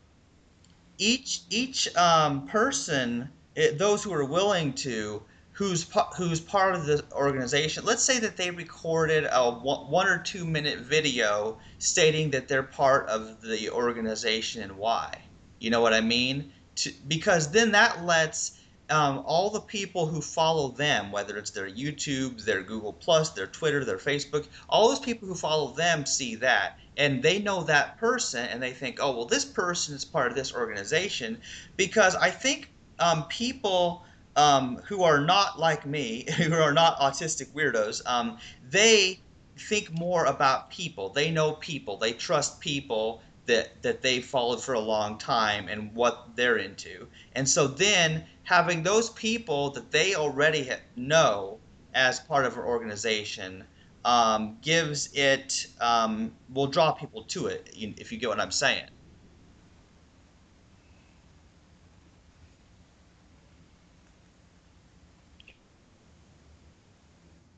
each 0.99 1.41
each 1.49 1.89
um, 1.97 2.47
person, 2.47 3.31
it, 3.57 3.79
those 3.79 4.05
who 4.05 4.12
are 4.12 4.27
willing 4.27 4.75
to, 4.75 5.23
who's 5.53 5.91
who's 6.15 6.41
part 6.41 6.75
of 6.75 6.85
the 6.85 7.03
organization, 7.12 7.87
let's 7.87 8.05
say 8.05 8.19
that 8.19 8.37
they 8.37 8.51
recorded 8.51 9.27
a 9.33 9.51
one, 9.51 9.91
one 9.91 10.09
or 10.09 10.19
two 10.19 10.45
minute 10.45 10.81
video 10.81 11.59
stating 11.79 12.33
that 12.33 12.49
they're 12.49 12.62
part 12.62 13.09
of 13.09 13.41
the 13.41 13.71
organization 13.71 14.62
and 14.62 14.77
why. 14.77 15.23
You 15.59 15.71
know 15.71 15.81
what 15.81 15.95
I 15.95 16.03
mean? 16.03 16.53
To, 16.77 16.93
because 17.09 17.51
then 17.51 17.73
that 17.73 18.05
lets 18.05 18.59
um, 18.91 19.22
all 19.24 19.51
the 19.51 19.61
people 19.61 20.07
who 20.07 20.20
follow 20.20 20.68
them, 20.68 21.11
whether 21.11 21.39
it's 21.39 21.51
their 21.51 21.68
YouTube, 21.68 22.45
their 22.45 22.62
Google 22.62 22.93
Plus, 22.93 23.30
their 23.30 23.47
Twitter, 23.47 23.85
their 23.85 23.99
Facebook, 23.99 24.47
all 24.68 24.89
those 24.89 25.01
people 25.01 25.26
who 25.26 25.35
follow 25.35 25.72
them 25.72 26.05
see 26.05 26.35
that, 26.37 26.78
and 26.97 27.22
they 27.22 27.39
know 27.39 27.62
that 27.64 27.99
person, 27.99 28.47
and 28.47 28.62
they 28.62 28.72
think, 28.72 28.99
oh 29.01 29.16
well, 29.16 29.24
this 29.24 29.45
person 29.45 29.95
is 29.95 30.05
part 30.05 30.30
of 30.30 30.37
this 30.37 30.55
organization, 30.55 31.41
because 31.76 32.14
I 32.14 32.30
think 32.30 32.68
um, 32.99 33.24
people 33.24 34.05
um, 34.37 34.76
who 34.87 35.03
are 35.03 35.20
not 35.20 35.59
like 35.59 35.87
me, 35.87 36.26
who 36.37 36.53
are 36.55 36.72
not 36.72 36.99
autistic 36.99 37.53
weirdos, 37.53 38.03
um, 38.07 38.39
they 38.68 39.20
think 39.57 39.91
more 39.93 40.26
about 40.26 40.70
people. 40.70 41.09
They 41.09 41.30
know 41.30 41.53
people. 41.53 41.97
They 41.97 42.12
trust 42.12 42.61
people 42.61 43.22
that 43.47 43.82
that 43.82 44.03
they 44.03 44.20
followed 44.20 44.62
for 44.62 44.74
a 44.74 44.80
long 44.80 45.18
time 45.18 45.68
and 45.68 45.95
what 45.95 46.30
they're 46.35 46.57
into. 46.57 47.07
And 47.35 47.49
so 47.49 47.66
then 47.66 48.24
having 48.45 48.82
those 48.82 49.11
people 49.11 49.70
that 49.72 49.90
they 49.90 50.14
already 50.14 50.70
know 50.97 51.61
as 51.95 52.20
part 52.20 52.45
of 52.47 52.55
an 52.55 52.61
organization 52.64 53.66
um, 54.05 54.59
gives 54.62 55.09
it 55.14 55.66
um, 55.80 56.36
will 56.49 56.66
draw 56.68 56.92
people 56.92 57.24
to 57.24 57.47
it. 57.47 57.68
If 57.74 58.12
you 58.12 58.18
get 58.18 58.28
what 58.30 58.40
I'm 58.40 58.51
saying. 58.53 58.86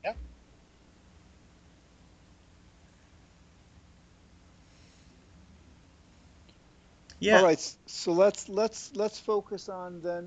Yeah. 0.03 0.13
Yeah. 7.19 7.41
All 7.41 7.41
right, 7.41 7.59
so 7.87 8.13
let's 8.13 8.47
let's 8.47 8.95
let's 8.95 9.19
focus 9.19 9.69
on 9.69 10.01
then, 10.01 10.25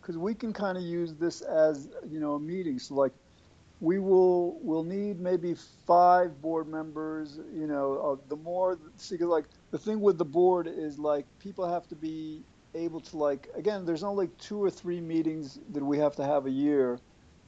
because 0.00 0.18
we 0.18 0.34
can 0.34 0.52
kind 0.52 0.76
of 0.78 0.84
use 0.84 1.14
this 1.14 1.40
as 1.40 1.88
you 2.08 2.20
know 2.20 2.34
a 2.34 2.40
meeting. 2.40 2.78
So 2.78 2.94
like, 2.94 3.12
we 3.80 3.98
will 3.98 4.60
will 4.62 4.84
need 4.84 5.20
maybe 5.20 5.54
five 5.86 6.40
board 6.40 6.68
members. 6.68 7.38
You 7.52 7.66
know, 7.66 7.98
uh, 7.98 8.16
the 8.28 8.36
more 8.36 8.78
see, 8.98 9.16
like 9.18 9.46
the 9.72 9.78
thing 9.78 10.00
with 10.00 10.18
the 10.18 10.24
board 10.24 10.68
is 10.68 10.98
like 10.98 11.26
people 11.40 11.68
have 11.68 11.86
to 11.88 11.96
be 11.96 12.44
able 12.74 13.00
to 13.02 13.16
like 13.16 13.48
again. 13.56 13.84
There's 13.84 14.04
only 14.04 14.28
two 14.38 14.62
or 14.62 14.70
three 14.70 15.00
meetings 15.00 15.58
that 15.72 15.84
we 15.84 15.98
have 15.98 16.16
to 16.16 16.24
have 16.24 16.46
a 16.46 16.50
year, 16.50 17.00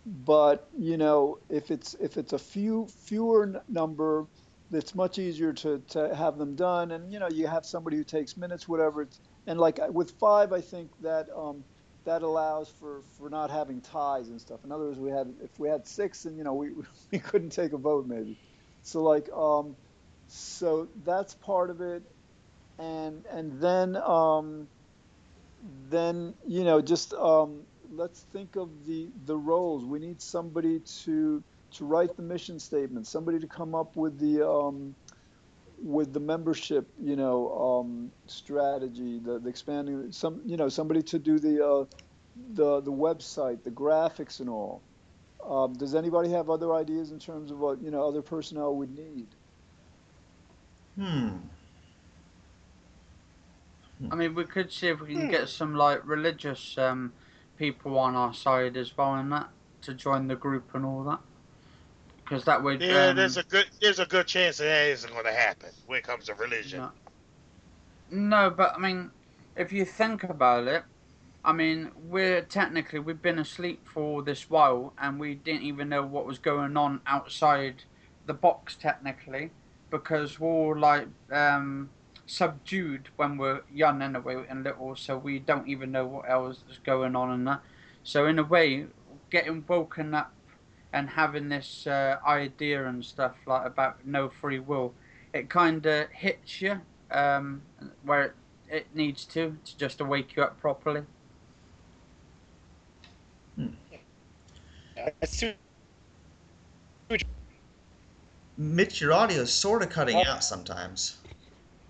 but 0.06 0.68
you 0.76 0.96
know 0.96 1.38
if 1.48 1.70
it's 1.70 1.94
if 2.00 2.16
it's 2.16 2.32
a 2.32 2.38
few 2.38 2.88
fewer 3.06 3.62
number 3.68 4.26
it's 4.72 4.94
much 4.94 5.18
easier 5.18 5.52
to, 5.54 5.80
to 5.90 6.14
have 6.14 6.38
them 6.38 6.56
done. 6.56 6.92
And 6.92 7.12
you 7.12 7.18
know 7.18 7.28
you 7.30 7.46
have 7.46 7.66
somebody 7.66 7.96
who 7.96 8.04
takes 8.04 8.36
minutes 8.36 8.68
whatever. 8.68 9.08
And 9.46 9.58
like 9.60 9.80
with 9.90 10.12
five 10.20 10.52
i 10.52 10.60
think 10.60 10.90
that 11.00 11.26
um, 11.36 11.64
that 12.06 12.22
allows 12.22 12.70
for 12.78 13.04
for 13.16 13.30
not 13.30 13.50
having 13.50 13.80
ties 13.82 14.28
and 14.28 14.40
stuff. 14.40 14.64
In 14.64 14.72
other 14.72 14.86
words 14.86 14.98
we 14.98 15.10
had 15.10 15.28
if 15.42 15.58
we 15.58 15.68
had 15.68 15.86
six 15.86 16.24
and 16.24 16.36
you 16.38 16.44
know 16.44 16.54
we, 16.54 16.70
we 17.12 17.18
couldn't 17.18 17.50
take 17.50 17.72
a 17.72 17.78
vote 17.78 18.06
maybe. 18.06 18.36
So 18.82 19.02
like 19.02 19.28
um 19.36 19.76
so 20.26 20.88
that's 21.04 21.34
part 21.34 21.70
of 21.70 21.80
it. 21.80 22.04
And 22.78 23.24
and 23.32 23.60
then 23.60 23.96
um 23.96 24.68
then 25.60 26.34
you 26.46 26.64
know 26.64 26.80
just 26.82 27.12
um 27.14 27.66
let's 27.90 28.26
think 28.32 28.56
of 28.56 28.84
the 28.86 29.10
the 29.24 29.36
roles. 29.36 29.84
We 29.84 29.98
need 29.98 30.20
somebody 30.20 30.80
to 31.04 31.44
to 31.74 31.84
write 31.84 32.16
the 32.16 32.22
mission 32.22 32.58
statement 32.58 33.06
somebody 33.06 33.38
to 33.38 33.46
come 33.46 33.74
up 33.74 33.96
with 33.96 34.18
the 34.18 34.46
um 34.46 34.94
with 35.82 36.12
the 36.12 36.20
membership 36.20 36.86
you 37.02 37.16
know 37.16 37.80
um 37.80 38.10
strategy 38.26 39.20
the, 39.24 39.38
the 39.38 39.48
expanding 39.48 40.12
some 40.12 40.40
you 40.44 40.56
know 40.56 40.68
somebody 40.68 41.02
to 41.02 41.18
do 41.18 41.38
the 41.38 41.64
uh 41.64 41.84
the 42.54 42.80
the 42.82 42.92
website 42.92 43.62
the 43.64 43.70
graphics 43.70 44.40
and 44.40 44.48
all 44.48 44.82
um, 45.48 45.72
does 45.74 45.96
anybody 45.96 46.30
have 46.30 46.50
other 46.50 46.72
ideas 46.72 47.10
in 47.10 47.18
terms 47.18 47.50
of 47.50 47.58
what 47.58 47.82
you 47.82 47.90
know 47.90 48.06
other 48.06 48.22
personnel 48.22 48.76
would 48.76 48.96
need 48.96 49.26
Hmm. 50.94 51.30
I 54.10 54.14
mean, 54.14 54.34
we 54.34 54.44
could 54.44 54.72
see 54.72 54.88
if 54.88 55.00
we 55.00 55.14
can 55.14 55.30
get 55.30 55.48
some 55.48 55.74
like 55.74 56.06
religious 56.06 56.76
um, 56.76 57.12
people 57.56 57.98
on 57.98 58.14
our 58.14 58.34
side 58.34 58.76
as 58.76 58.96
well, 58.96 59.14
and 59.14 59.32
that 59.32 59.48
to 59.82 59.94
join 59.94 60.28
the 60.28 60.36
group 60.36 60.74
and 60.74 60.84
all 60.84 61.02
that. 61.04 61.20
Because 62.32 62.46
that 62.46 62.62
would 62.62 62.80
Yeah, 62.80 63.08
um, 63.08 63.16
there's 63.16 63.36
a 63.36 63.42
good 63.42 63.66
there's 63.82 63.98
a 63.98 64.06
good 64.06 64.26
chance 64.26 64.56
that, 64.56 64.64
that 64.64 64.86
isn't 64.86 65.12
going 65.12 65.26
to 65.26 65.32
happen 65.32 65.68
when 65.84 65.98
it 65.98 66.04
comes 66.04 66.24
to 66.24 66.34
religion. 66.34 66.80
No. 66.80 66.90
No, 68.10 68.50
but 68.50 68.72
I 68.74 68.78
mean, 68.78 69.10
if 69.54 69.70
you 69.70 69.84
think 69.84 70.24
about 70.24 70.66
it, 70.66 70.82
I 71.44 71.52
mean, 71.52 71.90
we're 72.08 72.40
technically 72.40 73.00
we've 73.00 73.20
been 73.20 73.38
asleep 73.38 73.86
for 73.86 74.22
this 74.22 74.48
while, 74.48 74.94
and 74.98 75.20
we 75.20 75.34
didn't 75.34 75.64
even 75.64 75.90
know 75.90 76.06
what 76.06 76.24
was 76.24 76.38
going 76.38 76.74
on 76.74 77.02
outside 77.06 77.84
the 78.24 78.32
box 78.32 78.76
technically, 78.76 79.50
because 79.90 80.40
we're 80.40 80.48
all 80.48 80.78
like 80.78 81.08
um, 81.30 81.90
subdued 82.24 83.10
when 83.16 83.36
we're 83.36 83.60
young 83.70 84.00
anyway 84.00 84.42
and 84.48 84.64
little, 84.64 84.96
so 84.96 85.18
we 85.18 85.38
don't 85.38 85.68
even 85.68 85.92
know 85.92 86.06
what 86.06 86.30
else 86.30 86.64
is 86.70 86.78
going 86.78 87.14
on 87.14 87.30
and 87.30 87.46
that. 87.46 87.60
So 88.04 88.24
in 88.24 88.38
a 88.38 88.44
way, 88.44 88.86
getting 89.28 89.62
woken 89.68 90.14
up 90.14 90.32
and 90.92 91.08
having 91.08 91.48
this 91.48 91.86
uh, 91.86 92.18
idea 92.26 92.86
and 92.86 93.04
stuff 93.04 93.34
like 93.46 93.66
about 93.66 94.04
no 94.04 94.28
free 94.28 94.58
will, 94.58 94.92
it 95.32 95.48
kind 95.48 95.84
of 95.86 96.08
hits 96.10 96.60
you 96.60 96.80
um, 97.10 97.62
where 98.04 98.24
it, 98.24 98.34
it 98.68 98.86
needs 98.94 99.24
to 99.26 99.56
to 99.64 99.76
just 99.76 99.98
to 99.98 100.04
wake 100.04 100.36
you 100.36 100.42
up 100.42 100.60
properly. 100.60 101.02
I 105.20 105.26
see 105.26 105.54
what 107.08 107.22
Mitch, 108.56 109.00
your 109.00 109.12
audio 109.12 109.42
is 109.42 109.52
sort 109.52 109.82
of 109.82 109.88
cutting 109.88 110.16
oh. 110.16 110.30
out 110.30 110.44
sometimes. 110.44 111.18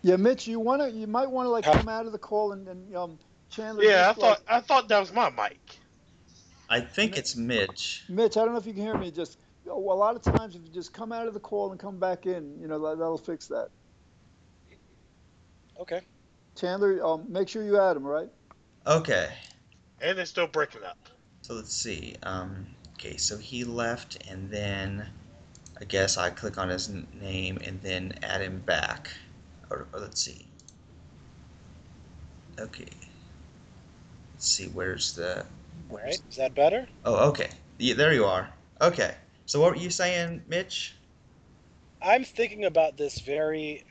Yeah, 0.02 0.16
Mitch, 0.16 0.46
you 0.46 0.58
wanna, 0.60 0.88
you 0.88 1.06
might 1.06 1.30
want 1.30 1.46
to 1.46 1.50
like 1.50 1.64
come 1.64 1.88
out 1.88 2.06
of 2.06 2.12
the 2.12 2.18
call 2.18 2.52
and, 2.52 2.66
and 2.68 2.96
um, 2.96 3.18
Chandler. 3.50 3.84
Yeah, 3.84 4.10
I 4.10 4.12
thought, 4.12 4.22
like, 4.22 4.40
I 4.48 4.60
thought 4.60 4.88
that 4.88 4.98
was 4.98 5.12
my 5.12 5.30
mic. 5.30 5.60
I 6.72 6.80
think 6.80 7.18
it's 7.18 7.36
Mitch. 7.36 8.02
Mitch, 8.08 8.38
I 8.38 8.46
don't 8.46 8.52
know 8.52 8.58
if 8.58 8.64
you 8.64 8.72
can 8.72 8.80
hear 8.80 8.96
me. 8.96 9.10
Just 9.10 9.36
a 9.70 9.74
lot 9.74 10.16
of 10.16 10.22
times, 10.22 10.56
if 10.56 10.62
you 10.64 10.70
just 10.72 10.94
come 10.94 11.12
out 11.12 11.28
of 11.28 11.34
the 11.34 11.40
call 11.40 11.70
and 11.70 11.78
come 11.78 11.98
back 11.98 12.24
in, 12.24 12.58
you 12.58 12.66
know 12.66 12.78
that, 12.88 12.96
will 12.96 13.18
fix 13.18 13.46
that. 13.48 13.68
Okay. 15.78 16.00
Chandler, 16.56 17.04
um, 17.04 17.26
make 17.28 17.50
sure 17.50 17.62
you 17.62 17.78
add 17.78 17.94
him, 17.94 18.04
right? 18.04 18.30
Okay. 18.86 19.28
And 20.00 20.18
it's 20.18 20.30
still 20.30 20.46
breaking 20.46 20.82
up. 20.82 21.10
So 21.42 21.52
let's 21.52 21.76
see. 21.76 22.16
Um, 22.22 22.64
okay, 22.94 23.18
so 23.18 23.36
he 23.36 23.64
left, 23.64 24.26
and 24.30 24.48
then 24.50 25.06
I 25.78 25.84
guess 25.84 26.16
I 26.16 26.30
click 26.30 26.56
on 26.56 26.70
his 26.70 26.88
name 27.20 27.58
and 27.62 27.82
then 27.82 28.14
add 28.22 28.40
him 28.40 28.60
back. 28.60 29.10
Or, 29.68 29.88
or 29.92 30.00
let's 30.00 30.22
see. 30.22 30.46
Okay. 32.58 32.88
Let's 34.32 34.48
see. 34.48 34.68
Where's 34.68 35.12
the? 35.12 35.44
Right. 35.90 36.18
Is 36.30 36.36
that 36.36 36.54
better? 36.54 36.86
Oh, 37.04 37.28
okay. 37.30 37.50
Yeah, 37.78 37.94
there 37.94 38.12
you 38.12 38.24
are. 38.24 38.50
Okay. 38.80 39.14
So 39.46 39.60
what 39.60 39.72
were 39.72 39.82
you 39.82 39.90
saying, 39.90 40.42
Mitch? 40.48 40.94
I'm 42.02 42.24
thinking 42.24 42.64
about 42.64 42.96
this 42.96 43.20
very 43.20 43.84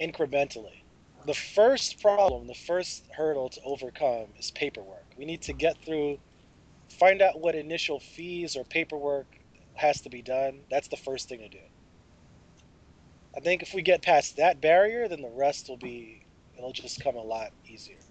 incrementally. 0.00 0.82
The 1.26 1.34
first 1.34 2.02
problem, 2.02 2.46
the 2.46 2.54
first 2.54 3.04
hurdle 3.16 3.48
to 3.48 3.60
overcome 3.64 4.28
is 4.38 4.50
paperwork. 4.50 5.06
We 5.16 5.24
need 5.24 5.42
to 5.42 5.54
get 5.54 5.78
through, 5.84 6.18
find 6.98 7.22
out 7.22 7.40
what 7.40 7.54
initial 7.54 8.00
fees 8.00 8.56
or 8.56 8.64
paperwork 8.64 9.26
has 9.74 10.00
to 10.02 10.10
be 10.10 10.22
done. 10.22 10.60
That's 10.70 10.88
the 10.88 10.96
first 10.96 11.28
thing 11.28 11.38
to 11.38 11.48
do. 11.48 11.64
I 13.36 13.40
think 13.40 13.62
if 13.62 13.74
we 13.74 13.82
get 13.82 14.02
past 14.02 14.36
that 14.36 14.60
barrier, 14.60 15.08
then 15.08 15.22
the 15.22 15.32
rest 15.34 15.68
will 15.68 15.78
be, 15.78 16.22
it'll 16.56 16.72
just 16.72 17.02
come 17.02 17.16
a 17.16 17.22
lot 17.22 17.50
easier. 17.66 18.03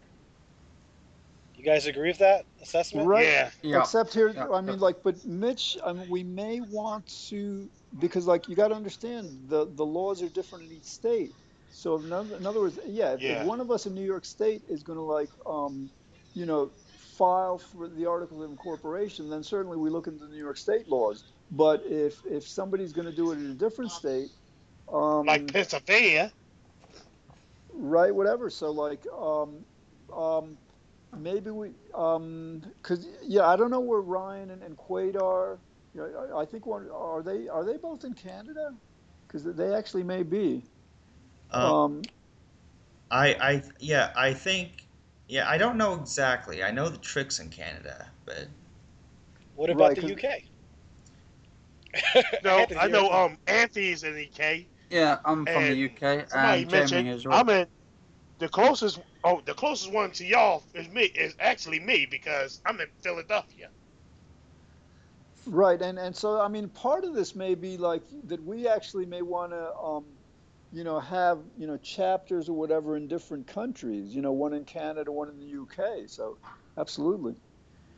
You 1.63 1.71
guys 1.71 1.85
agree 1.87 2.09
with 2.09 2.17
that 2.17 2.45
assessment? 2.61 3.07
Right. 3.07 3.25
Yeah. 3.25 3.51
yeah. 3.61 3.79
Except 3.79 4.13
here, 4.13 4.35
yeah. 4.35 4.47
I 4.51 4.59
mean, 4.61 4.79
like, 4.79 4.97
but 5.01 5.23
Mitch, 5.23 5.77
I 5.85 5.93
mean, 5.93 6.09
we 6.09 6.21
may 6.23 6.59
want 6.59 7.07
to 7.29 7.69
because, 7.99 8.27
like, 8.27 8.49
you 8.49 8.55
got 8.55 8.67
to 8.69 8.75
understand 8.75 9.47
the 9.47 9.65
the 9.73 9.85
laws 9.85 10.21
are 10.21 10.29
different 10.29 10.65
in 10.65 10.71
each 10.73 10.83
state. 10.83 11.35
So, 11.69 11.95
in 11.97 12.11
other, 12.11 12.35
in 12.35 12.45
other 12.45 12.59
words, 12.59 12.79
yeah, 12.85 13.15
yeah, 13.15 13.29
if 13.29 13.39
one 13.39 13.61
of 13.61 13.71
us 13.71 13.85
in 13.85 13.93
New 13.95 14.03
York 14.03 14.25
State 14.25 14.63
is 14.67 14.83
going 14.83 14.97
to 14.97 15.03
like, 15.03 15.31
um, 15.45 15.91
you 16.33 16.45
know, 16.45 16.73
file 17.17 17.57
for 17.59 17.87
the 17.87 18.05
articles 18.07 18.43
of 18.43 18.51
incorporation, 18.51 19.29
then 19.29 19.41
certainly 19.43 19.77
we 19.77 19.89
look 19.89 20.07
into 20.07 20.25
the 20.25 20.31
New 20.31 20.43
York 20.43 20.57
State 20.57 20.89
laws. 20.89 21.23
But 21.49 21.83
if 21.85 22.21
if 22.25 22.45
somebody's 22.45 22.91
going 22.93 23.05
to 23.07 23.13
do 23.13 23.31
it 23.31 23.35
in 23.37 23.49
a 23.51 23.55
different 23.55 23.91
state, 23.91 24.31
um, 24.91 25.25
like 25.25 25.47
Pennsylvania, 25.47 26.33
right? 27.73 28.13
Whatever. 28.13 28.49
So, 28.49 28.71
like, 28.71 29.05
um, 29.17 29.65
um, 30.15 30.57
maybe 31.17 31.49
we, 31.51 31.69
um, 31.95 32.63
cause 32.81 33.07
yeah, 33.23 33.47
I 33.47 33.55
don't 33.55 33.71
know 33.71 33.79
where 33.79 34.01
Ryan 34.01 34.51
and, 34.51 34.63
and 34.63 34.77
Quaid 34.77 35.21
are. 35.21 35.59
You 35.93 36.01
know, 36.01 36.37
I 36.37 36.45
think 36.45 36.65
one 36.65 36.89
are 36.91 37.21
they 37.21 37.47
are 37.47 37.63
they 37.63 37.77
both 37.77 38.03
in 38.03 38.13
Canada? 38.13 38.73
Because 39.27 39.43
they 39.43 39.73
actually 39.73 40.03
may 40.03 40.23
be. 40.23 40.63
Um, 41.51 41.63
um, 41.63 42.01
I 43.11 43.27
I 43.35 43.63
yeah 43.79 44.11
I 44.15 44.33
think 44.33 44.87
yeah 45.27 45.49
I 45.49 45.57
don't 45.57 45.77
know 45.77 45.93
exactly. 45.93 46.63
I 46.63 46.71
know 46.71 46.89
the 46.89 46.97
Trick's 46.97 47.39
in 47.39 47.49
Canada, 47.49 48.09
but 48.25 48.47
what 49.55 49.69
about 49.69 49.95
right, 49.95 50.01
the 50.01 50.13
UK? 50.13 50.41
no, 52.43 52.65
I 52.79 52.87
know 52.87 53.11
um 53.11 53.37
Anthony's 53.47 54.03
in 54.03 54.15
the 54.15 54.25
UK. 54.25 54.65
Yeah, 54.89 55.17
I'm 55.25 55.45
from 55.45 55.63
the 55.63 55.85
UK. 55.85 56.29
Somebody 56.29 56.65
mentioned 56.65 57.25
I'm 57.29 57.49
in 57.49 57.67
the 58.39 58.49
closest 58.49 58.99
Oh, 59.23 59.41
the 59.45 59.53
closest 59.53 59.91
one 59.91 60.11
to 60.13 60.25
y'all 60.25 60.65
is 60.73 60.87
me. 60.89 61.03
Is 61.03 61.35
actually 61.39 61.79
me 61.79 62.05
because 62.05 62.61
I'm 62.65 62.79
in 62.81 62.89
Philadelphia. 63.03 63.71
Right, 65.45 65.81
and 65.81 65.99
and 65.99 66.15
so 66.15 66.39
I 66.39 66.47
mean, 66.47 66.69
part 66.69 67.03
of 67.03 67.15
this 67.15 67.35
may 67.35 67.55
be 67.55 67.77
like 67.77 68.03
that 68.25 68.43
we 68.43 68.67
actually 68.67 69.05
may 69.05 69.21
want 69.21 69.51
to, 69.51 69.73
um, 69.75 70.19
you 70.71 70.83
know, 70.85 70.99
have 70.99 71.43
you 71.57 71.67
know 71.67 71.77
chapters 71.77 72.49
or 72.49 72.57
whatever 72.57 72.95
in 72.95 73.07
different 73.09 73.47
countries. 73.47 74.15
You 74.15 74.21
know, 74.21 74.31
one 74.33 74.53
in 74.53 74.65
Canada, 74.65 75.11
one 75.11 75.29
in 75.29 75.39
the 75.39 75.45
UK. 75.47 76.07
So, 76.07 76.39
absolutely. 76.77 77.35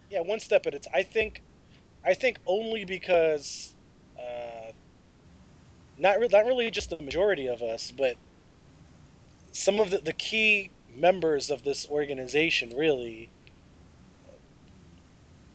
Yeah, 0.09 0.21
one 0.21 0.39
step 0.39 0.65
at 0.67 0.75
a 0.75 0.79
time. 0.79 0.91
I 0.95 1.03
think, 1.03 1.43
I 2.05 2.13
think 2.15 2.39
only 2.47 2.86
because, 2.86 3.75
uh, 4.19 4.71
not 5.97 6.19
re- 6.19 6.29
not 6.31 6.45
really 6.45 6.71
just 6.71 6.89
the 6.89 6.99
majority 6.99 7.47
of 7.47 7.61
us, 7.61 7.91
but 7.91 8.17
some 9.56 9.80
of 9.80 9.89
the, 9.89 9.99
the 9.99 10.14
key 10.14 10.70
members 10.93 11.49
of 11.49 11.64
this 11.64 11.88
organization 11.89 12.76
really 12.76 13.30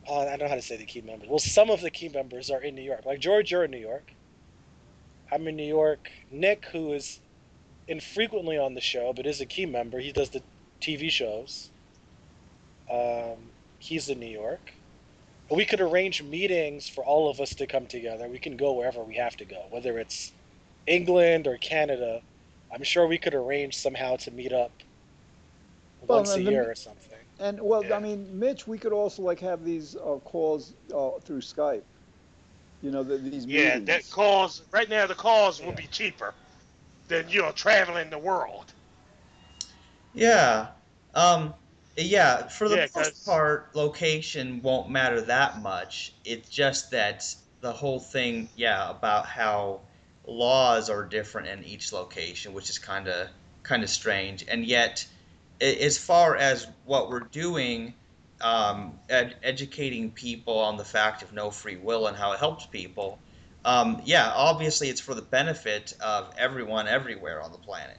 uh, 0.09 0.21
I 0.21 0.31
don't 0.31 0.41
know 0.41 0.49
how 0.49 0.55
to 0.55 0.63
say 0.63 0.77
the 0.77 0.87
key 0.87 1.03
members. 1.03 1.29
Well, 1.29 1.39
some 1.39 1.71
of 1.71 1.83
the 1.83 1.91
key 1.91 2.09
members 2.09 2.51
are 2.51 2.63
in 2.63 2.75
New 2.75 2.83
York. 2.83 3.05
Like 3.05 3.21
George, 3.21 3.53
you're 3.53 3.65
in 3.65 3.71
New 3.71 3.79
York. 3.79 4.13
I'm 5.31 5.47
in 5.47 5.55
New 5.55 5.69
York. 5.69 6.11
Nick, 6.33 6.65
who 6.73 6.95
is 6.95 7.21
infrequently 7.87 8.57
on 8.57 8.75
the 8.75 8.81
show 8.81 9.13
but 9.13 9.27
is 9.27 9.41
a 9.41 9.47
key 9.47 9.67
member, 9.67 9.99
he 9.99 10.13
does 10.13 10.31
the 10.31 10.43
TV 10.81 11.11
shows. 11.11 11.71
Um, 12.91 13.37
he's 13.79 14.09
in 14.09 14.19
New 14.19 14.27
York. 14.27 14.73
We 15.51 15.65
could 15.65 15.81
arrange 15.81 16.23
meetings 16.23 16.89
for 16.89 17.05
all 17.05 17.29
of 17.29 17.41
us 17.41 17.55
to 17.57 17.67
come 17.67 17.87
together. 17.87 18.29
We 18.29 18.39
can 18.39 18.57
go 18.57 18.73
wherever 18.73 19.03
we 19.03 19.17
have 19.17 19.37
to 19.37 19.45
go, 19.45 19.67
whether 19.71 19.99
it's 19.99 20.33
England 20.87 21.47
or 21.47 21.59
Canada. 21.59 22.23
I'm 22.73 22.83
sure 22.83 23.07
we 23.07 23.19
could 23.19 23.35
arrange 23.35 23.77
somehow 23.77 24.17
to 24.17 24.31
meet 24.31 24.53
up 24.53 24.71
once 26.07 26.35
a 26.35 26.43
year 26.43 26.65
the, 26.65 26.71
or 26.71 26.75
something. 26.75 27.19
And 27.39 27.61
well, 27.61 27.85
yeah. 27.85 27.97
I 27.97 28.01
mean, 28.01 28.39
Mitch, 28.39 28.67
we 28.67 28.79
could 28.79 28.93
also 28.93 29.23
like 29.23 29.41
have 29.41 29.65
these 29.65 29.97
uh, 29.97 30.17
calls 30.25 30.75
uh, 30.95 31.11
through 31.23 31.41
Skype. 31.41 31.83
You 32.83 32.91
know, 32.91 33.03
the, 33.03 33.19
these 33.19 33.45
yeah, 33.45 33.79
meetings. 33.79 33.87
that 33.87 34.11
calls 34.11 34.63
right 34.73 34.89
now. 34.89 35.07
The 35.07 35.15
calls 35.15 35.61
yeah. 35.61 35.67
will 35.67 35.75
be 35.75 35.87
cheaper 35.91 36.35
than 37.09 37.29
you 37.29 37.43
know 37.43 37.53
traveling 37.53 38.11
the 38.11 38.19
world. 38.19 38.73
Yeah. 40.15 40.69
Um, 41.15 41.55
yeah, 41.97 42.47
for 42.49 42.69
the 42.69 42.77
yeah, 42.77 42.87
most 42.95 43.27
part, 43.27 43.75
location 43.75 44.61
won't 44.63 44.91
matter 44.91 45.21
that 45.23 45.61
much. 45.61 46.15
It's 46.25 46.49
just 46.49 46.91
that 46.93 47.25
the 47.61 47.73
whole 47.73 48.01
thing, 48.01 48.49
yeah, 48.57 48.91
about 48.91 49.27
how 49.27 49.81
laws 50.31 50.89
are 50.89 51.05
different 51.05 51.49
in 51.49 51.65
each 51.65 51.93
location, 51.93 52.53
which 52.53 52.71
is 52.71 52.79
kind 52.79 53.09
of 53.09 53.29
kind 53.63 53.83
of 53.83 53.91
strange, 53.91 54.45
and 54.49 54.65
yet 54.65 55.07
as 55.61 55.99
far 55.99 56.37
as 56.37 56.67
what 56.87 57.11
we're 57.11 57.21
doing, 57.21 57.93
um, 58.41 58.99
ed- 59.11 59.37
educating 59.43 60.11
people 60.11 60.59
on 60.59 60.77
the 60.79 60.85
fact 60.85 61.23
of 61.23 61.33
no 61.33 61.51
free 61.51 61.77
will 61.77 62.07
and 62.07 62.17
how 62.17 62.33
it 62.33 62.39
helps 62.39 62.65
people, 62.65 63.19
um, 63.65 64.01
yeah, 64.05 64.33
obviously 64.35 64.89
it's 64.89 65.01
for 65.01 65.15
the 65.15 65.23
benefit 65.23 65.93
of 66.01 66.33
everyone 66.39 66.89
everywhere 66.89 67.43
on 67.43 67.53
the 67.53 67.59
planet. 67.59 67.99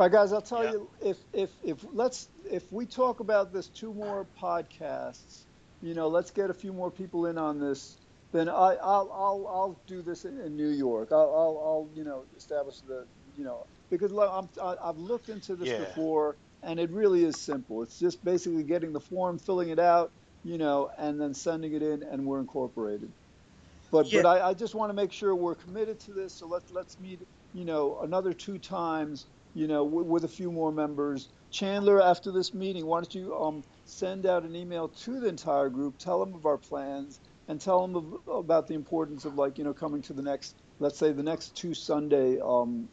All 0.00 0.06
right, 0.06 0.12
guys, 0.12 0.32
I'll 0.32 0.42
tell 0.42 0.64
yeah. 0.64 0.72
you 0.72 0.90
if 1.00 1.18
if 1.32 1.50
if 1.62 1.84
let's 1.92 2.28
if 2.50 2.64
we 2.72 2.86
talk 2.86 3.20
about 3.20 3.52
this 3.52 3.68
two 3.68 3.94
more 3.94 4.26
podcasts, 4.40 5.42
you 5.80 5.94
know, 5.94 6.08
let's 6.08 6.30
get 6.30 6.50
a 6.50 6.54
few 6.54 6.72
more 6.72 6.90
people 6.90 7.26
in 7.26 7.38
on 7.38 7.60
this. 7.60 7.98
Then 8.32 8.48
I, 8.48 8.76
I'll 8.82 9.10
I'll 9.12 9.46
I'll 9.50 9.82
do 9.86 10.02
this 10.02 10.24
in, 10.24 10.40
in 10.40 10.56
New 10.56 10.70
York. 10.70 11.10
I'll, 11.12 11.18
I'll 11.20 11.58
I'll 11.64 11.90
you 11.94 12.04
know 12.04 12.26
establish 12.36 12.80
the 12.80 13.06
you 13.34 13.44
know 13.44 13.64
because 13.90 14.12
I'm, 14.12 14.50
I've 14.82 14.98
looked 14.98 15.30
into 15.30 15.56
this 15.56 15.68
yeah. 15.68 15.78
before, 15.78 16.38
and 16.62 16.80
it 16.80 16.90
really 16.90 17.24
is 17.24 17.40
simple. 17.44 17.82
It's 17.82 17.98
just 17.98 18.24
basically 18.24 18.64
getting 18.64 18.92
the 18.92 19.00
form, 19.00 19.38
filling 19.38 19.70
it 19.70 19.78
out, 19.78 20.12
you 20.42 20.58
know, 20.58 20.90
and 20.98 21.20
then 21.20 21.34
sending 21.34 21.72
it 21.74 21.82
in, 21.82 22.02
and 22.02 22.26
we're 22.26 22.40
incorporated. 22.40 23.06
But 23.90 24.12
yeah. 24.12 24.22
but 24.22 24.26
I, 24.26 24.50
I 24.50 24.54
just 24.54 24.76
want 24.76 24.90
to 24.90 24.94
make 24.94 25.12
sure 25.12 25.36
we're 25.36 25.56
committed 25.56 26.00
to 26.02 26.14
this. 26.14 26.38
So 26.38 26.48
let's 26.48 26.70
let's 26.70 27.00
meet, 27.00 27.22
you 27.54 27.64
know, 27.64 28.00
another 28.02 28.34
two 28.34 28.58
times, 28.58 29.28
you 29.54 29.68
know, 29.68 29.84
w- 29.86 30.06
with 30.06 30.24
a 30.24 30.28
few 30.28 30.52
more 30.52 30.72
members. 30.72 31.30
Chandler, 31.50 32.02
after 32.02 32.32
this 32.32 32.54
meeting, 32.54 32.86
why 32.86 33.00
don't 33.00 33.14
you 33.14 33.34
um, 33.36 33.64
send 33.86 34.26
out 34.26 34.44
an 34.44 34.56
email 34.56 34.90
to 34.90 35.20
the 35.20 35.28
entire 35.28 35.70
group, 35.70 35.98
tell 35.98 36.20
them 36.20 36.34
of 36.34 36.46
our 36.46 36.58
plans, 36.58 37.20
and 37.48 37.60
tell 37.60 37.86
them 37.86 38.18
about 38.30 38.66
the 38.66 38.74
importance 38.74 39.24
of 39.24 39.34
like 39.34 39.58
you 39.58 39.64
know 39.64 39.74
coming 39.74 40.02
to 40.02 40.12
the 40.12 40.22
next, 40.22 40.54
let's 40.78 40.98
say 40.98 41.12
the 41.12 41.22
next 41.22 41.56
two 41.56 41.74
Sunday 41.74 42.38
um, 42.40 42.88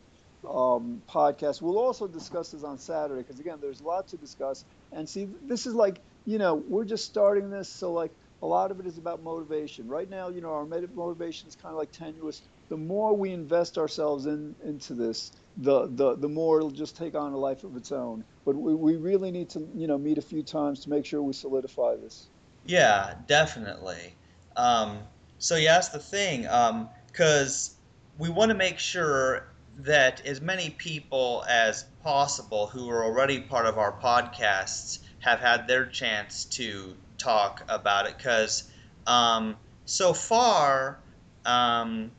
um, 0.48 1.02
podcast. 1.10 1.62
We'll 1.62 1.80
also 1.80 2.08
discuss 2.08 2.52
this 2.52 2.64
on 2.64 2.78
Saturday 2.78 3.22
because 3.22 3.40
again, 3.40 3.60
there's 3.62 3.82
a 3.82 3.86
lot 3.86 4.08
to 4.10 4.18
discuss. 4.18 4.66
And 4.92 5.08
see, 5.08 5.28
this 5.48 5.66
is 5.66 5.76
like 5.76 6.02
you 6.26 6.38
know 6.38 6.56
we're 6.56 6.86
just 6.86 7.06
starting 7.06 7.50
this, 7.50 7.70
so 7.70 7.92
like 7.92 8.12
a 8.42 8.48
lot 8.48 8.72
of 8.72 8.80
it 8.80 8.88
is 8.88 8.98
about 8.98 9.22
motivation. 9.22 9.88
Right 9.88 10.10
now, 10.10 10.30
you 10.30 10.42
know, 10.42 10.54
our 10.54 10.66
motivation 10.66 11.50
is 11.50 11.56
kind 11.56 11.74
of 11.74 11.78
like 11.78 11.92
tenuous. 11.92 12.42
The 12.70 12.78
more 12.78 13.16
we 13.16 13.32
invest 13.32 13.78
ourselves 13.78 14.26
in 14.26 14.56
into 14.64 14.94
this, 14.94 15.32
the 15.58 15.88
the 15.88 16.16
the 16.16 16.30
more 16.30 16.58
it'll 16.58 16.72
just 16.72 16.96
take 16.98 17.16
on 17.16 17.34
a 17.34 17.38
life 17.38 17.64
of 17.64 17.76
its 17.76 17.92
own. 17.92 18.24
But 18.46 18.56
we, 18.56 18.74
we 18.76 18.96
really 18.96 19.32
need 19.32 19.50
to 19.52 19.68
you 19.76 19.88
know 19.88 19.98
meet 19.98 20.18
a 20.18 20.24
few 20.24 20.44
times 20.44 20.82
to 20.82 20.90
make 20.90 21.06
sure 21.06 21.22
we 21.22 21.34
solidify 21.34 21.98
this. 21.98 22.30
Yeah, 22.66 23.16
definitely. 23.28 24.16
Um, 24.60 25.00
so 25.38 25.56
yeah, 25.56 25.76
that's 25.76 25.90
the 25.90 26.00
thing. 26.00 26.42
Because 26.42 27.70
um, 27.70 27.76
we 28.18 28.30
want 28.30 28.50
to 28.50 28.58
make 28.58 28.78
sure 28.78 29.48
that 29.80 30.26
as 30.26 30.42
many 30.42 30.72
people 30.72 31.46
as 31.48 31.86
possible 32.04 32.68
who 32.68 32.90
are 32.90 33.06
already 33.06 33.40
part 33.40 33.66
of 33.66 33.78
our 33.78 33.94
podcasts 33.94 35.00
have 35.20 35.40
had 35.40 35.68
their 35.68 35.86
chance 35.86 36.44
to 36.46 36.96
talk 37.18 37.64
about 37.70 38.06
it 38.06 38.18
because 38.18 38.70
um, 39.08 39.56
so 39.86 40.14
far 40.14 41.00
um, 41.46 42.12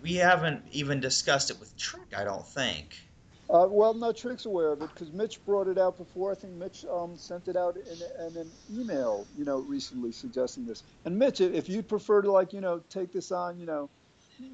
we 0.00 0.14
haven't 0.14 0.62
even 0.70 1.00
discussed 1.00 1.50
it 1.50 1.58
with 1.58 1.76
Trick, 1.76 2.14
I 2.16 2.22
don't 2.22 2.46
think. 2.46 2.96
Uh, 3.50 3.66
well, 3.70 3.94
no, 3.94 4.12
Trick's 4.12 4.44
aware 4.44 4.72
of 4.72 4.82
it 4.82 4.90
because 4.92 5.10
Mitch 5.10 5.42
brought 5.46 5.68
it 5.68 5.78
out 5.78 5.96
before. 5.96 6.30
I 6.30 6.34
think 6.34 6.52
Mitch 6.52 6.84
um, 6.92 7.16
sent 7.16 7.48
it 7.48 7.56
out 7.56 7.76
in, 7.76 8.26
in, 8.26 8.36
an 8.36 8.50
email, 8.70 9.26
you 9.34 9.44
know, 9.44 9.60
recently 9.60 10.12
suggesting 10.12 10.66
this. 10.66 10.82
And 11.06 11.18
Mitch, 11.18 11.40
if 11.40 11.66
you'd 11.66 11.88
prefer 11.88 12.20
to, 12.20 12.30
like, 12.30 12.52
you 12.52 12.60
know, 12.60 12.82
take 12.90 13.10
this 13.10 13.32
on, 13.32 13.58
you 13.58 13.64
know, 13.64 13.88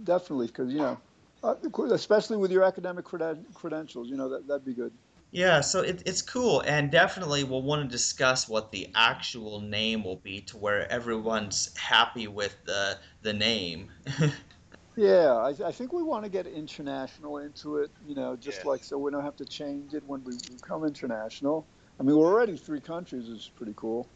definitely, 0.05 0.47
because 0.47 0.73
you 0.73 0.79
know, 0.79 0.99
uh, 1.43 1.57
especially 1.91 2.37
with 2.37 2.53
your 2.53 2.63
academic 2.63 3.05
creden- 3.05 3.53
credentials, 3.53 4.09
you 4.09 4.17
know, 4.17 4.29
that 4.29 4.47
that'd 4.47 4.65
be 4.65 4.75
good. 4.75 4.93
Yeah, 5.33 5.63
so 5.63 5.81
it, 5.81 6.01
it's 6.07 6.23
cool, 6.23 6.61
and 6.61 6.93
definitely 6.93 7.43
we'll 7.43 7.63
want 7.63 7.83
to 7.83 7.89
discuss 7.89 8.49
what 8.49 8.71
the 8.71 8.87
actual 8.95 9.61
name 9.61 10.05
will 10.05 10.21
be 10.23 10.41
to 10.43 10.57
where 10.57 10.91
everyone's 10.91 11.77
happy 11.77 12.29
with 12.29 12.57
the 12.65 12.99
the 13.23 13.33
name. 13.33 13.91
Yeah, 14.97 15.35
I, 15.35 15.69
I 15.69 15.73
think 15.73 15.93
we 15.93 16.03
want 16.03 16.25
to 16.25 16.31
get 16.31 16.47
international 16.47 17.39
into 17.39 17.79
it, 17.79 17.91
you 18.07 18.15
know, 18.15 18.37
just 18.37 18.65
yeah. 18.65 18.71
like 18.71 18.85
so 18.85 18.97
we 18.97 19.11
don't 19.11 19.25
have 19.25 19.37
to 19.37 19.45
change 19.45 19.93
it 19.93 20.05
when 20.07 20.23
we 20.25 20.35
become 20.53 20.85
international. 20.85 21.67
I 21.99 22.05
mean, 22.05 22.17
we're 22.17 22.33
already 22.33 22.57
three 22.57 22.81
countries, 22.81 23.29
which 23.29 23.39
is 23.39 23.51
pretty 23.57 23.75
cool. 23.77 24.09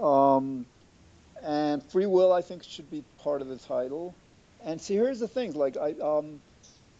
Um, 0.00 0.66
and 1.42 1.82
free 1.90 2.06
will, 2.06 2.32
I 2.32 2.40
think, 2.40 2.62
should 2.62 2.88
be 2.88 3.04
part 3.18 3.42
of 3.42 3.48
the 3.48 3.58
title. 3.58 4.16
And 4.64 4.80
see, 4.80 4.94
here's 4.94 5.18
the 5.18 5.28
thing: 5.28 5.54
like, 5.54 5.76
I, 5.76 5.94
um, 6.00 6.40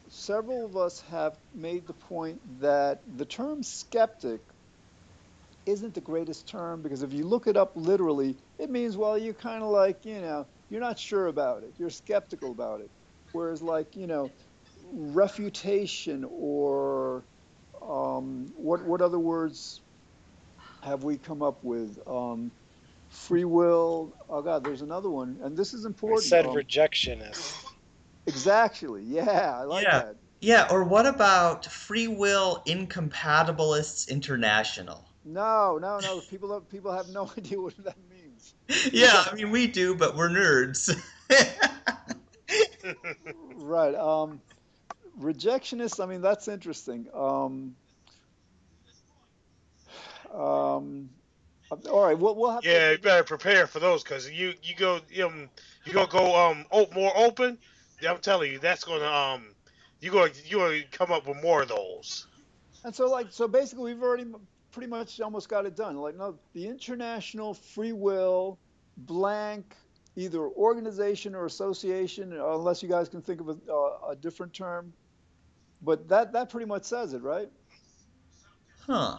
several 0.09 0.67
of 0.67 0.77
us 0.77 1.01
have 1.03 1.39
made 1.55 1.87
the 1.87 1.95
point 1.95 2.41
that 2.61 3.03
the 3.17 3.25
term 3.25 3.63
skeptic 3.63 4.41
isn't 5.65 5.95
the 5.95 6.01
greatest 6.01 6.49
term 6.49 6.83
because 6.83 7.03
if 7.05 7.13
you 7.13 7.25
look 7.25 7.47
it 7.47 7.57
up 7.57 7.73
literally, 7.77 8.37
it 8.59 8.69
means, 8.69 8.97
well, 8.97 9.17
you're 9.17 9.35
kind 9.35 9.63
of 9.63 9.71
like, 9.71 10.05
you 10.05 10.21
know, 10.21 10.47
you're 10.69 10.81
not 10.81 10.99
sure 10.99 11.29
about 11.29 11.63
it, 11.63 11.75
you're 11.79 11.91
skeptical 11.91 12.51
about 12.51 12.81
it. 12.81 12.91
Whereas, 13.33 13.63
like, 13.63 13.97
you 13.97 14.07
know, 14.07 14.31
refutation 14.93 16.27
or 16.31 17.23
um, 17.81 18.53
what, 18.57 18.85
what 18.85 19.01
other 19.01 19.19
words 19.19 19.81
have 20.83 21.05
we 21.05 21.17
come 21.17 21.43
up 21.43 21.63
with? 21.63 21.99
Um, 22.07 22.51
free 23.09 23.45
will. 23.45 24.15
Oh, 24.29 24.43
God, 24.43 24.65
there's 24.65 24.83
another 24.83 25.11
one. 25.11 25.39
And 25.43 25.57
this 25.57 25.75
is 25.75 25.85
important. 25.85 26.25
I 26.25 26.27
said 26.27 26.47
um, 26.47 26.55
rejectionist. 26.55 27.55
Exactly. 28.27 29.03
Yeah, 29.03 29.59
I 29.61 29.65
like 29.65 29.85
yeah. 29.85 29.99
that. 29.99 30.17
Yeah, 30.41 30.67
or 30.73 30.83
what 30.83 31.07
about 31.07 31.67
Free 31.67 32.09
Will 32.09 32.63
Incompatibilists 32.67 34.09
International? 34.09 35.09
No, 35.25 35.79
no, 35.79 36.01
no. 36.01 36.21
People 36.29 36.53
have, 36.53 36.69
people 36.69 36.93
have 36.93 37.09
no 37.11 37.31
idea 37.39 37.61
what 37.61 37.77
that 37.85 37.97
means. 38.11 38.55
yeah, 38.93 39.25
I 39.31 39.35
mean 39.35 39.51
we 39.51 39.69
do, 39.69 39.95
but 39.95 40.17
we're 40.17 40.29
nerds. 40.29 40.93
right. 43.57 43.95
Um, 43.95 44.41
rejectionists. 45.21 46.03
I 46.03 46.07
mean, 46.07 46.21
that's 46.21 46.49
interesting. 46.49 47.07
Um, 47.15 47.75
um, 50.33 51.11
all 51.91 52.05
right, 52.05 52.19
we'll, 52.19 52.35
we'll 52.37 52.51
have. 52.51 52.65
Yeah, 52.65 52.89
to... 52.89 52.93
you 52.93 52.99
better 52.99 53.25
prepare 53.25 53.67
for 53.67 53.81
those 53.81 54.03
because 54.03 54.31
you 54.31 54.55
you 54.63 54.75
go 54.75 55.01
um 55.25 55.49
you 55.85 55.93
gonna 55.93 56.07
go 56.07 56.35
um 56.51 56.67
more 56.95 57.13
open. 57.17 57.59
I'm 58.09 58.19
telling 58.19 58.53
you, 58.53 58.59
that's 58.59 58.85
gonna 58.85 59.05
um 59.07 59.55
you 60.01 60.11
go 60.11 60.27
you 60.45 60.59
gonna 60.59 60.83
come 60.91 61.13
up 61.13 61.27
with 61.27 61.43
more 61.43 61.63
of 61.63 61.69
those. 61.69 62.27
And 62.85 62.95
so 62.95 63.09
like 63.09 63.29
so 63.31 63.47
basically 63.47 63.95
we've 63.95 64.03
already 64.03 64.27
pretty 64.73 64.89
much 64.89 65.21
almost 65.21 65.49
got 65.49 65.67
it 65.67 65.77
done. 65.77 65.97
Like 65.97 66.17
no, 66.17 66.39
the 66.53 66.67
international 66.67 67.55
free 67.55 67.93
will 67.93 68.59
blank 68.97 69.77
either 70.17 70.41
organization 70.41 71.35
or 71.35 71.47
association, 71.47 72.33
unless 72.33 72.83
you 72.83 72.89
guys 72.89 73.09
can 73.09 73.23
think 73.23 73.41
of 73.41 73.49
a, 73.49 74.11
a 74.11 74.17
different 74.17 74.53
term. 74.53 74.93
But 75.81 76.09
that 76.09 76.33
that 76.33 76.51
pretty 76.51 76.67
much 76.67 76.85
says 76.85 77.13
it, 77.13 77.23
right? 77.23 77.51
Huh. 78.87 79.19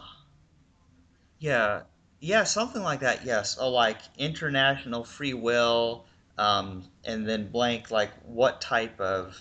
Yeah. 1.38 1.82
Yeah, 2.20 2.44
something 2.44 2.82
like 2.82 3.00
that. 3.00 3.24
Yes. 3.24 3.58
Oh, 3.60 3.70
like 3.70 3.98
international 4.16 5.04
free 5.04 5.34
will, 5.34 6.06
um, 6.38 6.84
and 7.04 7.28
then 7.28 7.50
blank 7.50 7.90
like 7.90 8.10
what 8.24 8.60
type 8.60 8.98
of 9.00 9.36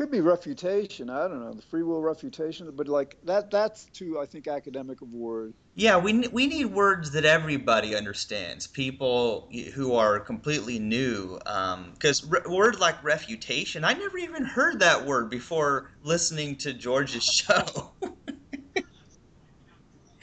could 0.00 0.10
be 0.10 0.22
refutation. 0.22 1.10
I 1.10 1.28
don't 1.28 1.40
know 1.40 1.52
the 1.52 1.60
free 1.60 1.82
will 1.82 2.00
refutation, 2.00 2.70
but 2.74 2.88
like 2.88 3.18
that 3.24 3.50
that's 3.50 3.84
too 3.92 4.18
I 4.18 4.24
think 4.24 4.48
academic 4.48 5.02
of 5.02 5.12
word. 5.12 5.52
Yeah, 5.74 5.98
we 5.98 6.26
we 6.28 6.46
need 6.46 6.66
words 6.66 7.10
that 7.10 7.26
everybody 7.26 7.94
understands. 7.94 8.66
People 8.66 9.50
who 9.74 9.92
are 9.94 10.18
completely 10.18 10.78
new, 10.78 11.38
because 11.38 12.24
um, 12.24 12.30
re- 12.30 12.40
word 12.48 12.80
like 12.80 13.04
refutation, 13.04 13.84
I 13.84 13.92
never 13.92 14.16
even 14.16 14.42
heard 14.42 14.80
that 14.80 15.04
word 15.04 15.28
before 15.28 15.90
listening 16.02 16.56
to 16.56 16.72
George's 16.72 17.24
show. 17.46 17.92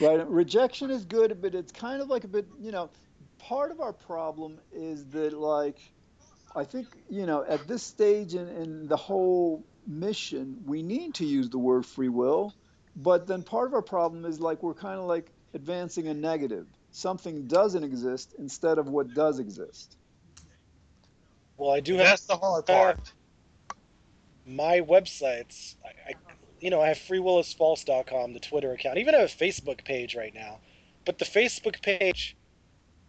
right, 0.02 0.28
rejection 0.28 0.90
is 0.90 1.06
good, 1.06 1.40
but 1.40 1.54
it's 1.54 1.72
kind 1.72 2.02
of 2.02 2.08
like 2.08 2.24
a 2.24 2.28
bit, 2.28 2.48
you 2.60 2.72
know, 2.72 2.90
part 3.38 3.70
of 3.70 3.80
our 3.80 3.94
problem 3.94 4.58
is 4.72 5.06
that 5.10 5.34
like 5.34 5.78
I 6.58 6.64
think, 6.64 6.88
you 7.10 7.26
know, 7.26 7.46
at 7.48 7.68
this 7.68 7.84
stage 7.84 8.34
in, 8.34 8.48
in 8.50 8.88
the 8.88 8.98
whole 8.98 9.64
mission, 9.86 10.58
we 10.66 10.82
need 10.82 11.14
to 11.16 11.26
use 11.26 11.50
the 11.50 11.60
word 11.60 11.86
free 11.86 12.10
will. 12.10 12.54
But 12.96 13.28
then 13.28 13.44
part 13.44 13.68
of 13.68 13.74
our 13.76 13.82
problem 13.82 14.26
is 14.26 14.40
like 14.40 14.64
we're 14.64 14.74
kind 14.74 15.00
of 15.00 15.06
like 15.06 15.32
advancing 15.54 16.08
a 16.08 16.14
negative. 16.14 16.66
Something 16.92 17.46
doesn't 17.48 17.84
exist 17.84 18.34
instead 18.40 18.80
of 18.80 18.90
what 18.90 19.14
does 19.14 19.40
exist. 19.40 19.98
Well, 21.58 21.72
I 21.72 21.80
do 21.80 21.96
have. 21.96 22.06
That's 22.06 22.26
the 22.26 22.38
hard 22.38 22.66
part. 22.66 23.14
My 24.46 24.80
websites, 24.80 25.76
I, 25.86 26.12
I, 26.12 26.14
you 26.60 26.70
know, 26.70 26.82
I 26.82 26.88
have 26.88 26.98
freewillisfalse.com, 26.98 28.34
the 28.34 28.40
Twitter 28.40 28.72
account. 28.72 28.98
even 28.98 29.14
have 29.14 29.24
a 29.24 29.26
Facebook 29.26 29.84
page 29.84 30.16
right 30.16 30.34
now. 30.34 30.60
But 31.06 31.20
the 31.20 31.26
Facebook 31.26 31.82
page 31.82 32.37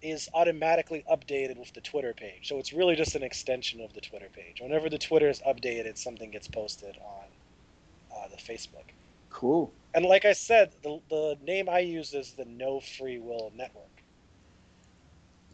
is 0.03 0.29
automatically 0.33 1.05
updated 1.11 1.59
with 1.59 1.73
the 1.73 1.81
Twitter 1.81 2.15
page. 2.15 2.49
So 2.49 2.59
it's 2.59 2.73
really 2.73 2.95
just 2.95 3.15
an 3.15 3.23
extension 3.23 3.81
of 3.81 3.93
the 3.95 4.01
Twitter 4.01 4.29
page. 4.35 4.61
Whenever 4.61 4.89
the 4.89 4.99
Twitter 4.99 5.29
is 5.29 5.41
updated, 5.47 5.99
something 5.99 6.31
gets 6.31 6.47
posted 6.47 6.97
on 6.99 8.17
uh, 8.17 8.29
the 8.29 8.37
Facebook. 8.37 8.85
Cool. 9.31 9.73
And 9.95 10.05
like 10.05 10.25
I 10.25 10.33
said, 10.33 10.71
the, 10.83 11.01
the 11.11 11.37
name 11.45 11.69
I 11.69 11.81
use 11.81 12.15
is 12.15 12.33
the 12.33 12.45
No 12.45 12.81
Free 12.81 13.19
Will 13.19 13.53
Network. 13.57 13.85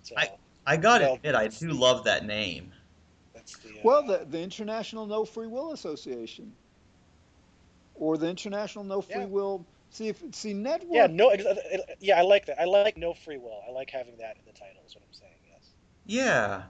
So, 0.03 0.15
I, 0.19 0.31
I 0.67 0.77
gotta 0.77 1.05
well, 1.05 1.15
admit, 1.15 1.35
I 1.35 1.49
do 1.49 1.71
love 1.71 2.05
that 2.05 2.27
name. 2.27 2.73
That's 3.35 3.57
the, 3.59 3.71
uh, 3.71 3.83
well, 3.83 4.03
the, 4.07 4.27
the 4.29 4.41
International 4.41 5.07
No 5.07 5.25
Free 5.25 5.47
Will 5.47 5.73
Association. 5.73 6.53
Or 7.95 8.19
the 8.19 8.29
International 8.29 8.85
No 8.85 9.01
Free 9.01 9.21
yeah. 9.21 9.27
Will 9.27 9.65
See 9.95 10.09
if 10.09 10.23
see 10.33 10.55
network. 10.55 10.93
Yeah, 10.93 11.07
no. 11.07 11.33
Yeah, 12.01 12.19
I 12.19 12.23
like 12.23 12.47
that. 12.47 12.61
I 12.61 12.67
like 12.67 12.97
no 12.99 13.15
free 13.15 13.39
will. 13.39 13.61
I 13.67 13.71
like 13.73 13.91
having 13.91 14.19
that 14.19 14.37
in 14.39 14.45
the 14.45 14.53
title. 14.53 14.83
Is 14.85 14.95
what 14.95 15.05
I'm 15.05 15.13
saying. 15.13 15.39
Yes. 15.49 15.75
Yeah. 16.05 16.65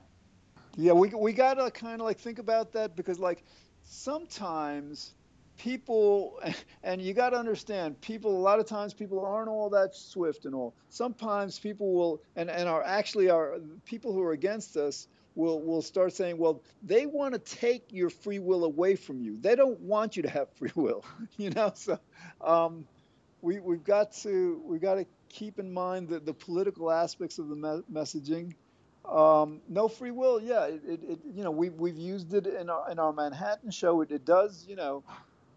Yeah, 0.76 0.92
we 0.92 1.08
we 1.08 1.32
gotta 1.32 1.70
kind 1.70 2.00
of 2.00 2.06
like 2.06 2.18
think 2.18 2.38
about 2.38 2.72
that 2.72 2.96
because 2.96 3.18
like 3.18 3.44
sometimes 3.84 5.14
people 5.56 6.38
and 6.82 7.00
you 7.00 7.14
got 7.14 7.30
to 7.30 7.36
understand 7.38 8.00
people 8.00 8.36
a 8.36 8.40
lot 8.40 8.60
of 8.60 8.66
times 8.66 8.94
people 8.94 9.24
aren't 9.24 9.48
all 9.48 9.70
that 9.70 9.94
swift 9.94 10.44
and 10.46 10.54
all 10.54 10.74
sometimes 10.88 11.58
people 11.58 11.94
will 11.94 12.22
and 12.36 12.50
and 12.50 12.68
are 12.68 12.82
actually 12.82 13.30
are 13.30 13.58
people 13.84 14.12
who 14.12 14.22
are 14.22 14.32
against 14.32 14.76
us 14.76 15.08
will 15.34 15.62
will 15.62 15.82
start 15.82 16.12
saying 16.12 16.38
well 16.38 16.62
they 16.82 17.06
want 17.06 17.34
to 17.34 17.38
take 17.40 17.92
your 17.92 18.10
free 18.10 18.38
will 18.38 18.64
away 18.64 18.96
from 18.96 19.20
you 19.20 19.36
they 19.40 19.54
don't 19.56 19.80
want 19.80 20.16
you 20.16 20.22
to 20.22 20.30
have 20.30 20.50
free 20.54 20.72
will 20.74 21.04
you 21.36 21.50
know 21.50 21.72
so 21.74 21.98
um 22.40 22.86
we, 23.44 23.60
we've 23.60 23.84
got 23.84 24.12
to 24.22 24.60
we've 24.64 24.80
got 24.80 24.94
to 24.94 25.06
keep 25.28 25.58
in 25.58 25.72
mind 25.72 26.08
the, 26.08 26.18
the 26.18 26.32
political 26.32 26.90
aspects 26.90 27.38
of 27.38 27.48
the 27.48 27.56
me- 27.56 27.82
messaging. 27.92 28.54
Um, 29.04 29.60
no 29.68 29.86
free 29.86 30.12
will, 30.12 30.40
yeah, 30.40 30.64
it, 30.64 30.80
it, 30.86 31.00
it, 31.06 31.18
you 31.34 31.44
know 31.44 31.50
we 31.50 31.68
we've 31.68 31.98
used 31.98 32.32
it 32.32 32.46
in 32.46 32.70
our 32.70 32.90
in 32.90 32.98
our 32.98 33.12
Manhattan 33.12 33.70
show. 33.70 34.00
It, 34.00 34.10
it 34.10 34.24
does, 34.24 34.64
you 34.66 34.76
know, 34.76 35.04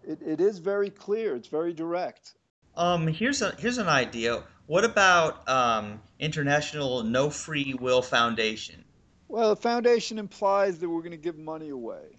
it, 0.05 0.21
it 0.21 0.41
is 0.41 0.59
very 0.59 0.89
clear. 0.89 1.35
It's 1.35 1.47
very 1.47 1.73
direct. 1.73 2.33
Um, 2.75 3.07
here's 3.07 3.41
a 3.41 3.55
here's 3.57 3.77
an 3.77 3.87
idea. 3.87 4.43
What 4.65 4.83
about 4.83 5.47
um, 5.47 6.01
International 6.19 7.03
No 7.03 7.29
Free 7.29 7.73
Will 7.73 8.01
Foundation? 8.01 8.83
Well, 9.29 9.49
the 9.49 9.61
foundation 9.61 10.19
implies 10.19 10.79
that 10.79 10.89
we're 10.89 11.01
going 11.01 11.11
to 11.11 11.17
give 11.17 11.37
money 11.37 11.69
away. 11.69 12.17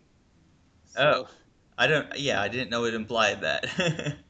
So. 0.86 1.26
Oh, 1.28 1.34
I 1.76 1.86
don't. 1.86 2.18
Yeah, 2.18 2.40
I 2.40 2.48
didn't 2.48 2.70
know 2.70 2.84
it 2.86 2.94
implied 2.94 3.42
that. 3.42 4.16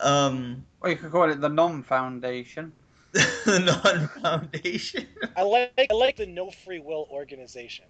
Um, 0.00 0.64
or 0.80 0.90
you 0.90 0.96
could 0.96 1.12
call 1.12 1.30
it 1.30 1.40
the 1.40 1.48
Non 1.48 1.82
Foundation. 1.82 2.72
the 3.12 3.58
Non 3.60 4.08
Foundation. 4.22 5.06
I 5.36 5.42
like 5.42 5.72
I 5.90 5.94
like 5.94 6.16
the 6.16 6.26
No 6.26 6.50
Free 6.50 6.80
Will 6.80 7.08
organization. 7.10 7.86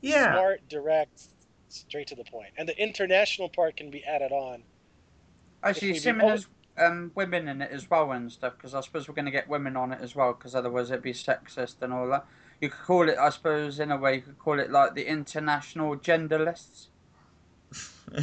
Yeah. 0.00 0.32
Smart, 0.32 0.68
direct, 0.68 1.22
straight 1.68 2.08
to 2.08 2.16
the 2.16 2.24
point. 2.24 2.50
And 2.58 2.68
the 2.68 2.76
international 2.80 3.48
part 3.48 3.76
can 3.76 3.90
be 3.90 4.04
added 4.04 4.32
on. 4.32 4.64
Actually, 5.62 5.94
Simon 5.98 6.28
has 6.28 6.46
um, 6.76 7.12
women 7.14 7.48
in 7.48 7.62
it 7.62 7.70
as 7.70 7.88
well 7.88 8.10
and 8.12 8.30
stuff, 8.30 8.54
because 8.56 8.74
I 8.74 8.80
suppose 8.80 9.08
we're 9.08 9.14
going 9.14 9.26
to 9.26 9.30
get 9.30 9.48
women 9.48 9.76
on 9.76 9.92
it 9.92 10.00
as 10.02 10.14
well, 10.16 10.32
because 10.32 10.54
otherwise 10.54 10.90
it'd 10.90 11.02
be 11.02 11.12
sexist 11.12 11.76
and 11.80 11.92
all 11.92 12.08
that. 12.08 12.26
You 12.60 12.68
could 12.68 12.80
call 12.80 13.08
it, 13.08 13.16
I 13.18 13.30
suppose, 13.30 13.80
in 13.80 13.90
a 13.90 13.96
way, 13.96 14.16
you 14.16 14.20
could 14.22 14.38
call 14.38 14.58
it 14.58 14.70
like 14.70 14.94
the 14.94 15.06
international 15.06 15.96
gender 15.96 16.38
lists. 16.38 16.88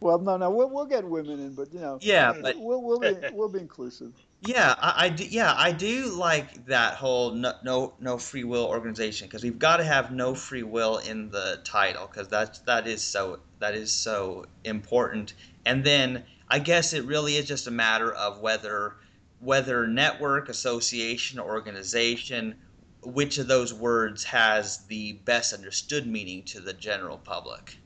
well, 0.00 0.18
no, 0.18 0.36
no, 0.36 0.50
we'll, 0.50 0.70
we'll 0.70 0.86
get 0.86 1.04
women 1.04 1.40
in, 1.40 1.54
but 1.54 1.72
you 1.72 1.80
know, 1.80 1.98
yeah, 2.00 2.32
but 2.40 2.56
we'll 2.58 2.82
we'll 2.82 3.00
be 3.00 3.16
we'll 3.32 3.48
be 3.48 3.58
inclusive. 3.58 4.12
Yeah, 4.40 4.76
I, 4.78 5.06
I 5.06 5.08
do. 5.08 5.24
Yeah, 5.24 5.52
I 5.56 5.72
do 5.72 6.12
like 6.12 6.66
that 6.66 6.94
whole 6.94 7.32
no 7.32 7.54
no, 7.64 7.94
no 7.98 8.18
free 8.18 8.44
will 8.44 8.66
organization 8.66 9.26
because 9.26 9.42
we've 9.42 9.58
got 9.58 9.78
to 9.78 9.84
have 9.84 10.12
no 10.12 10.34
free 10.34 10.62
will 10.62 10.98
in 10.98 11.30
the 11.30 11.60
title 11.64 12.06
because 12.06 12.28
that 12.28 12.60
that 12.66 12.86
is 12.86 13.02
so 13.02 13.40
that 13.58 13.74
is 13.74 13.92
so 13.92 14.46
important. 14.62 15.34
And 15.66 15.82
then 15.82 16.24
I 16.48 16.60
guess 16.60 16.92
it 16.92 17.04
really 17.04 17.34
is 17.34 17.46
just 17.46 17.66
a 17.66 17.72
matter 17.72 18.12
of 18.12 18.40
whether 18.40 18.94
whether 19.40 19.86
network, 19.86 20.48
association, 20.48 21.40
organization, 21.40 22.54
which 23.02 23.38
of 23.38 23.48
those 23.48 23.74
words 23.74 24.24
has 24.24 24.86
the 24.86 25.14
best 25.24 25.52
understood 25.52 26.06
meaning 26.06 26.44
to 26.44 26.60
the 26.60 26.72
general 26.72 27.18
public. 27.18 27.78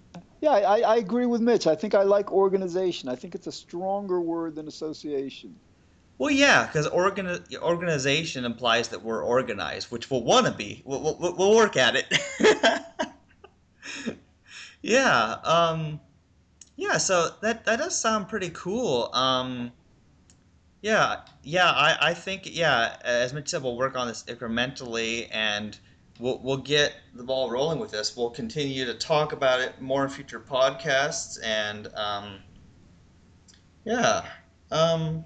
Yeah, 0.42 0.50
I, 0.50 0.80
I 0.80 0.96
agree 0.96 1.26
with 1.26 1.40
Mitch. 1.40 1.68
I 1.68 1.76
think 1.76 1.94
I 1.94 2.02
like 2.02 2.32
organization. 2.32 3.08
I 3.08 3.14
think 3.14 3.36
it's 3.36 3.46
a 3.46 3.52
stronger 3.52 4.20
word 4.20 4.56
than 4.56 4.66
association. 4.66 5.54
Well, 6.18 6.32
yeah, 6.32 6.66
because 6.66 6.88
organi- 6.88 7.56
organization 7.58 8.44
implies 8.44 8.88
that 8.88 9.04
we're 9.04 9.24
organized, 9.24 9.92
which 9.92 10.10
we'll 10.10 10.24
want 10.24 10.46
to 10.46 10.52
be. 10.52 10.82
We'll, 10.84 11.00
we'll, 11.00 11.36
we'll, 11.36 11.54
work 11.54 11.76
at 11.76 11.94
it. 11.94 12.12
yeah, 14.82 15.36
um, 15.44 16.00
yeah. 16.74 16.98
So 16.98 17.30
that 17.40 17.64
that 17.66 17.78
does 17.78 17.96
sound 17.96 18.28
pretty 18.28 18.50
cool. 18.50 19.10
Um, 19.14 19.70
yeah, 20.80 21.20
yeah. 21.44 21.70
I, 21.70 21.98
I 22.00 22.14
think 22.14 22.42
yeah. 22.46 22.96
As 23.04 23.32
Mitch 23.32 23.48
said, 23.48 23.62
we'll 23.62 23.76
work 23.76 23.96
on 23.96 24.08
this 24.08 24.24
incrementally, 24.24 25.28
and 25.30 25.78
we'll 26.22 26.38
we'll 26.38 26.56
get 26.56 26.94
the 27.14 27.24
ball 27.24 27.50
rolling 27.50 27.78
with 27.80 27.90
this. 27.90 28.16
We'll 28.16 28.30
continue 28.30 28.86
to 28.86 28.94
talk 28.94 29.32
about 29.32 29.60
it 29.60 29.80
more 29.82 30.04
in 30.04 30.10
future 30.10 30.40
podcasts, 30.40 31.38
and 31.44 31.88
um, 31.94 32.38
yeah. 33.84 34.24
Um, 34.70 35.24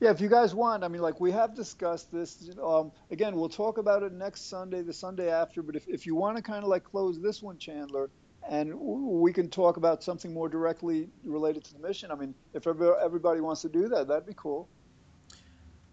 yeah, 0.00 0.10
if 0.10 0.20
you 0.20 0.28
guys 0.28 0.54
want, 0.54 0.84
I 0.84 0.88
mean, 0.88 1.00
like 1.00 1.20
we 1.20 1.30
have 1.32 1.54
discussed 1.54 2.12
this. 2.12 2.50
Um, 2.62 2.92
again, 3.10 3.34
we'll 3.36 3.48
talk 3.48 3.78
about 3.78 4.02
it 4.02 4.12
next 4.12 4.50
Sunday, 4.50 4.82
the 4.82 4.92
Sunday 4.92 5.30
after. 5.30 5.62
But 5.62 5.76
if, 5.76 5.88
if 5.88 6.04
you 6.04 6.14
want 6.14 6.36
to 6.36 6.42
kind 6.42 6.62
of 6.62 6.68
like 6.68 6.84
close 6.84 7.18
this 7.18 7.42
one, 7.42 7.56
Chandler, 7.56 8.10
and 8.50 8.74
we 8.74 9.32
can 9.32 9.48
talk 9.48 9.78
about 9.78 10.02
something 10.02 10.34
more 10.34 10.48
directly 10.48 11.08
related 11.24 11.64
to 11.64 11.72
the 11.72 11.78
mission. 11.78 12.10
I 12.10 12.16
mean, 12.16 12.34
if 12.52 12.66
everybody 12.66 13.40
wants 13.40 13.62
to 13.62 13.68
do 13.68 13.88
that, 13.88 14.08
that'd 14.08 14.26
be 14.26 14.34
cool. 14.36 14.68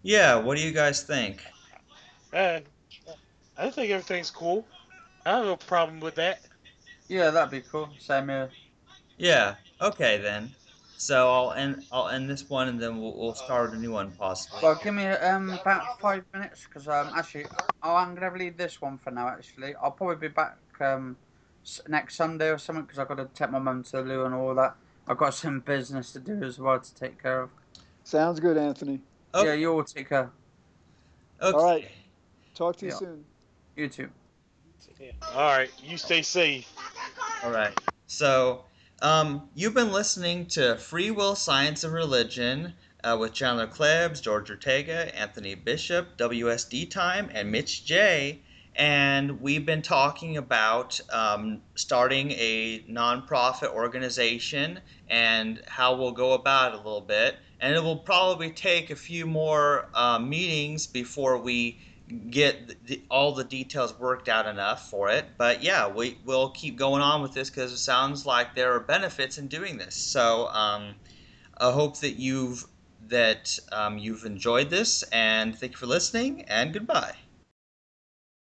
Yeah, 0.02 0.36
what 0.36 0.58
do 0.58 0.62
you 0.62 0.72
guys 0.72 1.02
think? 1.02 1.42
Uh, 2.32 2.60
I 3.56 3.70
think 3.70 3.90
everything's 3.90 4.30
cool. 4.30 4.66
I 5.24 5.36
have 5.36 5.44
no 5.44 5.56
problem 5.56 6.00
with 6.00 6.16
that. 6.16 6.40
Yeah, 7.08 7.30
that'd 7.30 7.50
be 7.50 7.60
cool. 7.60 7.88
Same 7.98 8.28
here. 8.28 8.50
Yeah. 9.16 9.54
Okay 9.80 10.18
then. 10.18 10.50
So 10.96 11.30
I'll 11.30 11.52
end 11.52 11.84
I'll 11.92 12.08
end 12.08 12.30
this 12.30 12.48
one 12.48 12.68
and 12.68 12.80
then 12.80 13.00
we'll, 13.00 13.16
we'll 13.16 13.34
start 13.34 13.74
a 13.74 13.76
new 13.76 13.92
one 13.92 14.12
possibly. 14.12 14.60
Well, 14.62 14.78
give 14.82 14.94
me 14.94 15.06
um 15.06 15.50
about 15.50 16.00
five 16.00 16.24
minutes 16.32 16.64
because 16.64 16.88
um 16.88 17.12
actually 17.14 17.46
oh, 17.82 17.94
I'm 17.94 18.14
gonna 18.14 18.36
leave 18.36 18.56
this 18.56 18.80
one 18.80 18.98
for 18.98 19.10
now. 19.10 19.28
Actually, 19.28 19.74
I'll 19.76 19.90
probably 19.90 20.16
be 20.16 20.32
back 20.32 20.56
um 20.80 21.16
next 21.88 22.16
Sunday 22.16 22.50
or 22.50 22.58
something 22.58 22.84
because 22.84 22.98
I've 22.98 23.08
got 23.08 23.16
to 23.16 23.28
take 23.34 23.50
my 23.50 23.58
mum 23.58 23.82
to 23.84 23.92
the 23.92 24.02
loo 24.02 24.24
and 24.24 24.34
all 24.34 24.54
that. 24.54 24.76
I've 25.06 25.16
got 25.16 25.34
some 25.34 25.60
business 25.60 26.12
to 26.12 26.20
do 26.20 26.42
as 26.42 26.58
well 26.58 26.80
to 26.80 26.94
take 26.94 27.22
care 27.22 27.42
of. 27.42 27.50
Sounds 28.04 28.40
good, 28.40 28.56
Anthony. 28.56 29.00
Okay. 29.34 29.48
Yeah, 29.48 29.54
you 29.54 29.72
all 29.72 29.84
take 29.84 30.08
care. 30.08 30.30
Okay. 31.40 31.56
All 31.56 31.64
right. 31.64 31.88
Talk 32.54 32.76
to 32.76 32.86
you 32.86 32.92
yeah. 32.92 32.98
soon. 32.98 33.24
You 33.76 33.88
too. 33.88 34.08
All 35.34 35.48
right. 35.48 35.70
You 35.82 35.96
stay 35.96 36.22
safe. 36.22 36.72
All 37.42 37.50
right. 37.50 37.76
So 38.06 38.64
um, 39.02 39.48
you've 39.54 39.74
been 39.74 39.90
listening 39.90 40.46
to 40.48 40.76
Free 40.76 41.10
Will, 41.10 41.34
Science, 41.34 41.82
and 41.82 41.92
Religion 41.92 42.74
uh, 43.02 43.16
with 43.18 43.32
Chandler 43.32 43.66
Klebs, 43.66 44.22
George 44.22 44.48
Ortega, 44.48 45.14
Anthony 45.18 45.56
Bishop, 45.56 46.16
WSD 46.16 46.88
Time, 46.88 47.30
and 47.34 47.50
Mitch 47.50 47.84
J. 47.84 48.40
And 48.76 49.40
we've 49.40 49.66
been 49.66 49.82
talking 49.82 50.36
about 50.36 51.00
um, 51.12 51.60
starting 51.74 52.30
a 52.32 52.84
nonprofit 52.88 53.72
organization 53.72 54.80
and 55.08 55.62
how 55.66 55.96
we'll 55.96 56.12
go 56.12 56.32
about 56.32 56.72
it 56.72 56.74
a 56.74 56.78
little 56.78 57.00
bit. 57.00 57.36
And 57.60 57.74
it 57.74 57.82
will 57.82 57.98
probably 57.98 58.50
take 58.50 58.90
a 58.90 58.96
few 58.96 59.26
more 59.26 59.88
uh, 59.94 60.18
meetings 60.18 60.86
before 60.86 61.38
we 61.38 61.78
get 62.30 62.86
the, 62.86 63.02
all 63.10 63.32
the 63.32 63.44
details 63.44 63.98
worked 63.98 64.28
out 64.28 64.46
enough 64.46 64.90
for 64.90 65.10
it. 65.10 65.24
But 65.36 65.62
yeah, 65.62 65.88
we 65.88 66.18
will 66.24 66.50
keep 66.50 66.76
going 66.76 67.02
on 67.02 67.22
with 67.22 67.32
this 67.34 67.50
because 67.50 67.72
it 67.72 67.78
sounds 67.78 68.26
like 68.26 68.54
there 68.54 68.72
are 68.74 68.80
benefits 68.80 69.38
in 69.38 69.48
doing 69.48 69.78
this. 69.78 69.94
So 69.94 70.48
um, 70.48 70.94
I 71.58 71.70
hope 71.70 72.00
that 72.00 72.18
you've 72.18 72.66
that 73.08 73.58
um, 73.70 73.98
you've 73.98 74.24
enjoyed 74.24 74.70
this, 74.70 75.02
and 75.12 75.56
thank 75.58 75.72
you 75.72 75.78
for 75.78 75.86
listening. 75.86 76.42
And 76.42 76.72
goodbye. 76.72 77.23